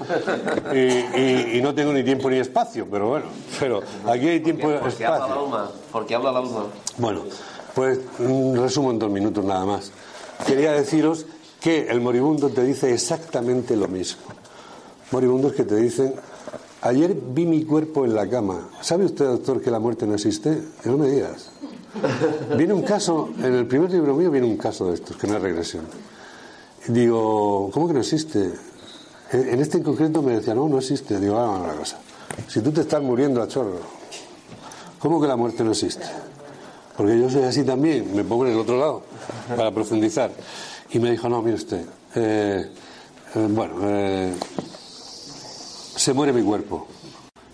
Y, 0.72 0.76
y- 1.20 1.59
y 1.59 1.62
no 1.62 1.72
tengo 1.74 1.93
ni 1.93 2.03
tiempo 2.03 2.28
ni 2.30 2.38
espacio, 2.38 2.86
pero 2.91 3.09
bueno, 3.11 3.26
pero 3.61 3.80
aquí 4.07 4.28
hay 4.28 4.41
tiempo 4.41 4.70
y 4.70 4.78
Porque 4.78 5.07
habla 5.07 5.28
la 5.28 5.34
alma, 5.34 5.70
porque 5.93 6.14
habla 6.16 6.32
la 6.32 6.38
alma. 6.41 6.64
Bueno, 6.99 7.22
pues 7.75 7.99
resumo 8.55 8.91
en 8.91 8.99
dos 8.99 9.11
minutos 9.11 9.45
nada 9.45 9.64
más. 9.64 9.93
Quería 10.47 10.73
deciros 10.73 11.27
que 11.61 11.89
el 11.89 12.01
moribundo 12.01 12.49
te 12.49 12.64
dice 12.64 12.93
exactamente 12.93 13.77
lo 13.77 13.89
mismo. 13.89 14.23
Moribundos 15.11 15.53
que 15.53 15.64
te 15.64 15.77
dicen, 15.77 16.14
ayer 16.83 17.14
vi 17.14 17.47
mi 17.47 17.64
cuerpo 17.64 18.05
en 18.05 18.14
la 18.14 18.29
cama. 18.29 18.71
¿Sabe 18.81 19.05
usted, 19.05 19.27
doctor, 19.27 19.61
que 19.61 19.71
la 19.71 19.79
muerte 19.79 20.07
no 20.07 20.14
existe? 20.14 20.62
Que 20.83 20.89
no 20.89 20.97
me 20.97 21.09
digas. 21.09 21.51
Viene 22.57 22.73
un 22.73 22.83
caso, 22.83 23.31
en 23.39 23.55
el 23.55 23.66
primer 23.66 23.91
libro 23.91 24.14
mío 24.14 24.31
viene 24.31 24.47
un 24.47 24.57
caso 24.57 24.87
de 24.87 24.95
estos, 24.95 25.16
que 25.16 25.27
no 25.27 25.37
es 25.37 25.43
regresión. 25.43 25.85
Digo, 26.87 27.71
¿cómo 27.73 27.89
que 27.89 27.95
no 27.95 28.01
existe? 28.01 28.53
En 29.33 29.61
este 29.61 29.79
en 29.79 29.85
concreto 29.85 30.23
me 30.23 30.35
decía, 30.35 30.55
no, 30.55 30.68
no 30.68 30.79
existe. 30.79 31.21
Digo, 31.21 31.35
vamos 31.35 31.61
a 31.61 31.64
una 31.64 31.75
cosa. 31.75 31.99
Si 32.49 32.61
tú 32.61 32.73
te 32.73 32.83
estás 32.83 33.03
muriendo 33.03 33.43
a 33.43 33.49
chorro, 33.49 33.81
¿cómo 34.99 35.21
que 35.21 35.27
la 35.27 35.37
muerte 35.37 35.62
no 35.62 35.73
existe? 35.73 36.07
Porque 37.01 37.18
yo 37.18 37.30
soy 37.30 37.44
así 37.44 37.64
también, 37.64 38.14
me 38.14 38.22
pongo 38.24 38.44
en 38.44 38.53
el 38.53 38.59
otro 38.59 38.78
lado 38.78 39.03
para 39.57 39.72
profundizar. 39.72 40.30
Y 40.90 40.98
me 40.98 41.11
dijo, 41.11 41.30
no, 41.30 41.40
mire 41.40 41.57
usted, 41.57 41.82
eh, 42.14 42.70
eh, 43.34 43.48
bueno, 43.48 43.74
eh, 43.84 44.34
se 45.96 46.12
muere 46.12 46.30
mi 46.34 46.42
cuerpo, 46.42 46.86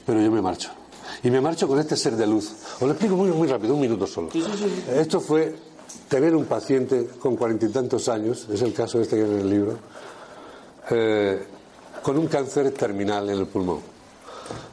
pero 0.04 0.20
yo 0.20 0.32
me 0.32 0.42
marcho. 0.42 0.70
Y 1.22 1.30
me 1.30 1.40
marcho 1.40 1.68
con 1.68 1.78
este 1.78 1.94
ser 1.96 2.16
de 2.16 2.26
luz. 2.26 2.50
Os 2.74 2.82
lo 2.82 2.90
explico 2.90 3.14
muy, 3.14 3.30
muy 3.30 3.46
rápido, 3.46 3.74
un 3.74 3.82
minuto 3.82 4.04
solo. 4.08 4.30
Esto 4.92 5.20
fue 5.20 5.54
tener 6.08 6.34
un 6.34 6.46
paciente 6.46 7.06
con 7.20 7.36
cuarenta 7.36 7.66
y 7.66 7.68
tantos 7.68 8.08
años, 8.08 8.48
es 8.52 8.62
el 8.62 8.72
caso 8.72 9.00
este 9.00 9.14
que 9.14 9.22
hay 9.22 9.30
en 9.30 9.38
el 9.38 9.48
libro, 9.48 9.78
con 12.02 12.18
un 12.18 12.26
cáncer 12.26 12.72
terminal 12.72 13.30
en 13.30 13.38
el 13.38 13.46
pulmón. 13.46 13.78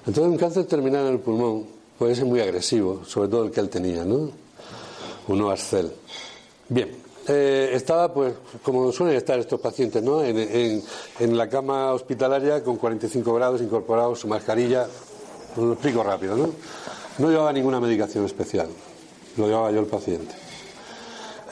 Entonces, 0.07 0.32
un 0.32 0.38
cáncer 0.39 0.65
terminal 0.65 1.05
en 1.05 1.13
el 1.13 1.19
pulmón 1.19 1.67
puede 1.95 2.15
ser 2.15 2.26
muy 2.26 2.39
agresivo, 2.39 3.05
sobre 3.05 3.30
todo 3.30 3.45
el 3.45 3.51
que 3.51 3.59
él 3.59 3.69
tenía, 3.69 4.03
¿no? 4.03 4.41
Un 5.28 5.51
ascel. 5.51 5.91
Bien, 6.69 7.03
eh, 7.28 7.71
estaba, 7.74 8.13
pues, 8.13 8.34
como 8.61 8.91
suelen 8.91 9.15
estar 9.15 9.39
estos 9.39 9.59
pacientes, 9.59 10.03
¿no? 10.03 10.21
En, 10.24 10.84
la 11.38 11.47
cama 11.47 11.93
hospitalaria 11.93 12.63
con 12.63 12.78
45 12.78 13.34
grados, 13.34 13.61
incorporado 13.61 14.15
su 14.15 14.28
mascarilla. 14.28 14.88
Lo 15.55 15.74
explico 15.74 16.03
rápido, 16.03 16.36
¿no? 16.36 16.49
No 17.19 17.30
llevaba 17.30 17.53
ninguna 17.53 17.80
medicación 17.80 18.26
especial, 18.26 18.67
lo 19.38 19.47
llevaba 19.47 19.71
yo 19.71 19.80
el 19.80 19.86
paciente. 19.86 20.34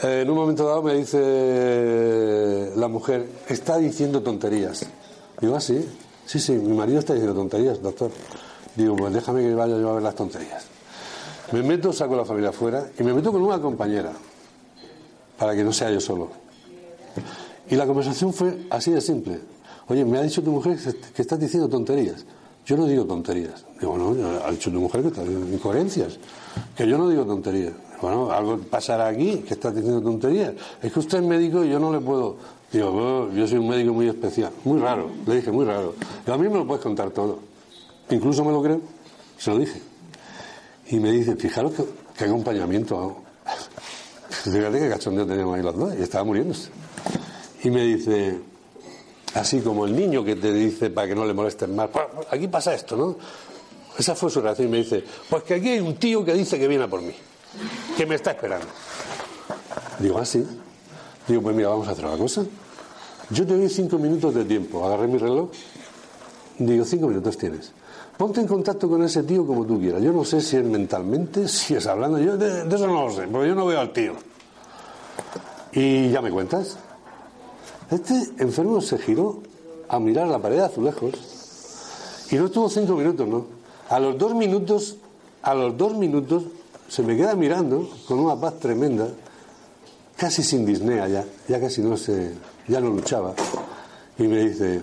Eh, 0.04 0.22
en 0.24 0.30
un 0.30 0.36
momento 0.36 0.66
dado 0.66 0.82
me 0.82 0.96
dice 0.96 2.72
la 2.76 2.88
mujer, 2.88 3.28
está 3.48 3.78
diciendo 3.78 4.22
tonterías. 4.22 4.86
Digo, 5.40 5.56
ah, 5.56 5.62
sí, 5.62 5.88
sí, 6.26 6.40
sí, 6.40 6.54
mi 6.54 6.76
marido 6.76 7.00
está 7.00 7.14
diciendo 7.14 7.40
tonterías, 7.40 7.82
doctor. 7.82 8.12
Digo, 8.76 8.96
pues 8.96 9.14
déjame 9.14 9.42
que 9.42 9.54
vaya 9.54 9.78
yo 9.78 9.92
a 9.92 9.94
ver 9.94 10.04
las 10.04 10.16
tonterías. 10.16 10.71
Me 11.52 11.64
meto, 11.64 11.92
saco 11.92 12.16
la 12.16 12.26
familia 12.26 12.50
afuera 12.50 12.90
y 12.98 13.04
me 13.04 13.14
meto 13.14 13.32
con 13.32 13.42
una 13.42 13.60
compañera, 13.60 14.14
para 15.38 15.56
que 15.56 15.64
no 15.64 15.74
sea 15.74 15.92
yo 15.92 16.00
solo. 16.00 16.30
Y 17.70 17.76
la 17.76 17.86
conversación 17.86 18.34
fue 18.34 18.68
así 18.70 18.92
de 18.92 19.02
simple. 19.02 19.40
Oye, 19.88 20.06
me 20.06 20.18
ha 20.18 20.22
dicho 20.22 20.42
tu 20.42 20.52
mujer 20.52 20.78
que 21.14 21.22
estás 21.22 21.40
diciendo 21.40 21.68
tonterías. 21.68 22.26
Yo 22.66 22.78
no 22.78 22.86
digo 22.86 23.06
tonterías. 23.06 23.66
Digo, 23.80 23.98
no, 23.98 24.16
ha 24.46 24.52
dicho 24.52 24.72
tu 24.72 24.80
mujer 24.80 25.02
que 25.02 25.08
estás 25.08 25.26
diciendo 25.26 25.54
incoherencias. 25.54 26.20
Que 26.76 26.88
yo 26.88 26.98
no 26.98 27.10
digo 27.10 27.26
tonterías. 27.26 27.74
Bueno, 28.02 28.32
algo 28.32 28.58
pasará 28.60 29.08
aquí, 29.08 29.38
que 29.40 29.54
estás 29.56 29.76
diciendo 29.76 30.02
tonterías. 30.02 30.54
Es 30.82 30.92
que 30.94 31.00
usted 31.00 31.18
es 31.20 31.24
médico 31.24 31.64
y 31.64 31.70
yo 31.70 31.80
no 31.80 31.92
le 31.92 32.00
puedo. 32.00 32.38
Digo, 32.72 32.88
"Oh, 32.90 33.30
yo 33.34 33.48
soy 33.48 33.58
un 33.58 33.68
médico 33.68 33.94
muy 33.94 34.08
especial. 34.08 34.52
Muy 34.64 34.80
raro. 34.80 35.10
Le 35.26 35.36
dije, 35.36 35.52
muy 35.52 35.66
raro. 35.66 35.96
Digo, 36.26 36.34
a 36.34 36.38
mí 36.38 36.48
me 36.48 36.56
lo 36.56 36.68
puedes 36.68 36.82
contar 36.84 37.10
todo. 37.12 37.40
Incluso 38.10 38.46
me 38.46 38.52
lo 38.52 38.62
creo. 38.62 38.80
Se 39.38 39.52
lo 39.52 39.58
dije. 39.58 39.82
Y 40.92 41.00
me 41.00 41.12
dice, 41.12 41.36
fijaros 41.36 41.74
qué, 41.74 41.84
qué 42.18 42.26
acompañamiento 42.26 42.98
hago. 42.98 43.24
Fíjate 44.30 44.80
qué 44.80 44.90
cachondeo 44.90 45.26
teníamos 45.26 45.56
ahí 45.58 45.64
los 45.64 45.76
dos. 45.78 45.94
Y 45.98 46.02
estaba 46.04 46.24
muriéndose. 46.24 46.70
Y 47.64 47.70
me 47.70 47.84
dice, 47.84 48.40
así 49.36 49.62
como 49.62 49.86
el 49.86 49.96
niño 49.96 50.24
que 50.24 50.36
te 50.36 50.52
dice 50.54 50.90
para 50.90 51.08
que 51.08 51.16
no 51.16 51.26
le 51.26 51.34
molestes 51.34 51.70
más, 51.70 51.90
"Pues, 51.90 52.06
aquí 52.30 52.48
pasa 52.48 52.74
esto, 52.74 52.96
¿no? 52.98 53.18
Esa 53.98 54.16
fue 54.16 54.30
su 54.30 54.42
reacción 54.42 54.68
y 54.68 54.72
me 54.72 54.78
dice, 54.78 55.04
pues 55.30 55.44
que 55.44 55.56
aquí 55.56 55.70
hay 55.70 55.80
un 55.80 55.96
tío 55.96 56.24
que 56.26 56.34
dice 56.34 56.58
que 56.58 56.68
viene 56.68 56.88
por 56.88 57.02
mí, 57.02 57.14
que 57.98 58.06
me 58.06 58.16
está 58.16 58.32
esperando. 58.32 58.68
Digo, 60.00 60.18
ah, 60.18 60.26
sí. 60.26 60.44
Digo, 61.28 61.42
pues 61.42 61.56
mira, 61.56 61.70
vamos 61.70 61.88
a 61.88 61.92
hacer 61.92 62.06
una 62.06 62.18
cosa. 62.18 62.44
Yo 63.30 63.46
te 63.46 63.56
doy 63.56 63.70
cinco 63.70 63.98
minutos 64.00 64.34
de 64.34 64.44
tiempo. 64.46 64.86
Agarré 64.86 65.08
mi 65.08 65.18
reloj. 65.18 65.52
Digo, 66.58 66.84
cinco 66.86 67.08
minutos 67.08 67.38
tienes. 67.38 67.72
Ponte 68.22 68.40
en 68.40 68.46
contacto 68.46 68.88
con 68.88 69.02
ese 69.02 69.24
tío 69.24 69.48
como 69.48 69.66
tú 69.66 69.80
quieras. 69.80 70.00
Yo 70.00 70.14
no 70.14 70.24
sé 70.24 70.42
si 70.42 70.56
es 70.56 70.64
mentalmente, 70.64 71.48
si 71.48 71.74
es 71.74 71.88
hablando. 71.88 72.20
Yo 72.20 72.38
de, 72.38 72.68
eso 72.68 72.86
no 72.86 73.08
lo 73.08 73.12
sé, 73.12 73.26
porque 73.26 73.48
yo 73.48 73.56
no 73.56 73.66
veo 73.66 73.80
al 73.80 73.92
tío. 73.92 74.14
Y 75.74 76.12
ya 76.12 76.22
me 76.22 76.30
cuentas. 76.30 76.78
Este 77.90 78.14
enfermo 78.38 78.80
se 78.80 79.00
giró 79.00 79.42
a 79.90 80.00
mirar 80.00 80.28
la 80.28 80.38
pared 80.38 80.58
de 80.58 80.66
azulejos 80.66 82.28
y 82.30 82.36
no 82.36 82.46
estuvo 82.46 82.70
cinco 82.70 82.94
minutos, 82.94 83.28
¿no? 83.28 83.48
A 83.90 84.00
los 84.00 84.16
dos 84.20 84.36
minutos, 84.36 84.98
a 85.42 85.56
los 85.56 85.76
dos 85.76 85.96
minutos 85.96 86.44
se 86.90 87.02
me 87.02 87.18
queda 87.18 87.34
mirando 87.34 87.90
con 88.08 88.20
una 88.20 88.40
paz 88.40 88.60
tremenda, 88.60 89.08
casi 90.16 90.44
sin 90.44 90.64
disnea 90.64 91.08
ya, 91.08 91.26
ya 91.48 91.60
casi 91.60 91.82
no 91.82 91.98
se, 91.98 92.36
ya 92.68 92.80
no 92.80 92.92
luchaba. 92.92 93.34
Y 94.20 94.28
me 94.28 94.48
dice, 94.48 94.80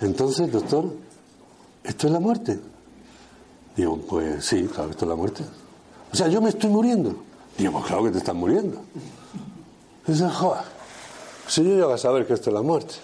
entonces, 0.00 0.50
doctor, 0.50 0.90
¿esto 1.84 2.06
es 2.06 2.12
la 2.14 2.20
muerte? 2.20 2.58
Digo, 3.78 3.96
pues 3.96 4.44
sí, 4.44 4.68
claro, 4.74 4.90
esto 4.90 5.04
es 5.04 5.08
la 5.08 5.14
muerte. 5.14 5.44
O 6.12 6.16
sea, 6.16 6.26
yo 6.26 6.40
me 6.40 6.48
estoy 6.48 6.68
muriendo. 6.68 7.14
Digo, 7.56 7.74
pues 7.74 7.84
claro 7.84 8.02
que 8.02 8.10
te 8.10 8.18
estás 8.18 8.34
muriendo. 8.34 8.80
Dice, 10.04 10.28
joder, 10.28 10.64
si 11.46 11.62
yo 11.62 11.86
vas 11.88 12.00
a 12.00 12.08
saber 12.08 12.26
que 12.26 12.32
esto 12.34 12.50
es 12.50 12.54
la 12.54 12.62
muerte. 12.62 12.94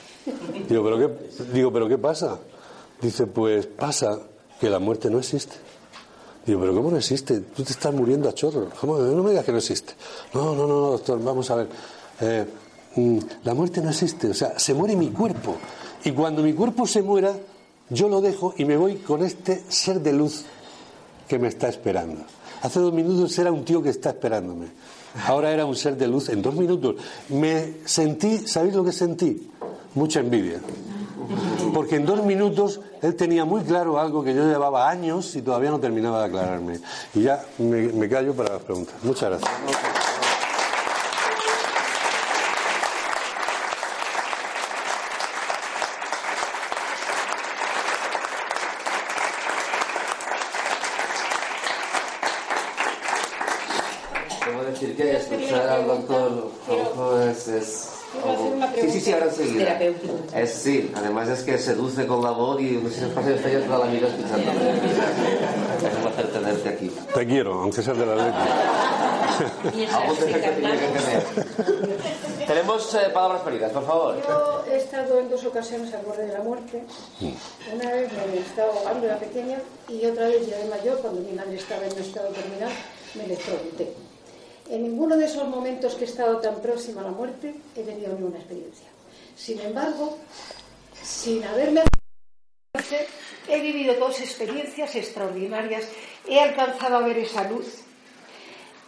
Digo, 0.68 0.82
¿pero 0.82 0.98
qué, 0.98 1.52
digo, 1.52 1.72
¿pero 1.72 1.88
qué 1.88 1.96
pasa? 1.96 2.40
Dice, 3.00 3.28
pues 3.28 3.66
pasa 3.66 4.18
que 4.58 4.68
la 4.68 4.80
muerte 4.80 5.10
no 5.10 5.20
existe. 5.20 5.54
Digo, 6.44 6.58
¿pero 6.62 6.74
cómo 6.74 6.90
no 6.90 6.96
existe? 6.96 7.38
Tú 7.38 7.62
te 7.62 7.70
estás 7.70 7.94
muriendo 7.94 8.28
a 8.28 8.34
chorro. 8.34 8.68
¿Cómo? 8.80 8.98
No 8.98 9.22
me 9.22 9.30
digas 9.30 9.44
que 9.44 9.52
no 9.52 9.58
existe. 9.58 9.94
No, 10.32 10.56
no, 10.56 10.66
no, 10.66 10.80
no, 10.80 10.90
doctor, 10.90 11.22
vamos 11.22 11.48
a 11.52 11.54
ver. 11.54 11.68
Eh, 12.20 12.46
mm, 12.96 13.18
la 13.44 13.54
muerte 13.54 13.80
no 13.80 13.90
existe, 13.90 14.28
o 14.28 14.34
sea, 14.34 14.58
se 14.58 14.74
muere 14.74 14.96
mi 14.96 15.10
cuerpo. 15.10 15.54
Y 16.02 16.10
cuando 16.10 16.42
mi 16.42 16.52
cuerpo 16.52 16.84
se 16.84 17.00
muera, 17.00 17.32
yo 17.90 18.08
lo 18.08 18.20
dejo 18.20 18.54
y 18.56 18.64
me 18.64 18.76
voy 18.76 18.96
con 18.96 19.22
este 19.22 19.62
ser 19.68 20.00
de 20.00 20.12
luz 20.12 20.46
que 21.28 21.38
me 21.38 21.48
está 21.48 21.68
esperando. 21.68 22.22
Hace 22.62 22.80
dos 22.80 22.92
minutos 22.92 23.38
era 23.38 23.52
un 23.52 23.64
tío 23.64 23.82
que 23.82 23.90
está 23.90 24.10
esperándome. 24.10 24.66
Ahora 25.26 25.52
era 25.52 25.64
un 25.66 25.76
ser 25.76 25.96
de 25.96 26.08
luz 26.08 26.28
en 26.28 26.42
dos 26.42 26.54
minutos. 26.54 26.96
Me 27.28 27.74
sentí, 27.84 28.38
¿sabéis 28.46 28.74
lo 28.74 28.84
que 28.84 28.92
sentí? 28.92 29.50
Mucha 29.94 30.20
envidia. 30.20 30.58
Porque 31.72 31.96
en 31.96 32.06
dos 32.06 32.24
minutos 32.24 32.80
él 33.02 33.14
tenía 33.14 33.44
muy 33.44 33.62
claro 33.62 33.98
algo 33.98 34.22
que 34.24 34.34
yo 34.34 34.44
llevaba 34.46 34.88
años 34.88 35.34
y 35.36 35.42
todavía 35.42 35.70
no 35.70 35.78
terminaba 35.80 36.20
de 36.20 36.26
aclararme. 36.26 36.80
Y 37.14 37.22
ya 37.22 37.44
me, 37.58 37.88
me 37.92 38.08
callo 38.08 38.34
para 38.34 38.54
las 38.54 38.62
preguntas. 38.62 38.94
Muchas 39.02 39.30
gracias. 39.30 39.50
Debo 54.46 54.62
decir 54.64 54.96
que 54.96 55.16
escuchar 55.16 55.68
al 55.68 55.86
doctor 55.86 56.50
Rojo 56.68 57.20
es... 57.20 57.48
es 57.48 57.88
Quiero 58.12 58.30
hacer 58.32 58.52
una 58.52 58.72
Sí, 58.74 58.90
sí, 58.90 59.00
sí, 59.00 59.12
ahora 59.12 59.26
enseguida. 59.26 59.58
terapéutica. 59.64 60.40
Es, 60.40 60.52
además 61.24 61.38
es 61.38 61.44
que 61.44 61.58
seduce 61.58 62.06
con 62.06 62.22
la 62.22 62.30
voz 62.30 62.60
y 62.60 62.72
no 62.72 62.88
sé 62.88 63.06
si 63.06 63.06
pasa 63.06 63.30
estoy 63.30 63.56
toda 63.62 63.86
la 63.86 63.92
vida 63.92 64.08
escuchándome. 64.08 64.70
Es 64.70 65.94
un 65.96 66.02
placer 66.02 66.32
tenerte 66.32 66.68
aquí. 66.68 66.92
Te 67.14 67.26
quiero, 67.26 67.60
aunque 67.60 67.82
seas 67.82 67.98
de 67.98 68.06
la 68.06 68.14
leche. 68.14 68.38
Algún 69.92 70.16
defecto 70.16 70.50
tiene 70.50 70.78
que 70.78 70.86
tener. 70.86 72.46
Tenemos 72.46 72.94
eh, 72.94 73.10
palabras 73.12 73.42
perdidas, 73.42 73.72
por 73.72 73.86
favor. 73.86 74.16
Yo 74.26 74.64
he 74.70 74.76
estado 74.76 75.18
en 75.18 75.30
dos 75.30 75.44
ocasiones 75.44 75.92
al 75.94 76.04
borde 76.04 76.26
de 76.26 76.32
la 76.32 76.42
muerte. 76.42 76.84
Una 77.74 77.90
vez 77.90 78.12
me 78.12 78.38
estaba 78.38 78.72
ahogando, 78.72 79.06
era 79.06 79.18
pequeña, 79.18 79.58
y 79.88 80.04
otra 80.06 80.28
vez 80.28 80.46
ya 80.46 80.58
de 80.58 80.68
mayor, 80.68 80.98
cuando 80.98 81.20
mi 81.20 81.32
madre 81.32 81.56
estaba 81.56 81.84
en 81.86 81.92
un 81.92 81.98
estado 81.98 82.28
terminal, 82.28 82.72
me 83.14 83.24
electrocuté. 83.24 83.92
En 84.70 84.82
ninguno 84.82 85.16
de 85.16 85.24
esos 85.24 85.48
momentos 85.48 85.94
que 85.94 86.04
he 86.04 86.08
estado 86.08 86.38
tan 86.38 86.56
próxima 86.56 87.00
a 87.00 87.04
la 87.04 87.10
muerte 87.10 87.54
he 87.76 87.82
tenido 87.82 88.12
ninguna 88.14 88.38
experiencia. 88.38 88.86
Sin 89.36 89.60
embargo, 89.60 90.16
sin 91.04 91.44
haberme 91.44 91.82
he 93.48 93.60
vivido 93.60 93.94
dos 93.94 94.20
experiencias 94.20 94.94
extraordinarias, 94.96 95.84
he 96.28 96.40
alcanzado 96.40 96.96
a 96.96 97.00
ver 97.06 97.18
esa 97.18 97.48
luz, 97.48 97.82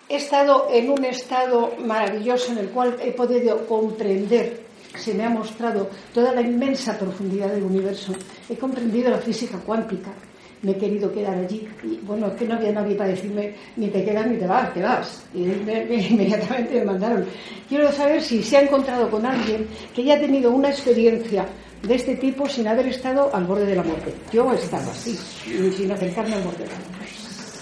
he 0.08 0.16
estado 0.16 0.68
en 0.72 0.90
un 0.90 1.04
estado 1.04 1.74
maravilloso 1.78 2.52
en 2.52 2.58
el 2.58 2.70
cual 2.70 2.96
he 3.02 3.12
podido 3.12 3.66
comprender, 3.66 4.64
se 4.96 5.12
me 5.14 5.24
ha 5.24 5.28
mostrado 5.30 5.90
toda 6.14 6.32
la 6.32 6.40
inmensa 6.40 6.98
profundidad 6.98 7.48
del 7.52 7.64
universo, 7.64 8.12
he 8.48 8.56
comprendido 8.56 9.10
la 9.10 9.18
física 9.18 9.58
cuántica, 9.58 10.10
me 10.62 10.72
he 10.72 10.78
querido 10.78 11.12
quedar 11.12 11.34
allí. 11.38 11.68
Y 11.84 11.96
bueno, 11.98 12.28
es 12.28 12.32
que 12.32 12.46
no 12.46 12.54
había 12.54 12.72
nadie 12.72 12.94
para 12.96 13.10
decirme 13.10 13.54
ni 13.76 13.88
te 13.88 14.02
quedas 14.04 14.26
ni 14.26 14.38
te 14.38 14.46
vas, 14.46 14.72
te 14.72 14.80
vas. 14.82 15.22
Y 15.34 15.40
me- 15.40 15.84
me- 15.84 15.94
inmediatamente 15.96 16.74
me 16.78 16.84
mandaron. 16.86 17.26
Quiero 17.68 17.92
saber 17.92 18.22
si 18.22 18.42
se 18.42 18.56
ha 18.56 18.62
encontrado 18.62 19.10
con 19.10 19.24
alguien 19.26 19.68
que 19.94 20.00
haya 20.02 20.18
tenido 20.18 20.50
una 20.50 20.70
experiencia 20.70 21.46
de 21.82 21.94
este 21.94 22.16
tipo 22.16 22.48
sin 22.48 22.66
haber 22.68 22.86
estado 22.88 23.34
al 23.34 23.44
borde 23.44 23.66
de 23.66 23.76
la 23.76 23.82
muerte. 23.82 24.14
Yo 24.32 24.52
he 24.52 24.56
estado 24.56 24.90
así, 24.90 25.18
y 25.46 25.72
sin 25.72 25.90
acercarme 25.90 26.34
al 26.34 26.42
borde 26.42 26.64
de 26.64 26.70
la 26.70 26.76
muerte. 26.76 27.06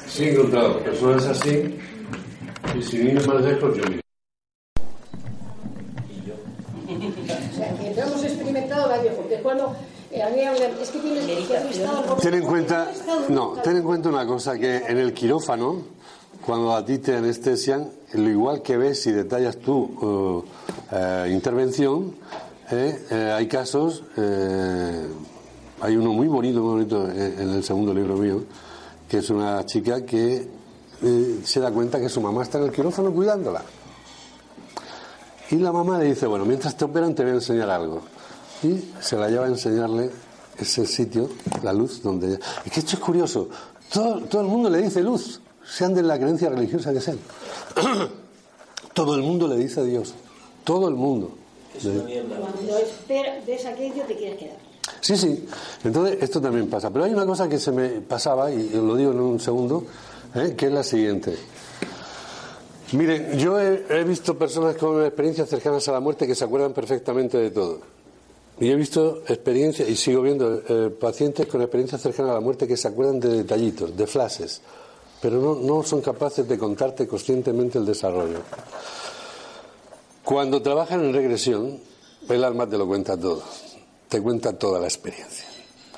Sí, 0.06 0.28
encontrado 0.28 0.78
personas 0.80 1.24
así 1.26 1.76
y 2.78 2.82
sin 2.82 3.08
ir 3.08 3.26
más 3.26 3.40
lejos 3.42 3.76
yo 3.76 3.84
mismo. 3.84 4.00
O 6.86 7.56
sea, 7.56 7.74
que 7.76 8.00
hemos 8.00 8.24
experimentado 8.24 8.88
varios, 8.88 9.14
porque 9.14 9.36
cuando 9.40 9.74
eh, 10.14 10.22
es 10.80 10.90
que 10.90 10.98
tienes 11.00 11.24
que 11.24 12.22
Ten 12.22 12.34
en 12.34 12.42
cuenta, 12.44 12.88
no, 13.30 13.54
ten 13.64 13.76
en 13.78 13.82
cuenta 13.82 14.08
una 14.08 14.24
cosa, 14.24 14.56
que 14.56 14.76
en 14.76 14.98
el 14.98 15.12
quirófano, 15.12 15.82
cuando 16.46 16.76
a 16.76 16.84
ti 16.84 16.98
te 16.98 17.16
anestesian, 17.16 17.90
lo 18.12 18.28
igual 18.28 18.62
que 18.62 18.76
ves 18.76 19.04
y 19.08 19.12
detallas 19.12 19.56
tu 19.56 20.44
eh, 20.92 21.30
intervención, 21.32 22.14
eh, 22.70 23.06
eh, 23.10 23.32
hay 23.36 23.46
casos, 23.48 24.02
hay 25.80 25.96
uno 25.96 26.12
muy 26.12 26.28
bonito, 26.28 26.60
muy 26.60 26.84
bonito 26.84 27.08
en 27.10 27.50
el 27.50 27.64
segundo 27.64 27.92
libro 27.92 28.16
mío, 28.16 28.44
que 29.08 29.18
es 29.18 29.30
una 29.30 29.64
chica 29.66 30.04
que 30.04 30.48
se 31.44 31.60
da 31.60 31.70
cuenta 31.70 32.00
que 32.00 32.08
su 32.08 32.20
mamá 32.20 32.42
está 32.42 32.58
en 32.58 32.64
el 32.64 32.72
quirófano 32.72 33.12
cuidándola. 33.12 33.62
Y 35.50 35.56
la 35.56 35.72
mamá 35.72 35.98
le 35.98 36.06
dice, 36.06 36.26
bueno, 36.26 36.44
mientras 36.44 36.76
te 36.76 36.84
operan 36.84 37.14
te 37.14 37.22
voy 37.22 37.32
a 37.32 37.34
enseñar 37.34 37.68
algo. 37.70 38.02
Y 38.62 38.92
se 39.00 39.16
la 39.16 39.28
lleva 39.28 39.44
a 39.44 39.48
enseñarle 39.48 40.10
ese 40.58 40.86
sitio, 40.86 41.28
la 41.62 41.72
luz, 41.72 42.02
donde... 42.02 42.38
Es 42.64 42.72
que 42.72 42.80
esto 42.80 42.94
es 42.94 43.00
curioso. 43.00 43.48
Todo, 43.92 44.20
todo 44.22 44.42
el 44.42 44.48
mundo 44.48 44.70
le 44.70 44.82
dice 44.82 45.02
luz, 45.02 45.40
sean 45.64 45.94
de 45.94 46.02
la 46.02 46.18
creencia 46.18 46.48
religiosa 46.48 46.92
que 46.92 47.00
sean. 47.00 47.18
todo 48.94 49.14
el 49.14 49.22
mundo 49.22 49.46
le 49.46 49.56
dice 49.56 49.84
Dios. 49.84 50.14
Todo 50.64 50.88
el 50.88 50.94
mundo. 50.94 51.43
Cuando 51.82 53.44
ves 53.46 53.66
aquello 53.66 54.02
te 54.04 54.16
quieres 54.16 54.38
quedar. 54.38 54.56
Sí, 55.00 55.16
sí. 55.16 55.46
Entonces, 55.84 56.18
esto 56.22 56.40
también 56.40 56.68
pasa. 56.68 56.90
Pero 56.90 57.04
hay 57.04 57.12
una 57.12 57.26
cosa 57.26 57.48
que 57.48 57.58
se 57.58 57.72
me 57.72 58.00
pasaba, 58.00 58.50
y 58.50 58.70
lo 58.70 58.96
digo 58.96 59.12
en 59.12 59.20
un 59.20 59.40
segundo, 59.40 59.84
¿eh? 60.34 60.54
que 60.56 60.66
es 60.66 60.72
la 60.72 60.82
siguiente. 60.82 61.36
Miren, 62.92 63.38
yo 63.38 63.58
he, 63.60 64.04
visto 64.04 64.38
personas 64.38 64.76
con 64.76 65.04
experiencias 65.04 65.48
cercanas 65.48 65.88
a 65.88 65.92
la 65.92 66.00
muerte 66.00 66.26
que 66.26 66.34
se 66.34 66.44
acuerdan 66.44 66.72
perfectamente 66.72 67.38
de 67.38 67.50
todo. 67.50 67.80
Y 68.60 68.70
he 68.70 68.76
visto 68.76 69.22
experiencias, 69.26 69.88
y 69.88 69.96
sigo 69.96 70.22
viendo 70.22 70.62
eh, 70.68 70.90
pacientes 70.90 71.46
con 71.46 71.60
experiencias 71.60 72.00
cercanas 72.00 72.30
a 72.30 72.34
la 72.34 72.40
muerte 72.40 72.68
que 72.68 72.76
se 72.76 72.86
acuerdan 72.86 73.18
de 73.18 73.38
detallitos, 73.38 73.96
de 73.96 74.06
flashes, 74.06 74.60
pero 75.20 75.40
no, 75.40 75.56
no 75.56 75.82
son 75.82 76.02
capaces 76.02 76.46
de 76.46 76.56
contarte 76.56 77.08
conscientemente 77.08 77.78
el 77.78 77.86
desarrollo. 77.86 78.40
Cuando 80.24 80.62
trabajan 80.62 81.04
en 81.04 81.12
regresión, 81.12 81.78
el 82.30 82.44
alma 82.44 82.66
te 82.66 82.78
lo 82.78 82.86
cuenta 82.86 83.14
todo, 83.14 83.42
te 84.08 84.22
cuenta 84.22 84.58
toda 84.58 84.80
la 84.80 84.86
experiencia. 84.86 85.46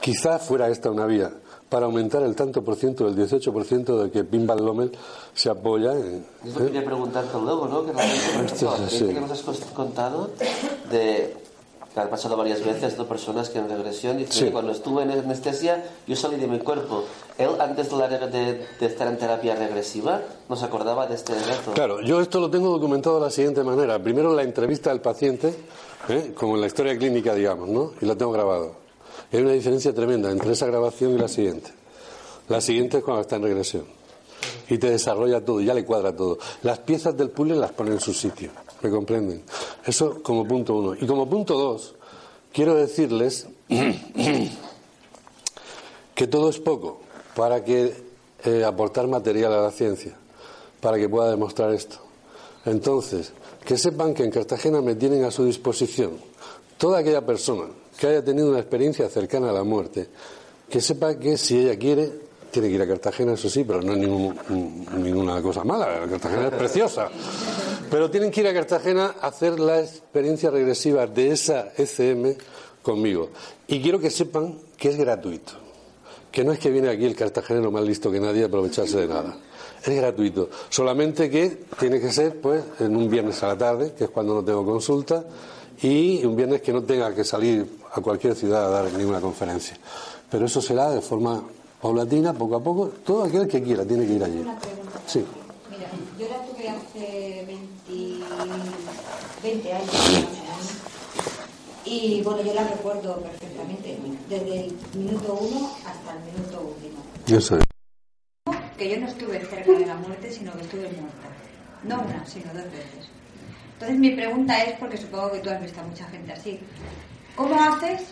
Quizá 0.01 0.41
fuera 0.41 0.69
esta 0.69 0.91
una 0.91 1.07
vía 1.07 1.33
para 1.69 1.87
aumentar 1.87 2.23
el 2.23 2.35
tanto 2.35 2.63
por 2.63 2.75
ciento 2.75 3.09
del 3.09 3.17
18% 3.29 4.03
de 4.03 4.11
que 4.11 4.25
Pimbal 4.25 4.65
Lomel 4.65 4.91
se 5.33 5.49
apoya 5.49 5.93
en... 5.93 6.27
Yo 6.45 6.59
quería 6.59 6.85
preguntarte 6.85 7.39
luego, 7.39 7.69
¿no? 7.69 7.87
Que 7.87 7.93
realmente 7.93 8.55
que 9.15 9.21
nos 9.21 9.31
has 9.31 9.61
contado 9.73 10.31
de 10.91 11.37
que 11.97 12.03
han 12.03 12.11
pasado 12.11 12.37
varias 12.37 12.63
veces 12.63 12.95
dos 12.95 13.07
personas 13.07 13.49
que 13.49 13.59
en 13.59 13.71
regresión 13.71 14.19
dicen 14.19 14.49
que 14.49 14.53
cuando 14.53 14.73
estuve 14.73 15.05
en 15.05 15.13
anestesia 15.13 15.83
yo 16.07 16.15
salí 16.15 16.37
de 16.37 16.47
mi 16.47 16.59
cuerpo. 16.59 17.05
Él 17.39 17.49
antes 17.59 17.89
de, 17.89 17.97
la, 17.97 18.07
de, 18.09 18.67
estar 18.81 19.09
en 19.09 19.17
terapia 19.17 19.55
regresiva 19.55 20.21
no 20.47 20.57
se 20.57 20.67
acordaba 20.67 21.07
de 21.07 21.15
este 21.15 21.33
reto. 21.33 21.73
Claro, 21.73 22.03
yo 22.03 22.21
esto 22.21 22.39
lo 22.39 22.51
tengo 22.51 22.69
documentado 22.69 23.19
de 23.19 23.23
la 23.23 23.31
siguiente 23.31 23.65
manera. 23.65 23.99
Primero 23.99 24.35
la 24.35 24.43
entrevista 24.43 24.91
al 24.91 25.01
paciente, 25.01 25.55
¿eh? 26.11 26.35
como 26.35 26.57
en 26.57 26.61
la 26.61 26.67
historia 26.67 26.99
clínica, 26.99 27.35
digamos, 27.35 27.67
¿no? 27.71 27.93
Y 27.99 28.05
lo 28.05 28.15
tengo 28.15 28.31
grabado. 28.31 28.73
Hay 29.33 29.41
una 29.41 29.53
diferencia 29.53 29.95
tremenda 29.95 30.31
entre 30.31 30.53
esa 30.53 30.67
grabación 30.67 31.15
y 31.15 31.19
la 31.19 31.29
siguiente. 31.29 31.71
La 32.49 32.61
siguiente 32.61 32.99
es 32.99 33.05
cuando 33.05 33.23
está 33.23 33.37
en 33.37 33.43
regresión. 33.45 33.85
Y 34.69 34.77
te 34.77 34.91
desarrolla 34.91 35.43
todo, 35.43 35.63
ya 35.63 35.73
le 35.73 35.87
cuadra 35.87 36.15
todo. 36.15 36.37
Las 36.61 36.79
piezas 36.81 37.17
del 37.17 37.31
puzzle 37.31 37.57
las 37.57 37.73
pone 37.73 37.93
en 37.93 38.01
su 38.01 38.13
sitio. 38.13 38.51
¿Me 38.87 38.93
comprenden? 38.93 39.43
Eso 39.85 40.23
como 40.23 40.47
punto 40.47 40.77
uno. 40.77 40.95
Y 40.95 41.09
como 41.09 41.29
punto 41.29 41.59
dos, 41.59 41.97
quiero 42.53 42.77
decirles 42.77 43.49
que 46.15 46.27
todo 46.29 46.51
es 46.51 46.61
poco 46.61 47.01
para 47.35 47.65
que 47.65 47.93
eh, 48.45 48.63
aportar 48.65 49.09
material 49.09 49.55
a 49.55 49.63
la 49.63 49.73
ciencia, 49.73 50.15
para 50.81 50.99
que 50.99 51.09
pueda 51.09 51.29
demostrar 51.29 51.73
esto. 51.73 51.97
Entonces, 52.65 53.33
que 53.65 53.77
sepan 53.77 54.15
que 54.15 54.23
en 54.23 54.31
Cartagena 54.31 54.81
me 54.81 54.95
tienen 54.95 55.25
a 55.25 55.33
su 55.33 55.45
disposición 55.45 56.13
toda 56.79 57.01
aquella 57.01 57.27
persona 57.27 57.65
que 57.99 58.07
haya 58.07 58.25
tenido 58.25 58.51
una 58.51 58.61
experiencia 58.61 59.09
cercana 59.09 59.51
a 59.51 59.53
la 59.53 59.65
muerte, 59.65 60.07
que 60.71 60.81
sepa 60.81 61.19
que 61.19 61.37
si 61.37 61.59
ella 61.59 61.77
quiere, 61.77 62.09
tiene 62.53 62.69
que 62.69 62.75
ir 62.75 62.83
a 62.83 62.87
Cartagena, 62.87 63.33
eso 63.33 63.51
sí, 63.51 63.65
pero 63.65 63.83
no 63.83 63.95
es 63.95 63.99
ninguna 64.97 65.43
cosa 65.43 65.65
mala, 65.65 66.07
Cartagena 66.09 66.47
es 66.47 66.55
preciosa. 66.55 67.11
Pero 67.91 68.11
tienen 68.11 68.31
que 68.31 68.41
ir 68.41 68.49
a 68.49 68.55
Cartagena 68.55 69.15
a 69.21 69.29
hacer 69.29 69.61
la 69.61 69.81
experiencia 69.81 70.51
regresiva 70.51 71.07
de 71.07 71.31
esa 71.31 71.73
ECM 71.77 72.37
conmigo. 72.83 73.31
Y 73.69 73.81
quiero 73.81 73.99
que 73.99 74.11
sepan 74.11 74.59
que 74.77 74.91
es 74.91 74.97
gratuito. 74.97 75.53
Que 76.31 76.45
no 76.45 76.53
es 76.53 76.59
que 76.59 76.71
viene 76.71 76.89
aquí 76.89 77.05
el 77.05 77.17
cartagenero 77.17 77.71
más 77.71 77.83
listo 77.83 78.11
que 78.11 78.21
nadie 78.21 78.43
a 78.43 78.47
aprovecharse 78.47 78.99
de 78.99 79.07
nada. 79.07 79.37
Es 79.83 79.95
gratuito. 79.95 80.51
Solamente 80.69 81.31
que 81.31 81.65
tiene 81.79 82.01
que 82.01 82.13
ser 82.13 82.41
pues 82.41 82.63
en 82.81 82.95
un 82.95 83.09
viernes 83.09 83.43
a 83.43 83.49
la 83.49 83.59
tarde, 83.59 83.95
que 83.97 84.05
es 84.05 84.11
cuando 84.11 84.35
no 84.35 84.45
tengo 84.45 84.65
consulta, 84.65 85.25
y 85.81 86.25
un 86.25 86.37
viernes 86.37 86.61
que 86.61 86.73
no 86.73 86.83
tenga 86.83 87.15
que 87.15 87.25
salir 87.25 87.67
a 87.93 88.01
cualquier 88.01 88.35
ciudad 88.35 88.67
a 88.67 88.83
dar 88.83 88.93
ninguna 88.93 89.21
conferencia. 89.21 89.79
Pero 90.31 90.47
eso 90.47 90.61
será 90.61 90.91
de 90.91 91.01
forma 91.01 91.43
paulatina, 91.81 92.33
poco 92.33 92.57
a 92.57 92.63
poco. 92.63 92.93
Todo 93.05 93.25
aquel 93.25 93.47
que 93.47 93.63
quiera 93.63 93.85
tiene 93.85 94.07
que 94.07 94.13
ir 94.13 94.25
allí. 94.25 94.45
Sí. 95.07 95.25
Yo 96.19 96.27
la 96.31 96.43
tuve 96.47 96.69
hace 96.69 97.45
20, 97.47 98.25
20 99.43 99.73
años 99.73 99.91
y 101.85 102.21
bueno, 102.23 102.43
yo 102.43 102.53
la 102.55 102.65
recuerdo 102.65 103.21
perfectamente, 103.21 103.97
desde 104.29 104.67
el 104.67 104.77
minuto 104.95 105.39
uno 105.41 105.71
hasta 105.87 106.13
el 106.15 106.33
minuto 106.33 106.75
último. 106.75 107.05
Yo 107.27 107.41
sé. 107.41 107.59
Que 108.77 108.91
yo 108.91 108.99
no 108.99 109.07
estuve 109.07 109.41
cerca 109.45 109.73
de 109.73 109.87
la 109.87 109.95
muerte, 109.95 110.33
sino 110.33 110.53
que 110.55 110.63
estuve 110.63 110.83
muerta. 110.83 111.29
No 111.85 112.01
una, 112.01 112.27
sino 112.27 112.47
dos 112.47 112.65
veces. 112.65 113.09
Entonces 113.75 113.99
mi 113.99 114.11
pregunta 114.11 114.65
es, 114.65 114.79
porque 114.79 114.97
supongo 114.97 115.33
que 115.33 115.39
tú 115.39 115.51
has 115.51 115.63
visto 115.63 115.81
a 115.81 115.85
mucha 115.85 116.07
gente 116.07 116.33
así, 116.33 116.59
¿cómo 117.37 117.55
haces 117.55 118.07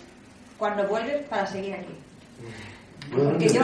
cuando 0.58 0.86
vuelves 0.86 1.26
para 1.28 1.46
seguir 1.46 1.74
aquí? 1.74 1.94
Porque 3.10 3.48
yo, 3.48 3.62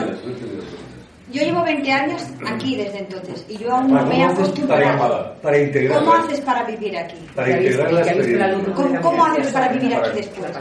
yo 1.31 1.41
llevo 1.43 1.63
20 1.63 1.91
años 1.91 2.21
aquí 2.45 2.75
desde 2.75 2.99
entonces 2.99 3.45
y 3.47 3.57
yo 3.57 3.71
aún 3.71 3.93
no 3.93 4.05
me 4.05 4.19
he 4.19 4.23
acostumbrado. 4.23 5.35
Para, 5.41 5.59
integrar 5.59 5.99
¿Cómo 5.99 6.13
haces 6.13 6.41
para 6.41 6.63
vivir 6.65 6.97
aquí? 6.97 7.15
Para 7.35 7.51
integrar 7.51 7.93
la 7.93 8.01
experiencia. 8.01 8.73
¿Cómo, 8.75 9.01
¿Cómo, 9.01 9.25
haces 9.25 9.47
para 9.47 9.69
vivir 9.69 9.95
aquí 9.95 10.09
después? 10.15 10.51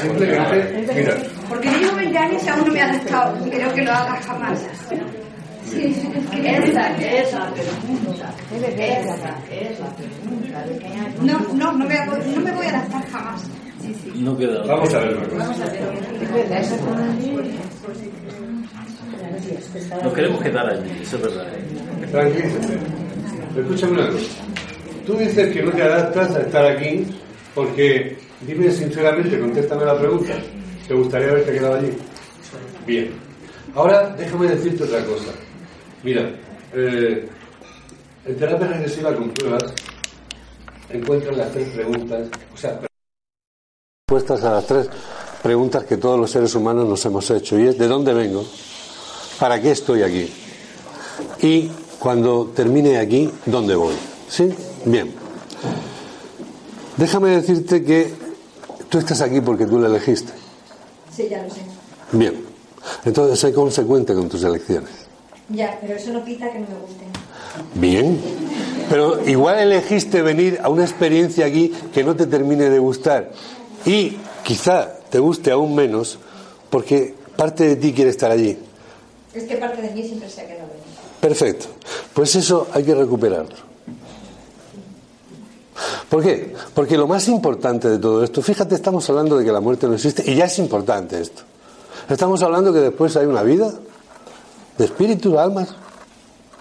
Simplemente, 0.00 0.94
mira. 0.94 1.16
Porque 1.48 1.70
yo 1.72 1.78
llevo 1.78 1.96
20 1.96 2.18
años 2.18 2.44
y 2.44 2.48
aún 2.48 2.66
no 2.66 2.72
me 2.72 2.80
ha 2.80 2.90
aceptado. 2.90 3.50
Creo 3.50 3.74
que 3.74 3.82
lo 3.82 3.92
haga 3.92 4.20
jamás. 4.22 4.60
Sí, 5.64 5.96
esa, 6.44 6.96
esa 6.98 7.50
pregunta. 7.50 8.34
Esa 8.54 8.68
es 9.50 9.80
la 9.80 9.86
pregunta. 9.96 10.64
No, 11.22 11.38
no, 11.54 11.72
no 11.72 11.86
me, 11.86 12.06
no 12.06 12.40
me 12.40 12.52
voy 12.52 12.66
a 12.66 12.70
adaptar 12.70 13.08
jamás. 13.10 13.48
No 14.16 14.36
queda. 14.36 14.64
Vamos 14.66 14.94
a 14.94 14.98
ver. 15.00 15.16
Vamos 15.36 15.60
a 15.60 15.64
ver. 15.66 15.82
Nos 20.02 20.12
queremos 20.12 20.42
quedar 20.42 20.66
allí, 20.68 20.90
eso 21.02 21.16
es 21.16 21.22
verdad. 21.22 21.46
¿eh? 21.54 22.06
Tranquilo. 22.10 22.48
Escúchame 23.56 23.92
una 23.92 24.08
cosa. 24.10 24.26
Tú 25.06 25.16
dices 25.16 25.52
que 25.52 25.62
no 25.62 25.72
te 25.72 25.82
adaptas 25.82 26.36
a 26.36 26.40
estar 26.40 26.64
aquí 26.64 27.06
porque, 27.54 28.16
dime 28.46 28.70
sinceramente, 28.70 29.38
contéstame 29.38 29.84
la 29.84 29.98
pregunta. 29.98 30.34
¿Te 30.86 30.94
gustaría 30.94 31.28
haberte 31.28 31.52
quedado 31.52 31.74
allí? 31.74 31.90
Bien. 32.86 33.10
Ahora 33.74 34.10
déjame 34.16 34.48
decirte 34.48 34.84
otra 34.84 35.04
cosa. 35.04 35.32
Mira, 36.02 36.30
eh, 36.74 37.28
en 38.24 38.36
terapia 38.36 38.66
regresiva 38.68 39.14
con 39.14 39.30
pruebas 39.30 39.64
encuentran 40.90 41.38
las 41.38 41.50
tres 41.52 41.68
preguntas, 41.70 42.28
o 42.52 42.56
sea, 42.56 42.80
respuestas 44.06 44.44
a 44.44 44.52
las 44.52 44.66
tres 44.66 44.88
preguntas 45.42 45.84
que 45.84 45.96
todos 45.96 46.20
los 46.20 46.30
seres 46.30 46.54
humanos 46.54 46.86
nos 46.86 47.04
hemos 47.06 47.30
hecho 47.30 47.58
y 47.58 47.68
es 47.68 47.78
¿de 47.78 47.88
dónde 47.88 48.12
vengo? 48.12 48.44
¿Para 49.42 49.60
qué 49.60 49.72
estoy 49.72 50.04
aquí? 50.04 50.32
Y 51.40 51.68
cuando 51.98 52.52
termine 52.54 52.98
aquí, 52.98 53.28
¿dónde 53.44 53.74
voy? 53.74 53.96
¿Sí? 54.28 54.48
Bien. 54.84 55.12
Déjame 56.96 57.30
decirte 57.30 57.82
que 57.82 58.14
tú 58.88 58.98
estás 58.98 59.20
aquí 59.20 59.40
porque 59.40 59.66
tú 59.66 59.80
lo 59.80 59.88
elegiste. 59.88 60.32
Sí, 61.10 61.26
ya 61.28 61.42
lo 61.42 61.50
sé. 61.50 61.62
Bien. 62.12 62.40
Entonces, 63.04 63.40
sé 63.40 63.52
consecuente 63.52 64.14
con 64.14 64.28
tus 64.28 64.44
elecciones. 64.44 64.92
Ya, 65.48 65.76
pero 65.80 65.94
eso 65.94 66.12
no 66.12 66.24
quita 66.24 66.48
que 66.52 66.60
no 66.60 66.68
me 66.68 66.76
guste. 66.76 67.04
Bien. 67.74 68.20
Pero 68.88 69.28
igual 69.28 69.58
elegiste 69.58 70.22
venir 70.22 70.60
a 70.62 70.68
una 70.68 70.84
experiencia 70.84 71.46
aquí 71.46 71.72
que 71.92 72.04
no 72.04 72.14
te 72.14 72.28
termine 72.28 72.70
de 72.70 72.78
gustar. 72.78 73.32
Y 73.86 74.18
quizá 74.44 75.00
te 75.10 75.18
guste 75.18 75.50
aún 75.50 75.74
menos 75.74 76.20
porque 76.70 77.16
parte 77.34 77.64
de 77.64 77.74
ti 77.74 77.92
quiere 77.92 78.10
estar 78.10 78.30
allí. 78.30 78.56
Es 79.34 79.44
que 79.44 79.56
parte 79.56 79.80
de 79.82 79.90
mí 79.90 80.02
siempre 80.02 80.28
se 80.28 80.42
ha 80.42 80.46
quedado. 80.46 80.70
Perfecto. 81.20 81.66
Pues 82.12 82.34
eso 82.36 82.68
hay 82.72 82.84
que 82.84 82.94
recuperarlo. 82.94 83.72
¿Por 86.08 86.22
qué? 86.22 86.54
Porque 86.74 86.98
lo 86.98 87.06
más 87.06 87.28
importante 87.28 87.88
de 87.88 87.98
todo 87.98 88.22
esto, 88.22 88.42
fíjate, 88.42 88.74
estamos 88.74 89.08
hablando 89.08 89.38
de 89.38 89.44
que 89.44 89.52
la 89.52 89.60
muerte 89.60 89.86
no 89.86 89.94
existe 89.94 90.30
y 90.30 90.34
ya 90.34 90.44
es 90.44 90.58
importante 90.58 91.20
esto. 91.20 91.42
Estamos 92.08 92.42
hablando 92.42 92.72
que 92.72 92.80
después 92.80 93.16
hay 93.16 93.26
una 93.26 93.42
vida 93.42 93.72
de 94.76 94.84
espíritus, 94.84 95.36
almas. 95.36 95.74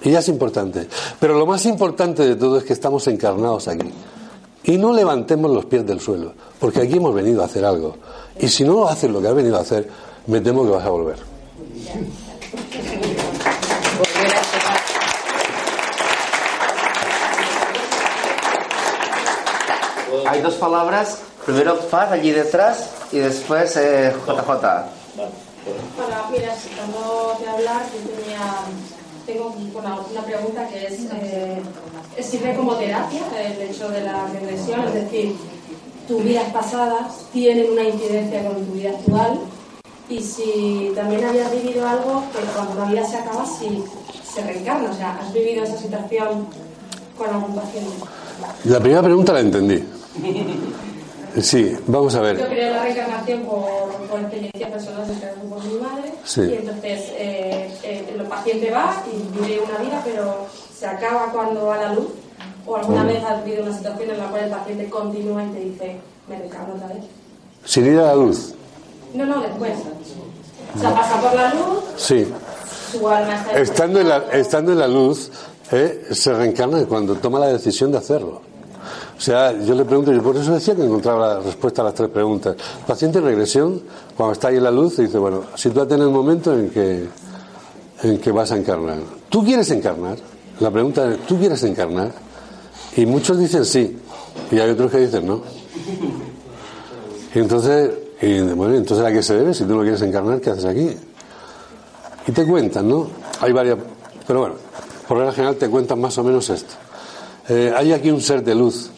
Y 0.03 0.11
ya 0.11 0.19
es 0.19 0.29
importante. 0.29 0.87
Pero 1.19 1.37
lo 1.37 1.45
más 1.45 1.65
importante 1.65 2.25
de 2.25 2.35
todo 2.35 2.57
es 2.57 2.63
que 2.63 2.73
estamos 2.73 3.05
encarnados 3.07 3.67
aquí. 3.67 3.91
Y 4.63 4.77
no 4.77 4.93
levantemos 4.93 5.51
los 5.51 5.65
pies 5.65 5.85
del 5.85 5.99
suelo, 5.99 6.33
porque 6.59 6.81
aquí 6.81 6.97
hemos 6.97 7.13
venido 7.13 7.41
a 7.41 7.45
hacer 7.45 7.65
algo. 7.65 7.97
Y 8.39 8.47
si 8.47 8.63
no 8.63 8.87
haces 8.87 9.09
lo 9.09 9.21
que 9.21 9.27
has 9.27 9.35
venido 9.35 9.57
a 9.57 9.61
hacer, 9.61 9.89
me 10.27 10.39
temo 10.39 10.63
que 10.63 10.69
vas 10.69 10.85
a 10.85 10.89
volver. 10.89 11.17
Hay 20.31 20.39
dos 20.39 20.53
palabras, 20.53 21.19
primero 21.45 21.77
Paz 21.89 22.09
allí 22.09 22.31
detrás 22.31 22.89
y 23.11 23.17
después 23.17 23.75
eh, 23.75 24.13
JJ. 24.25 24.47
Para, 24.47 24.87
mira, 26.31 26.55
cuando 26.77 27.37
de 27.37 27.49
hablar, 27.49 27.81
yo 27.91 28.09
tenía, 28.15 28.39
tengo 29.25 29.53
una, 29.77 29.99
una 29.99 30.21
pregunta 30.21 30.69
que 30.69 30.87
es, 30.87 30.99
eh, 31.11 31.61
¿sirve 32.23 32.55
como 32.55 32.75
terapia 32.75 33.23
el 33.43 33.61
hecho 33.61 33.89
de 33.89 34.03
la 34.03 34.25
regresión? 34.27 34.79
Es 34.87 34.93
decir, 34.93 35.35
tus 36.07 36.23
vidas 36.23 36.49
pasadas 36.53 37.25
tienen 37.33 37.69
una 37.69 37.83
incidencia 37.83 38.47
con 38.47 38.65
tu 38.65 38.71
vida 38.71 38.91
actual 38.91 39.37
y 40.07 40.23
si 40.23 40.93
también 40.95 41.25
habías 41.25 41.51
vivido 41.51 41.85
algo 41.85 42.23
que 42.31 42.39
cuando 42.55 42.75
la 42.75 42.85
vida 42.89 43.05
se 43.05 43.17
acaba, 43.17 43.45
si 43.45 43.83
se 44.33 44.41
reencarna, 44.43 44.91
o 44.91 44.93
sea, 44.93 45.19
¿has 45.21 45.33
vivido 45.33 45.65
esa 45.65 45.77
situación 45.77 46.47
con 47.17 47.29
algún 47.29 47.53
paciente? 47.53 47.91
La 48.65 48.79
primera 48.79 49.01
pregunta 49.03 49.33
la 49.33 49.39
entendí. 49.41 49.83
Sí, 51.41 51.73
vamos 51.87 52.13
a 52.15 52.17
Yo 52.17 52.23
ver. 52.23 52.47
creo 52.49 52.73
la 52.73 52.83
reencarnación 52.83 53.43
por, 53.43 53.87
por 54.09 54.19
experiencia 54.19 54.69
personal 54.69 55.07
de 55.07 55.13
caso 55.13 55.39
por 55.49 55.63
mi 55.63 55.73
madre 55.75 56.13
Sí. 56.25 56.41
y 56.41 56.53
entonces 56.55 56.99
eh, 57.15 57.71
eh, 57.83 58.13
el 58.17 58.21
paciente 58.25 58.69
va 58.69 59.01
y 59.07 59.39
vive 59.41 59.61
una 59.61 59.77
vida 59.79 60.01
pero 60.03 60.45
se 60.77 60.85
acaba 60.85 61.31
cuando 61.31 61.67
va 61.67 61.77
la 61.77 61.93
luz 61.93 62.07
o 62.65 62.75
alguna 62.75 63.03
Mm. 63.03 63.07
vez 63.07 63.23
has 63.23 63.45
vivido 63.45 63.63
una 63.63 63.77
situación 63.77 64.09
en 64.11 64.17
la 64.17 64.25
cual 64.25 64.43
el 64.43 64.49
paciente 64.49 64.89
continúa 64.89 65.43
y 65.45 65.47
te 65.51 65.59
dice 65.61 65.95
me 66.27 66.37
reencarno 66.37 66.73
otra 66.75 66.87
vez 66.87 66.97
Sin 67.63 67.85
ir 67.85 67.97
a 67.99 68.07
la 68.07 68.15
luz. 68.15 68.53
no, 69.13 69.25
no, 69.25 69.41
después 69.41 69.71
o 70.75 70.79
sea, 70.79 70.93
pasa 70.93 71.21
por 71.21 71.33
la 71.33 71.53
luz 71.53 71.83
Sí. 71.95 72.27
su 72.91 73.07
alma 73.07 73.35
está 73.35 73.57
Estando 73.57 74.01
en 74.01 74.09
la, 74.09 74.17
estando 74.33 74.73
en 74.73 74.79
la 74.79 74.87
luz, 74.89 75.31
eh, 75.71 76.07
se 76.11 76.33
reencarna 76.33 76.83
cuando 76.85 77.15
toma 77.15 77.39
la 77.39 77.47
decisión 77.47 77.91
de 77.91 77.97
hacerlo. 77.97 78.41
O 79.17 79.21
sea, 79.21 79.51
yo 79.61 79.75
le 79.75 79.85
pregunto, 79.85 80.11
y 80.11 80.19
por 80.19 80.35
eso 80.35 80.53
decía 80.53 80.75
que 80.75 80.83
encontraba 80.83 81.35
la 81.35 81.39
respuesta 81.41 81.81
a 81.81 81.85
las 81.85 81.93
tres 81.93 82.09
preguntas. 82.09 82.55
Paciente 82.87 83.19
en 83.19 83.25
regresión, 83.25 83.81
cuando 84.17 84.33
está 84.33 84.47
ahí 84.47 84.57
en 84.57 84.63
la 84.63 84.71
luz, 84.71 84.97
dice, 84.97 85.17
bueno, 85.17 85.43
sitúate 85.55 85.93
en 85.93 86.01
el 86.01 86.09
momento 86.09 86.57
en 86.57 86.69
que, 86.71 87.07
en 88.01 88.17
que 88.17 88.31
vas 88.31 88.51
a 88.51 88.57
encarnar. 88.57 88.97
¿Tú 89.29 89.43
quieres 89.43 89.69
encarnar? 89.69 90.17
La 90.59 90.71
pregunta 90.71 91.11
es, 91.11 91.19
¿tú 91.27 91.37
quieres 91.37 91.63
encarnar? 91.63 92.11
Y 92.97 93.05
muchos 93.05 93.37
dicen 93.37 93.63
sí, 93.63 93.97
y 94.51 94.59
hay 94.59 94.71
otros 94.71 94.91
que 94.91 94.97
dicen 94.97 95.25
no. 95.27 95.41
Y 97.33 97.39
entonces, 97.39 97.91
bueno, 98.55 98.75
entonces 98.75 99.05
¿a 99.05 99.11
qué 99.11 99.23
se 99.23 99.35
debe? 99.35 99.53
Si 99.53 99.63
tú 99.63 99.75
no 99.75 99.81
quieres 99.81 100.01
encarnar, 100.01 100.41
¿qué 100.41 100.49
haces 100.49 100.65
aquí? 100.65 100.89
Y 102.27 102.31
te 102.31 102.45
cuentan, 102.45 102.89
¿no? 102.89 103.07
Hay 103.39 103.51
varias, 103.53 103.77
pero 104.27 104.39
bueno, 104.41 104.55
por 105.11 105.17
regla 105.17 105.33
general 105.33 105.57
te 105.57 105.69
cuentan 105.69 105.99
más 105.99 106.17
o 106.19 106.23
menos 106.23 106.49
esto. 106.49 106.73
Eh, 107.49 107.73
hay 107.75 107.91
aquí 107.91 108.09
un 108.09 108.21
ser 108.21 108.45
de 108.45 108.55
luz 108.55 108.89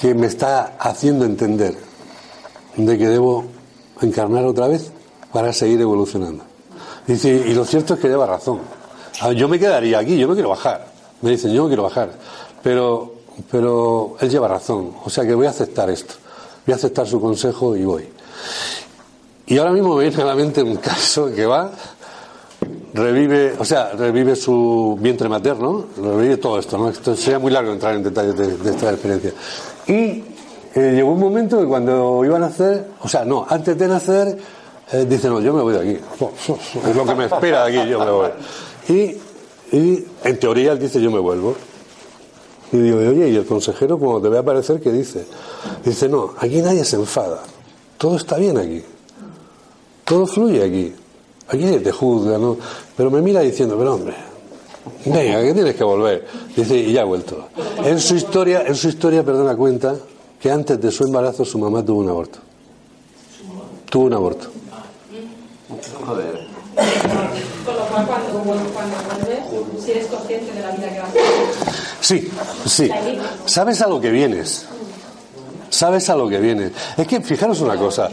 que 0.00 0.14
me 0.14 0.26
está 0.26 0.76
haciendo 0.78 1.26
entender 1.26 1.76
de 2.74 2.96
que 2.96 3.08
debo 3.08 3.44
encarnar 4.00 4.46
otra 4.46 4.68
vez 4.68 4.90
para 5.34 5.52
seguir 5.52 5.82
evolucionando. 5.82 6.44
Dice, 7.06 7.28
y 7.28 7.52
lo 7.52 7.66
cierto 7.66 7.92
es 7.92 8.00
que 8.00 8.08
lleva 8.08 8.24
razón. 8.24 8.60
Yo 9.36 9.48
me 9.48 9.58
quedaría 9.58 9.98
aquí, 9.98 10.16
yo 10.16 10.26
no 10.26 10.32
quiero 10.32 10.48
bajar. 10.48 10.86
Me 11.20 11.32
dicen, 11.32 11.52
yo 11.52 11.64
no 11.64 11.68
quiero 11.68 11.82
bajar. 11.82 12.12
Pero, 12.62 13.16
pero 13.50 14.16
él 14.18 14.30
lleva 14.30 14.48
razón. 14.48 14.94
O 15.04 15.10
sea 15.10 15.26
que 15.26 15.34
voy 15.34 15.44
a 15.44 15.50
aceptar 15.50 15.90
esto. 15.90 16.14
Voy 16.64 16.72
a 16.72 16.76
aceptar 16.76 17.06
su 17.06 17.20
consejo 17.20 17.76
y 17.76 17.84
voy. 17.84 18.08
Y 19.46 19.58
ahora 19.58 19.72
mismo 19.72 19.96
me 19.96 20.08
viene 20.08 20.22
a 20.22 20.24
la 20.24 20.34
mente 20.34 20.62
un 20.62 20.76
caso 20.78 21.30
que 21.34 21.44
va, 21.44 21.70
revive, 22.94 23.54
o 23.58 23.64
sea, 23.64 23.90
revive 23.92 24.36
su 24.36 24.98
vientre 25.00 25.28
materno, 25.28 25.86
revive 25.96 26.36
todo 26.36 26.58
esto, 26.58 26.78
¿no? 26.78 26.90
Esto 26.90 27.16
sería 27.16 27.38
muy 27.38 27.50
largo 27.50 27.72
entrar 27.72 27.94
en 27.94 28.02
detalles 28.02 28.36
de, 28.36 28.70
esta 28.70 28.90
experiencia. 28.90 29.32
Y 29.86 30.24
eh, 30.74 30.92
llegó 30.94 31.12
un 31.12 31.20
momento 31.20 31.60
que 31.60 31.66
cuando 31.66 32.24
iban 32.24 32.42
a 32.42 32.48
nacer, 32.48 32.86
o 33.00 33.08
sea, 33.08 33.24
no, 33.24 33.46
antes 33.48 33.76
de 33.78 33.88
nacer, 33.88 34.38
eh, 34.92 35.06
dice, 35.08 35.28
no, 35.28 35.40
yo 35.40 35.54
me 35.54 35.62
voy 35.62 35.74
de 35.74 35.80
aquí. 35.80 36.00
Es 36.88 36.96
lo 36.96 37.04
que 37.04 37.14
me 37.14 37.24
espera 37.26 37.64
de 37.66 37.80
aquí, 37.80 37.90
yo 37.90 37.98
me 37.98 38.10
voy. 38.10 38.30
Y, 38.88 39.76
y 39.76 40.06
en 40.24 40.38
teoría 40.38 40.72
él 40.72 40.78
dice, 40.78 41.00
yo 41.00 41.10
me 41.10 41.18
vuelvo. 41.18 41.56
Y 42.72 42.78
digo, 42.78 42.98
oye, 42.98 43.28
¿y 43.28 43.36
el 43.36 43.44
consejero 43.44 43.98
cuando 43.98 44.22
te 44.22 44.28
ve 44.28 44.38
aparecer 44.38 44.80
qué 44.80 44.90
dice? 44.90 45.26
Dice, 45.84 46.08
no, 46.08 46.32
aquí 46.38 46.60
nadie 46.62 46.84
se 46.84 46.96
enfada. 46.96 47.42
Todo 47.98 48.16
está 48.16 48.36
bien 48.36 48.56
aquí. 48.58 48.82
Todo 50.04 50.26
fluye 50.26 50.64
aquí. 50.64 50.94
Aquí 51.52 51.64
nadie 51.64 51.80
te 51.80 51.92
juzga, 51.92 52.38
¿no? 52.38 52.56
Pero 52.96 53.10
me 53.10 53.20
mira 53.20 53.40
diciendo, 53.40 53.76
pero 53.76 53.94
hombre, 53.94 54.14
venga, 55.04 55.42
que 55.42 55.52
tienes 55.52 55.74
que 55.74 55.84
volver. 55.84 56.26
Dice, 56.56 56.78
y 56.78 56.94
ya 56.94 57.02
ha 57.02 57.04
vuelto. 57.04 57.48
En 57.84 58.00
su 58.00 58.16
historia, 58.16 58.62
en 58.66 58.74
su 58.74 58.88
historia, 58.88 59.22
perdona, 59.22 59.54
cuenta 59.54 59.94
que 60.40 60.50
antes 60.50 60.80
de 60.80 60.90
su 60.90 61.04
embarazo 61.04 61.44
su 61.44 61.58
mamá 61.58 61.84
tuvo 61.84 62.00
un 62.00 62.08
aborto. 62.08 62.38
Tuvo 63.90 64.04
un 64.04 64.14
aborto. 64.14 64.46
Joder. 66.06 66.46
con 67.66 67.76
lo 67.76 67.82
cual 67.82 68.06
cuando, 68.06 68.38
cuando 68.72 68.96
vuelves 69.06 69.84
si 69.84 69.90
eres 69.90 70.06
consciente 70.06 70.52
de 70.52 70.60
la 70.60 70.70
vida 70.70 70.88
que 70.88 71.00
vas 71.00 71.08
a 71.08 71.12
tener 71.12 71.28
Sí, 72.00 72.30
sí. 72.66 72.90
Sabes 73.44 73.82
a 73.82 73.88
lo 73.88 74.00
que 74.00 74.10
vienes. 74.10 74.66
Sabes 75.72 76.10
a 76.10 76.16
lo 76.16 76.28
que 76.28 76.38
vienes. 76.38 76.70
Es 76.98 77.06
que 77.06 77.22
fijaros 77.22 77.62
una 77.62 77.78
cosa. 77.78 78.10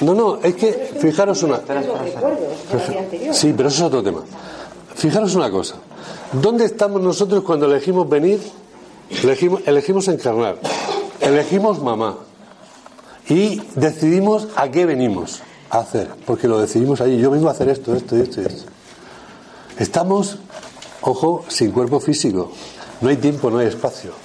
No, 0.00 0.14
no, 0.14 0.38
es 0.42 0.56
que 0.56 0.72
fijaros 1.00 1.40
una. 1.44 1.60
Sí, 3.30 3.54
pero 3.56 3.68
eso 3.68 3.78
es 3.78 3.82
otro 3.82 4.02
tema. 4.02 4.24
Fijaros 4.96 5.36
una 5.36 5.48
cosa. 5.48 5.76
¿Dónde 6.32 6.64
estamos 6.64 7.00
nosotros 7.00 7.44
cuando 7.44 7.66
elegimos 7.66 8.08
venir? 8.08 8.40
Elegimos, 9.22 9.60
elegimos 9.64 10.08
encarnar. 10.08 10.58
Elegimos 11.20 11.80
mamá. 11.80 12.16
Y 13.28 13.62
decidimos 13.76 14.48
a 14.56 14.68
qué 14.68 14.84
venimos 14.84 15.40
a 15.70 15.78
hacer. 15.78 16.08
Porque 16.26 16.48
lo 16.48 16.58
decidimos 16.58 17.00
allí. 17.00 17.16
Yo 17.16 17.30
vengo 17.30 17.46
a 17.46 17.52
hacer 17.52 17.68
esto, 17.68 17.94
esto 17.94 18.16
y 18.16 18.22
esto 18.22 18.42
y 18.42 18.46
esto. 18.46 18.64
Estamos, 19.78 20.38
ojo, 21.02 21.44
sin 21.46 21.70
cuerpo 21.70 22.00
físico. 22.00 22.50
No 23.00 23.08
hay 23.08 23.18
tiempo, 23.18 23.52
no 23.52 23.58
hay 23.58 23.68
espacio. 23.68 24.21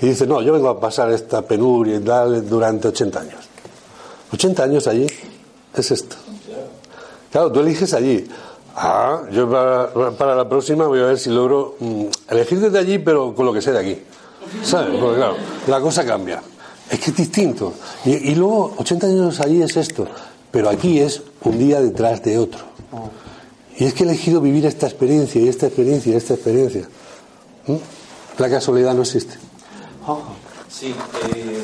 Y 0.00 0.06
dice, 0.06 0.26
no, 0.26 0.40
yo 0.42 0.52
vengo 0.52 0.68
a 0.68 0.78
pasar 0.78 1.10
esta 1.12 1.42
penuria 1.42 1.96
y 1.96 2.00
tal 2.00 2.48
durante 2.48 2.88
80 2.88 3.20
años. 3.20 3.48
80 4.32 4.62
años 4.62 4.86
allí 4.86 5.06
es 5.74 5.90
esto. 5.90 6.16
Claro, 7.30 7.50
tú 7.50 7.60
eliges 7.60 7.92
allí. 7.94 8.26
Ah, 8.76 9.22
yo 9.32 9.50
para, 9.50 10.36
la 10.36 10.48
próxima 10.48 10.86
voy 10.86 11.00
a 11.00 11.06
ver 11.06 11.18
si 11.18 11.30
logro 11.30 11.74
mm, 11.80 12.04
elegir 12.28 12.60
desde 12.60 12.78
allí, 12.78 12.98
pero 12.98 13.34
con 13.34 13.44
lo 13.44 13.52
que 13.52 13.60
sé 13.60 13.72
de 13.72 13.78
aquí. 13.78 13.98
¿Sabes? 14.62 14.98
Porque 15.00 15.16
claro, 15.16 15.36
la 15.66 15.80
cosa 15.80 16.06
cambia. 16.06 16.42
Es 16.88 17.00
que 17.00 17.10
es 17.10 17.16
distinto. 17.16 17.74
Y, 18.04 18.30
y 18.30 18.34
luego, 18.34 18.74
80 18.78 19.06
años 19.06 19.40
allí 19.40 19.62
es 19.62 19.76
esto. 19.76 20.06
Pero 20.50 20.70
aquí 20.70 21.00
es 21.00 21.22
un 21.42 21.58
día 21.58 21.80
detrás 21.80 22.22
de 22.22 22.38
otro. 22.38 22.60
Y 23.76 23.84
es 23.84 23.94
que 23.94 24.04
he 24.04 24.06
elegido 24.06 24.40
vivir 24.40 24.64
esta 24.66 24.86
experiencia 24.86 25.40
y 25.40 25.48
esta 25.48 25.66
experiencia 25.66 26.12
y 26.12 26.16
esta 26.16 26.34
experiencia. 26.34 26.88
¿Mm? 27.66 27.76
La 28.38 28.48
casualidad 28.48 28.94
no 28.94 29.02
existe. 29.02 29.47
Sí, 30.68 30.94
eh, 31.34 31.62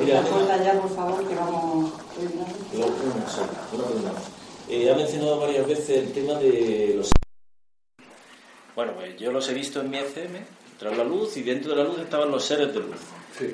mira, 0.00 0.22
ya, 0.64 0.72
por 0.80 0.94
favor, 0.94 1.28
que 1.28 1.34
vamos. 1.34 1.92
Una. 2.16 4.12
Eh, 4.68 4.90
ha 4.90 4.96
mencionado 4.96 5.40
varias 5.40 5.66
veces 5.66 5.90
el 5.90 6.12
tema 6.12 6.34
de 6.34 6.94
los. 6.96 7.10
Bueno, 8.74 8.92
pues 8.94 9.18
yo 9.18 9.32
los 9.32 9.48
he 9.48 9.54
visto 9.54 9.80
en 9.80 9.90
mi 9.90 9.98
ECM, 9.98 10.44
tras 10.78 10.96
la 10.96 11.04
luz, 11.04 11.36
y 11.36 11.42
dentro 11.42 11.74
de 11.74 11.82
la 11.82 11.84
luz 11.84 11.98
estaban 11.98 12.30
los 12.30 12.44
seres 12.44 12.72
de 12.72 12.80
luz. 12.80 12.96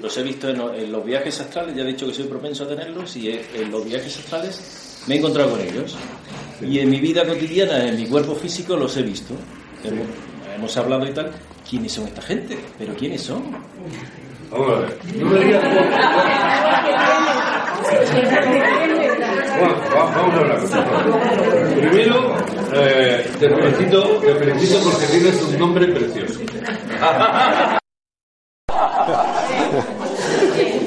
Los 0.01 0.17
he 0.17 0.23
visto 0.23 0.49
en, 0.49 0.61
en 0.61 0.93
los 0.93 1.05
viajes 1.05 1.41
astrales, 1.41 1.75
ya 1.75 1.83
he 1.83 1.87
dicho 1.87 2.07
que 2.07 2.15
soy 2.15 2.27
propenso 2.27 2.65
a 2.65 2.69
tenerlos, 2.69 3.17
y 3.17 3.31
en 3.31 3.71
los 3.71 3.85
viajes 3.85 4.17
astrales 4.19 5.03
me 5.07 5.15
he 5.15 5.19
encontrado 5.19 5.51
con 5.51 5.61
ellos. 5.61 5.97
Y 6.61 6.79
en 6.79 6.91
mi 6.91 7.01
vida 7.01 7.27
cotidiana, 7.27 7.89
en 7.89 7.97
mi 7.97 8.07
cuerpo 8.07 8.35
físico, 8.35 8.77
los 8.77 8.97
he 8.97 9.03
visto. 9.03 9.35
Hemos, 9.83 10.07
hemos 10.55 10.77
hablado 10.77 11.07
y 11.07 11.13
tal. 11.13 11.33
¿Quiénes 11.69 11.93
son 11.93 12.07
esta 12.07 12.23
gente? 12.23 12.57
¿Pero 12.79 12.95
quiénes 12.95 13.23
son? 13.23 13.43
Vamos 14.51 14.69
a 14.71 14.79
ver. 14.81 14.99
No 15.17 15.27
me 15.31 15.39
digas 15.45 15.63
Bueno, 19.59 19.75
va- 19.95 20.05
vamos 20.15 20.35
a 20.35 20.39
hablar. 20.39 21.75
Primero, 21.75 22.35
eh, 22.75 23.31
te 23.41 23.49
felicito, 23.49 24.03
te 24.21 24.35
felicito 24.35 24.79
porque 24.91 25.07
tienes 25.07 25.43
un 25.43 25.59
nombre 25.59 25.87
precioso. 25.89 26.41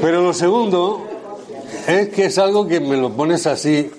Pero 0.02 0.22
lo 0.24 0.34
segundo 0.34 1.06
es 1.88 2.10
que 2.10 2.26
es 2.26 2.38
algo 2.38 2.68
que 2.68 2.80
me 2.80 2.96
lo 2.98 3.12
pones 3.12 3.46
así 3.48 3.90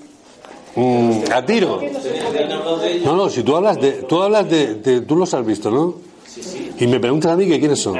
mm, 0.75 1.19
a 1.31 1.45
tiro. 1.45 1.79
No, 3.05 3.15
no, 3.15 3.29
si 3.29 3.43
tú 3.43 3.55
hablas 3.55 3.79
de, 3.79 3.91
tú 4.07 4.21
hablas 4.21 4.49
de, 4.49 4.75
de- 4.75 5.01
tú 5.01 5.15
los 5.15 5.33
has 5.33 5.45
visto, 5.45 5.69
¿no? 5.69 5.95
Y 6.81 6.87
me 6.87 6.99
preguntas 6.99 7.31
a 7.31 7.35
mí 7.35 7.47
que 7.47 7.59
quiénes 7.59 7.79
son. 7.79 7.95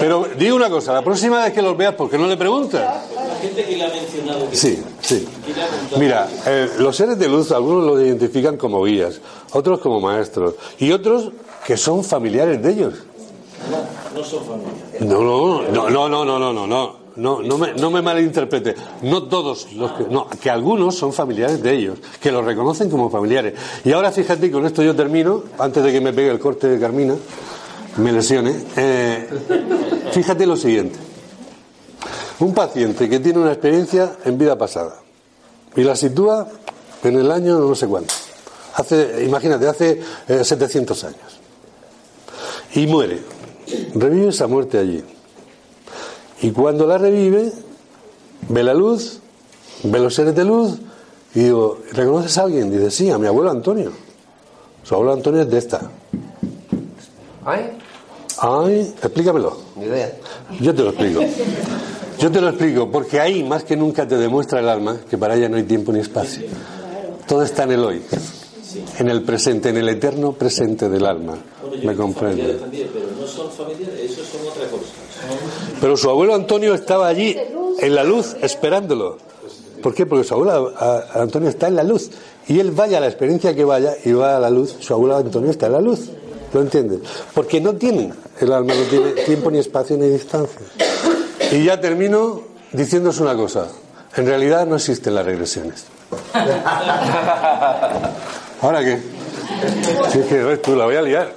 Pero 0.00 0.26
digo 0.36 0.56
una 0.56 0.68
cosa, 0.68 0.92
la 0.92 1.02
próxima 1.02 1.44
vez 1.44 1.52
que 1.52 1.62
los 1.62 1.76
veas, 1.76 1.94
¿por 1.94 2.10
qué 2.10 2.18
no 2.18 2.26
le 2.26 2.36
preguntas? 2.36 3.04
La 3.14 3.36
gente 3.36 3.64
que 3.64 3.76
le 3.76 3.84
ha 3.84 3.88
mencionado 3.88 4.48
Sí, 4.50 4.82
sí. 5.00 5.28
Mira, 5.96 6.28
eh, 6.44 6.68
los 6.80 6.96
seres 6.96 7.20
de 7.20 7.28
luz, 7.28 7.52
algunos 7.52 7.84
los 7.84 8.00
identifican 8.00 8.56
como 8.56 8.82
guías, 8.82 9.20
otros 9.52 9.78
como 9.78 10.00
maestros, 10.00 10.54
y 10.80 10.90
otros 10.90 11.30
que 11.64 11.76
son 11.76 12.02
familiares 12.02 12.60
de 12.60 12.72
ellos. 12.72 12.94
no 14.12 14.24
son 14.24 14.44
familiares. 14.44 15.00
No, 15.02 15.20
no, 15.22 15.62
no, 15.62 15.88
no, 15.88 16.08
no, 16.08 16.24
no, 16.24 16.52
no, 16.52 16.66
no, 16.66 16.96
no. 17.16 17.42
No, 17.42 17.58
me, 17.58 17.72
no 17.74 17.90
me 17.90 18.02
malinterprete. 18.02 18.74
No 19.02 19.24
todos 19.24 19.72
los 19.72 19.92
que, 19.92 20.04
no, 20.04 20.28
que 20.28 20.50
algunos 20.50 20.94
son 20.96 21.12
familiares 21.12 21.62
de 21.62 21.74
ellos, 21.74 21.98
que 22.20 22.30
los 22.30 22.44
reconocen 22.44 22.90
como 22.90 23.10
familiares. 23.10 23.54
Y 23.84 23.92
ahora 23.92 24.12
fíjate, 24.12 24.50
con 24.50 24.66
esto 24.66 24.82
yo 24.82 24.94
termino, 24.94 25.42
antes 25.58 25.82
de 25.82 25.92
que 25.92 26.00
me 26.00 26.12
pegue 26.12 26.30
el 26.30 26.38
corte 26.38 26.68
de 26.68 26.78
Carmina, 26.78 27.14
me 27.96 28.12
lesione. 28.12 28.54
eh, 28.76 29.28
fíjate 30.12 30.46
lo 30.46 30.56
siguiente. 30.56 30.98
Un 32.38 32.52
paciente 32.52 33.08
que 33.08 33.18
tiene 33.18 33.38
una 33.38 33.52
experiencia 33.52 34.16
en 34.24 34.36
vida 34.36 34.58
pasada 34.58 34.96
y 35.74 35.82
la 35.82 35.96
sitúa 35.96 36.46
en 37.02 37.16
el 37.16 37.30
año 37.30 37.58
no 37.58 37.74
sé 37.74 37.86
cuánto. 37.86 38.12
Hace, 38.74 39.24
imagínate, 39.24 39.66
hace 39.66 40.00
eh, 40.28 40.44
700 40.44 41.04
años. 41.04 41.40
Y 42.74 42.86
muere. 42.86 43.20
Revive 43.94 44.28
esa 44.28 44.46
muerte 44.46 44.78
allí. 44.78 45.02
Y 46.42 46.50
cuando 46.50 46.86
la 46.86 46.98
revive, 46.98 47.52
ve 48.48 48.62
la 48.62 48.74
luz, 48.74 49.20
ve 49.84 49.98
los 49.98 50.14
seres 50.14 50.34
de 50.34 50.44
luz, 50.44 50.78
y 51.34 51.40
digo, 51.44 51.78
¿reconoces 51.92 52.36
a 52.38 52.42
alguien? 52.42 52.70
Dice, 52.70 52.90
sí, 52.90 53.10
a 53.10 53.18
mi 53.18 53.26
abuelo 53.26 53.50
Antonio. 53.50 53.92
Su 54.82 54.94
abuelo 54.94 55.12
Antonio 55.14 55.42
es 55.42 55.50
de 55.50 55.58
esta. 55.58 55.90
¿Ay? 57.44 57.76
Ay, 58.38 58.94
explícamelo. 59.02 59.56
Ni 59.76 59.86
idea. 59.86 60.12
Yo 60.60 60.74
te 60.74 60.82
lo 60.82 60.90
explico. 60.90 61.20
Yo 62.18 62.30
te 62.32 62.40
lo 62.40 62.48
explico, 62.48 62.90
porque 62.90 63.20
ahí 63.20 63.42
más 63.44 63.64
que 63.64 63.76
nunca 63.76 64.06
te 64.08 64.16
demuestra 64.16 64.60
el 64.60 64.68
alma 64.68 64.98
que 65.08 65.18
para 65.18 65.34
ella 65.36 65.48
no 65.48 65.56
hay 65.56 65.64
tiempo 65.64 65.92
ni 65.92 66.00
espacio. 66.00 66.46
Todo 67.26 67.42
está 67.42 67.64
en 67.64 67.72
el 67.72 67.84
hoy, 67.84 68.02
en 68.98 69.08
el 69.08 69.22
presente, 69.22 69.68
en 69.70 69.76
el 69.76 69.88
eterno 69.88 70.32
presente 70.32 70.88
del 70.88 71.04
alma. 71.04 71.34
Bueno, 71.60 71.76
yo 71.76 71.86
¿Me 71.90 71.96
comprende? 71.96 72.58
pero 72.92 73.06
no 73.20 73.26
son 73.26 73.50
familiares, 73.50 74.00
eso 74.12 74.22
son 74.24 74.48
otra 74.48 74.66
cosa. 74.70 74.84
Son- 75.28 75.65
Pero 75.80 75.96
su 75.96 76.08
abuelo 76.10 76.34
Antonio 76.34 76.74
estaba 76.74 77.06
allí, 77.08 77.36
en 77.80 77.94
la 77.94 78.04
luz, 78.04 78.36
esperándolo. 78.42 79.18
¿Por 79.82 79.94
qué? 79.94 80.06
Porque 80.06 80.24
su 80.24 80.34
abuelo 80.34 80.72
a- 80.78 80.84
a- 81.14 81.22
Antonio 81.22 81.48
está 81.48 81.68
en 81.68 81.76
la 81.76 81.82
luz. 81.84 82.10
Y 82.48 82.60
él 82.60 82.70
vaya 82.70 82.98
a 82.98 83.00
la 83.00 83.06
experiencia 83.08 83.54
que 83.54 83.64
vaya 83.64 83.94
y 84.04 84.12
va 84.12 84.36
a 84.36 84.40
la 84.40 84.50
luz, 84.50 84.76
su 84.80 84.92
abuelo 84.94 85.16
Antonio 85.16 85.50
está 85.50 85.66
en 85.66 85.72
la 85.72 85.80
luz. 85.80 86.10
¿Lo 86.52 86.60
entiendes? 86.60 87.00
Porque 87.34 87.60
no 87.60 87.74
tiene, 87.74 88.12
el 88.40 88.52
alma 88.52 88.72
no 88.74 88.82
tiene 88.84 89.10
tiempo 89.24 89.50
ni 89.50 89.58
espacio 89.58 89.96
ni 89.96 90.08
distancia. 90.08 90.60
Y 91.52 91.64
ya 91.64 91.80
termino 91.80 92.40
diciéndose 92.72 93.22
una 93.22 93.34
cosa. 93.36 93.66
En 94.16 94.26
realidad 94.26 94.64
no 94.66 94.76
existen 94.76 95.14
las 95.14 95.26
regresiones. 95.26 95.84
¿Ahora 98.62 98.82
qué? 98.82 98.98
Si 100.12 100.18
es 100.20 100.26
que 100.26 100.56
tú, 100.58 100.74
la 100.76 100.84
voy 100.86 100.96
a 100.96 101.02
liar. 101.02 101.32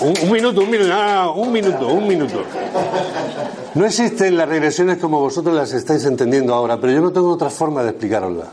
Un, 0.00 0.14
un 0.22 0.30
minuto, 0.32 0.60
un 0.62 0.70
minuto, 0.70 0.88
no, 0.90 1.02
no, 1.04 1.14
no, 1.24 1.34
un 1.34 1.52
minuto, 1.52 1.88
un 1.88 2.06
minuto. 2.08 2.42
No 3.74 3.84
existen 3.84 4.36
las 4.36 4.48
regresiones 4.48 4.98
como 4.98 5.18
vosotros 5.18 5.54
las 5.54 5.72
estáis 5.72 6.04
entendiendo 6.04 6.54
ahora, 6.54 6.80
pero 6.80 6.92
yo 6.92 7.00
no 7.00 7.10
tengo 7.10 7.32
otra 7.32 7.50
forma 7.50 7.82
de 7.82 7.90
explicarosla. 7.90 8.52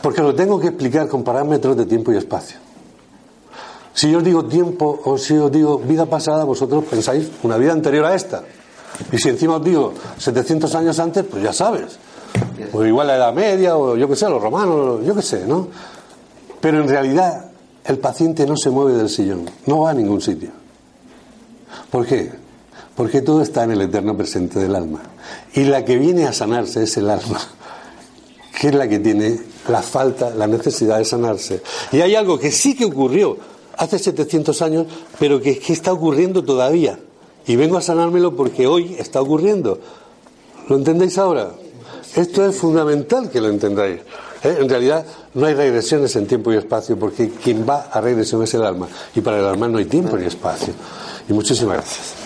Porque 0.00 0.22
lo 0.22 0.34
tengo 0.34 0.60
que 0.60 0.68
explicar 0.68 1.08
con 1.08 1.24
parámetros 1.24 1.76
de 1.76 1.86
tiempo 1.86 2.12
y 2.12 2.16
espacio. 2.16 2.58
Si 3.92 4.10
yo 4.10 4.18
os 4.18 4.24
digo 4.24 4.44
tiempo 4.44 5.00
o 5.04 5.18
si 5.18 5.36
os 5.36 5.50
digo 5.50 5.78
vida 5.78 6.06
pasada, 6.06 6.44
vosotros 6.44 6.84
pensáis 6.84 7.28
una 7.42 7.56
vida 7.56 7.72
anterior 7.72 8.04
a 8.06 8.14
esta. 8.14 8.44
Y 9.10 9.18
si 9.18 9.28
encima 9.28 9.56
os 9.56 9.64
digo 9.64 9.92
700 10.16 10.72
años 10.76 10.98
antes, 11.00 11.24
pues 11.24 11.42
ya 11.42 11.52
sabes. 11.52 11.98
O 12.72 12.84
igual 12.84 13.08
la 13.08 13.16
Edad 13.16 13.34
Media, 13.34 13.76
o 13.76 13.96
yo 13.96 14.08
qué 14.08 14.14
sé, 14.14 14.28
los 14.28 14.40
romanos, 14.40 15.00
yo 15.04 15.14
qué 15.14 15.22
sé, 15.22 15.46
¿no? 15.46 15.68
Pero 16.60 16.80
en 16.80 16.88
realidad 16.88 17.50
el 17.84 17.98
paciente 17.98 18.46
no 18.46 18.56
se 18.56 18.70
mueve 18.70 18.96
del 18.96 19.08
sillón, 19.08 19.50
no 19.66 19.80
va 19.80 19.90
a 19.90 19.94
ningún 19.94 20.20
sitio. 20.20 20.50
¿Por 21.90 22.06
qué? 22.06 22.49
Porque 23.00 23.22
todo 23.22 23.40
está 23.40 23.64
en 23.64 23.70
el 23.70 23.80
eterno 23.80 24.14
presente 24.14 24.58
del 24.58 24.76
alma. 24.76 25.00
Y 25.54 25.64
la 25.64 25.86
que 25.86 25.96
viene 25.96 26.26
a 26.26 26.34
sanarse 26.34 26.82
es 26.82 26.98
el 26.98 27.08
alma, 27.08 27.40
que 28.60 28.68
es 28.68 28.74
la 28.74 28.86
que 28.88 28.98
tiene 28.98 29.40
la 29.70 29.80
falta, 29.80 30.28
la 30.28 30.46
necesidad 30.46 30.98
de 30.98 31.06
sanarse. 31.06 31.62
Y 31.92 32.02
hay 32.02 32.14
algo 32.14 32.38
que 32.38 32.50
sí 32.50 32.76
que 32.76 32.84
ocurrió 32.84 33.38
hace 33.78 33.98
700 33.98 34.60
años, 34.60 34.86
pero 35.18 35.40
que, 35.40 35.62
está 35.68 35.94
ocurriendo 35.94 36.44
todavía. 36.44 36.98
Y 37.46 37.56
vengo 37.56 37.78
a 37.78 37.80
sanármelo 37.80 38.36
porque 38.36 38.66
hoy 38.66 38.96
está 38.98 39.22
ocurriendo. 39.22 39.80
¿Lo 40.68 40.76
entendéis 40.76 41.16
ahora? 41.16 41.52
Esto 42.14 42.46
es 42.46 42.54
fundamental 42.54 43.30
que 43.30 43.40
lo 43.40 43.48
entendáis. 43.48 44.00
¿eh? 44.44 44.58
En 44.60 44.68
realidad 44.68 45.06
no 45.32 45.46
hay 45.46 45.54
regresiones 45.54 46.14
en 46.16 46.26
tiempo 46.26 46.52
y 46.52 46.56
espacio 46.58 46.98
porque 46.98 47.30
quien 47.30 47.66
va 47.66 47.88
a 47.90 48.02
regresión 48.02 48.42
es 48.42 48.52
el 48.52 48.62
alma. 48.62 48.88
Y 49.14 49.22
para 49.22 49.38
el 49.38 49.46
alma 49.46 49.68
no 49.68 49.78
hay 49.78 49.86
tiempo 49.86 50.18
ni 50.18 50.26
espacio. 50.26 50.74
Y 51.26 51.32
muchísimas 51.32 51.76
gracias. 51.76 52.19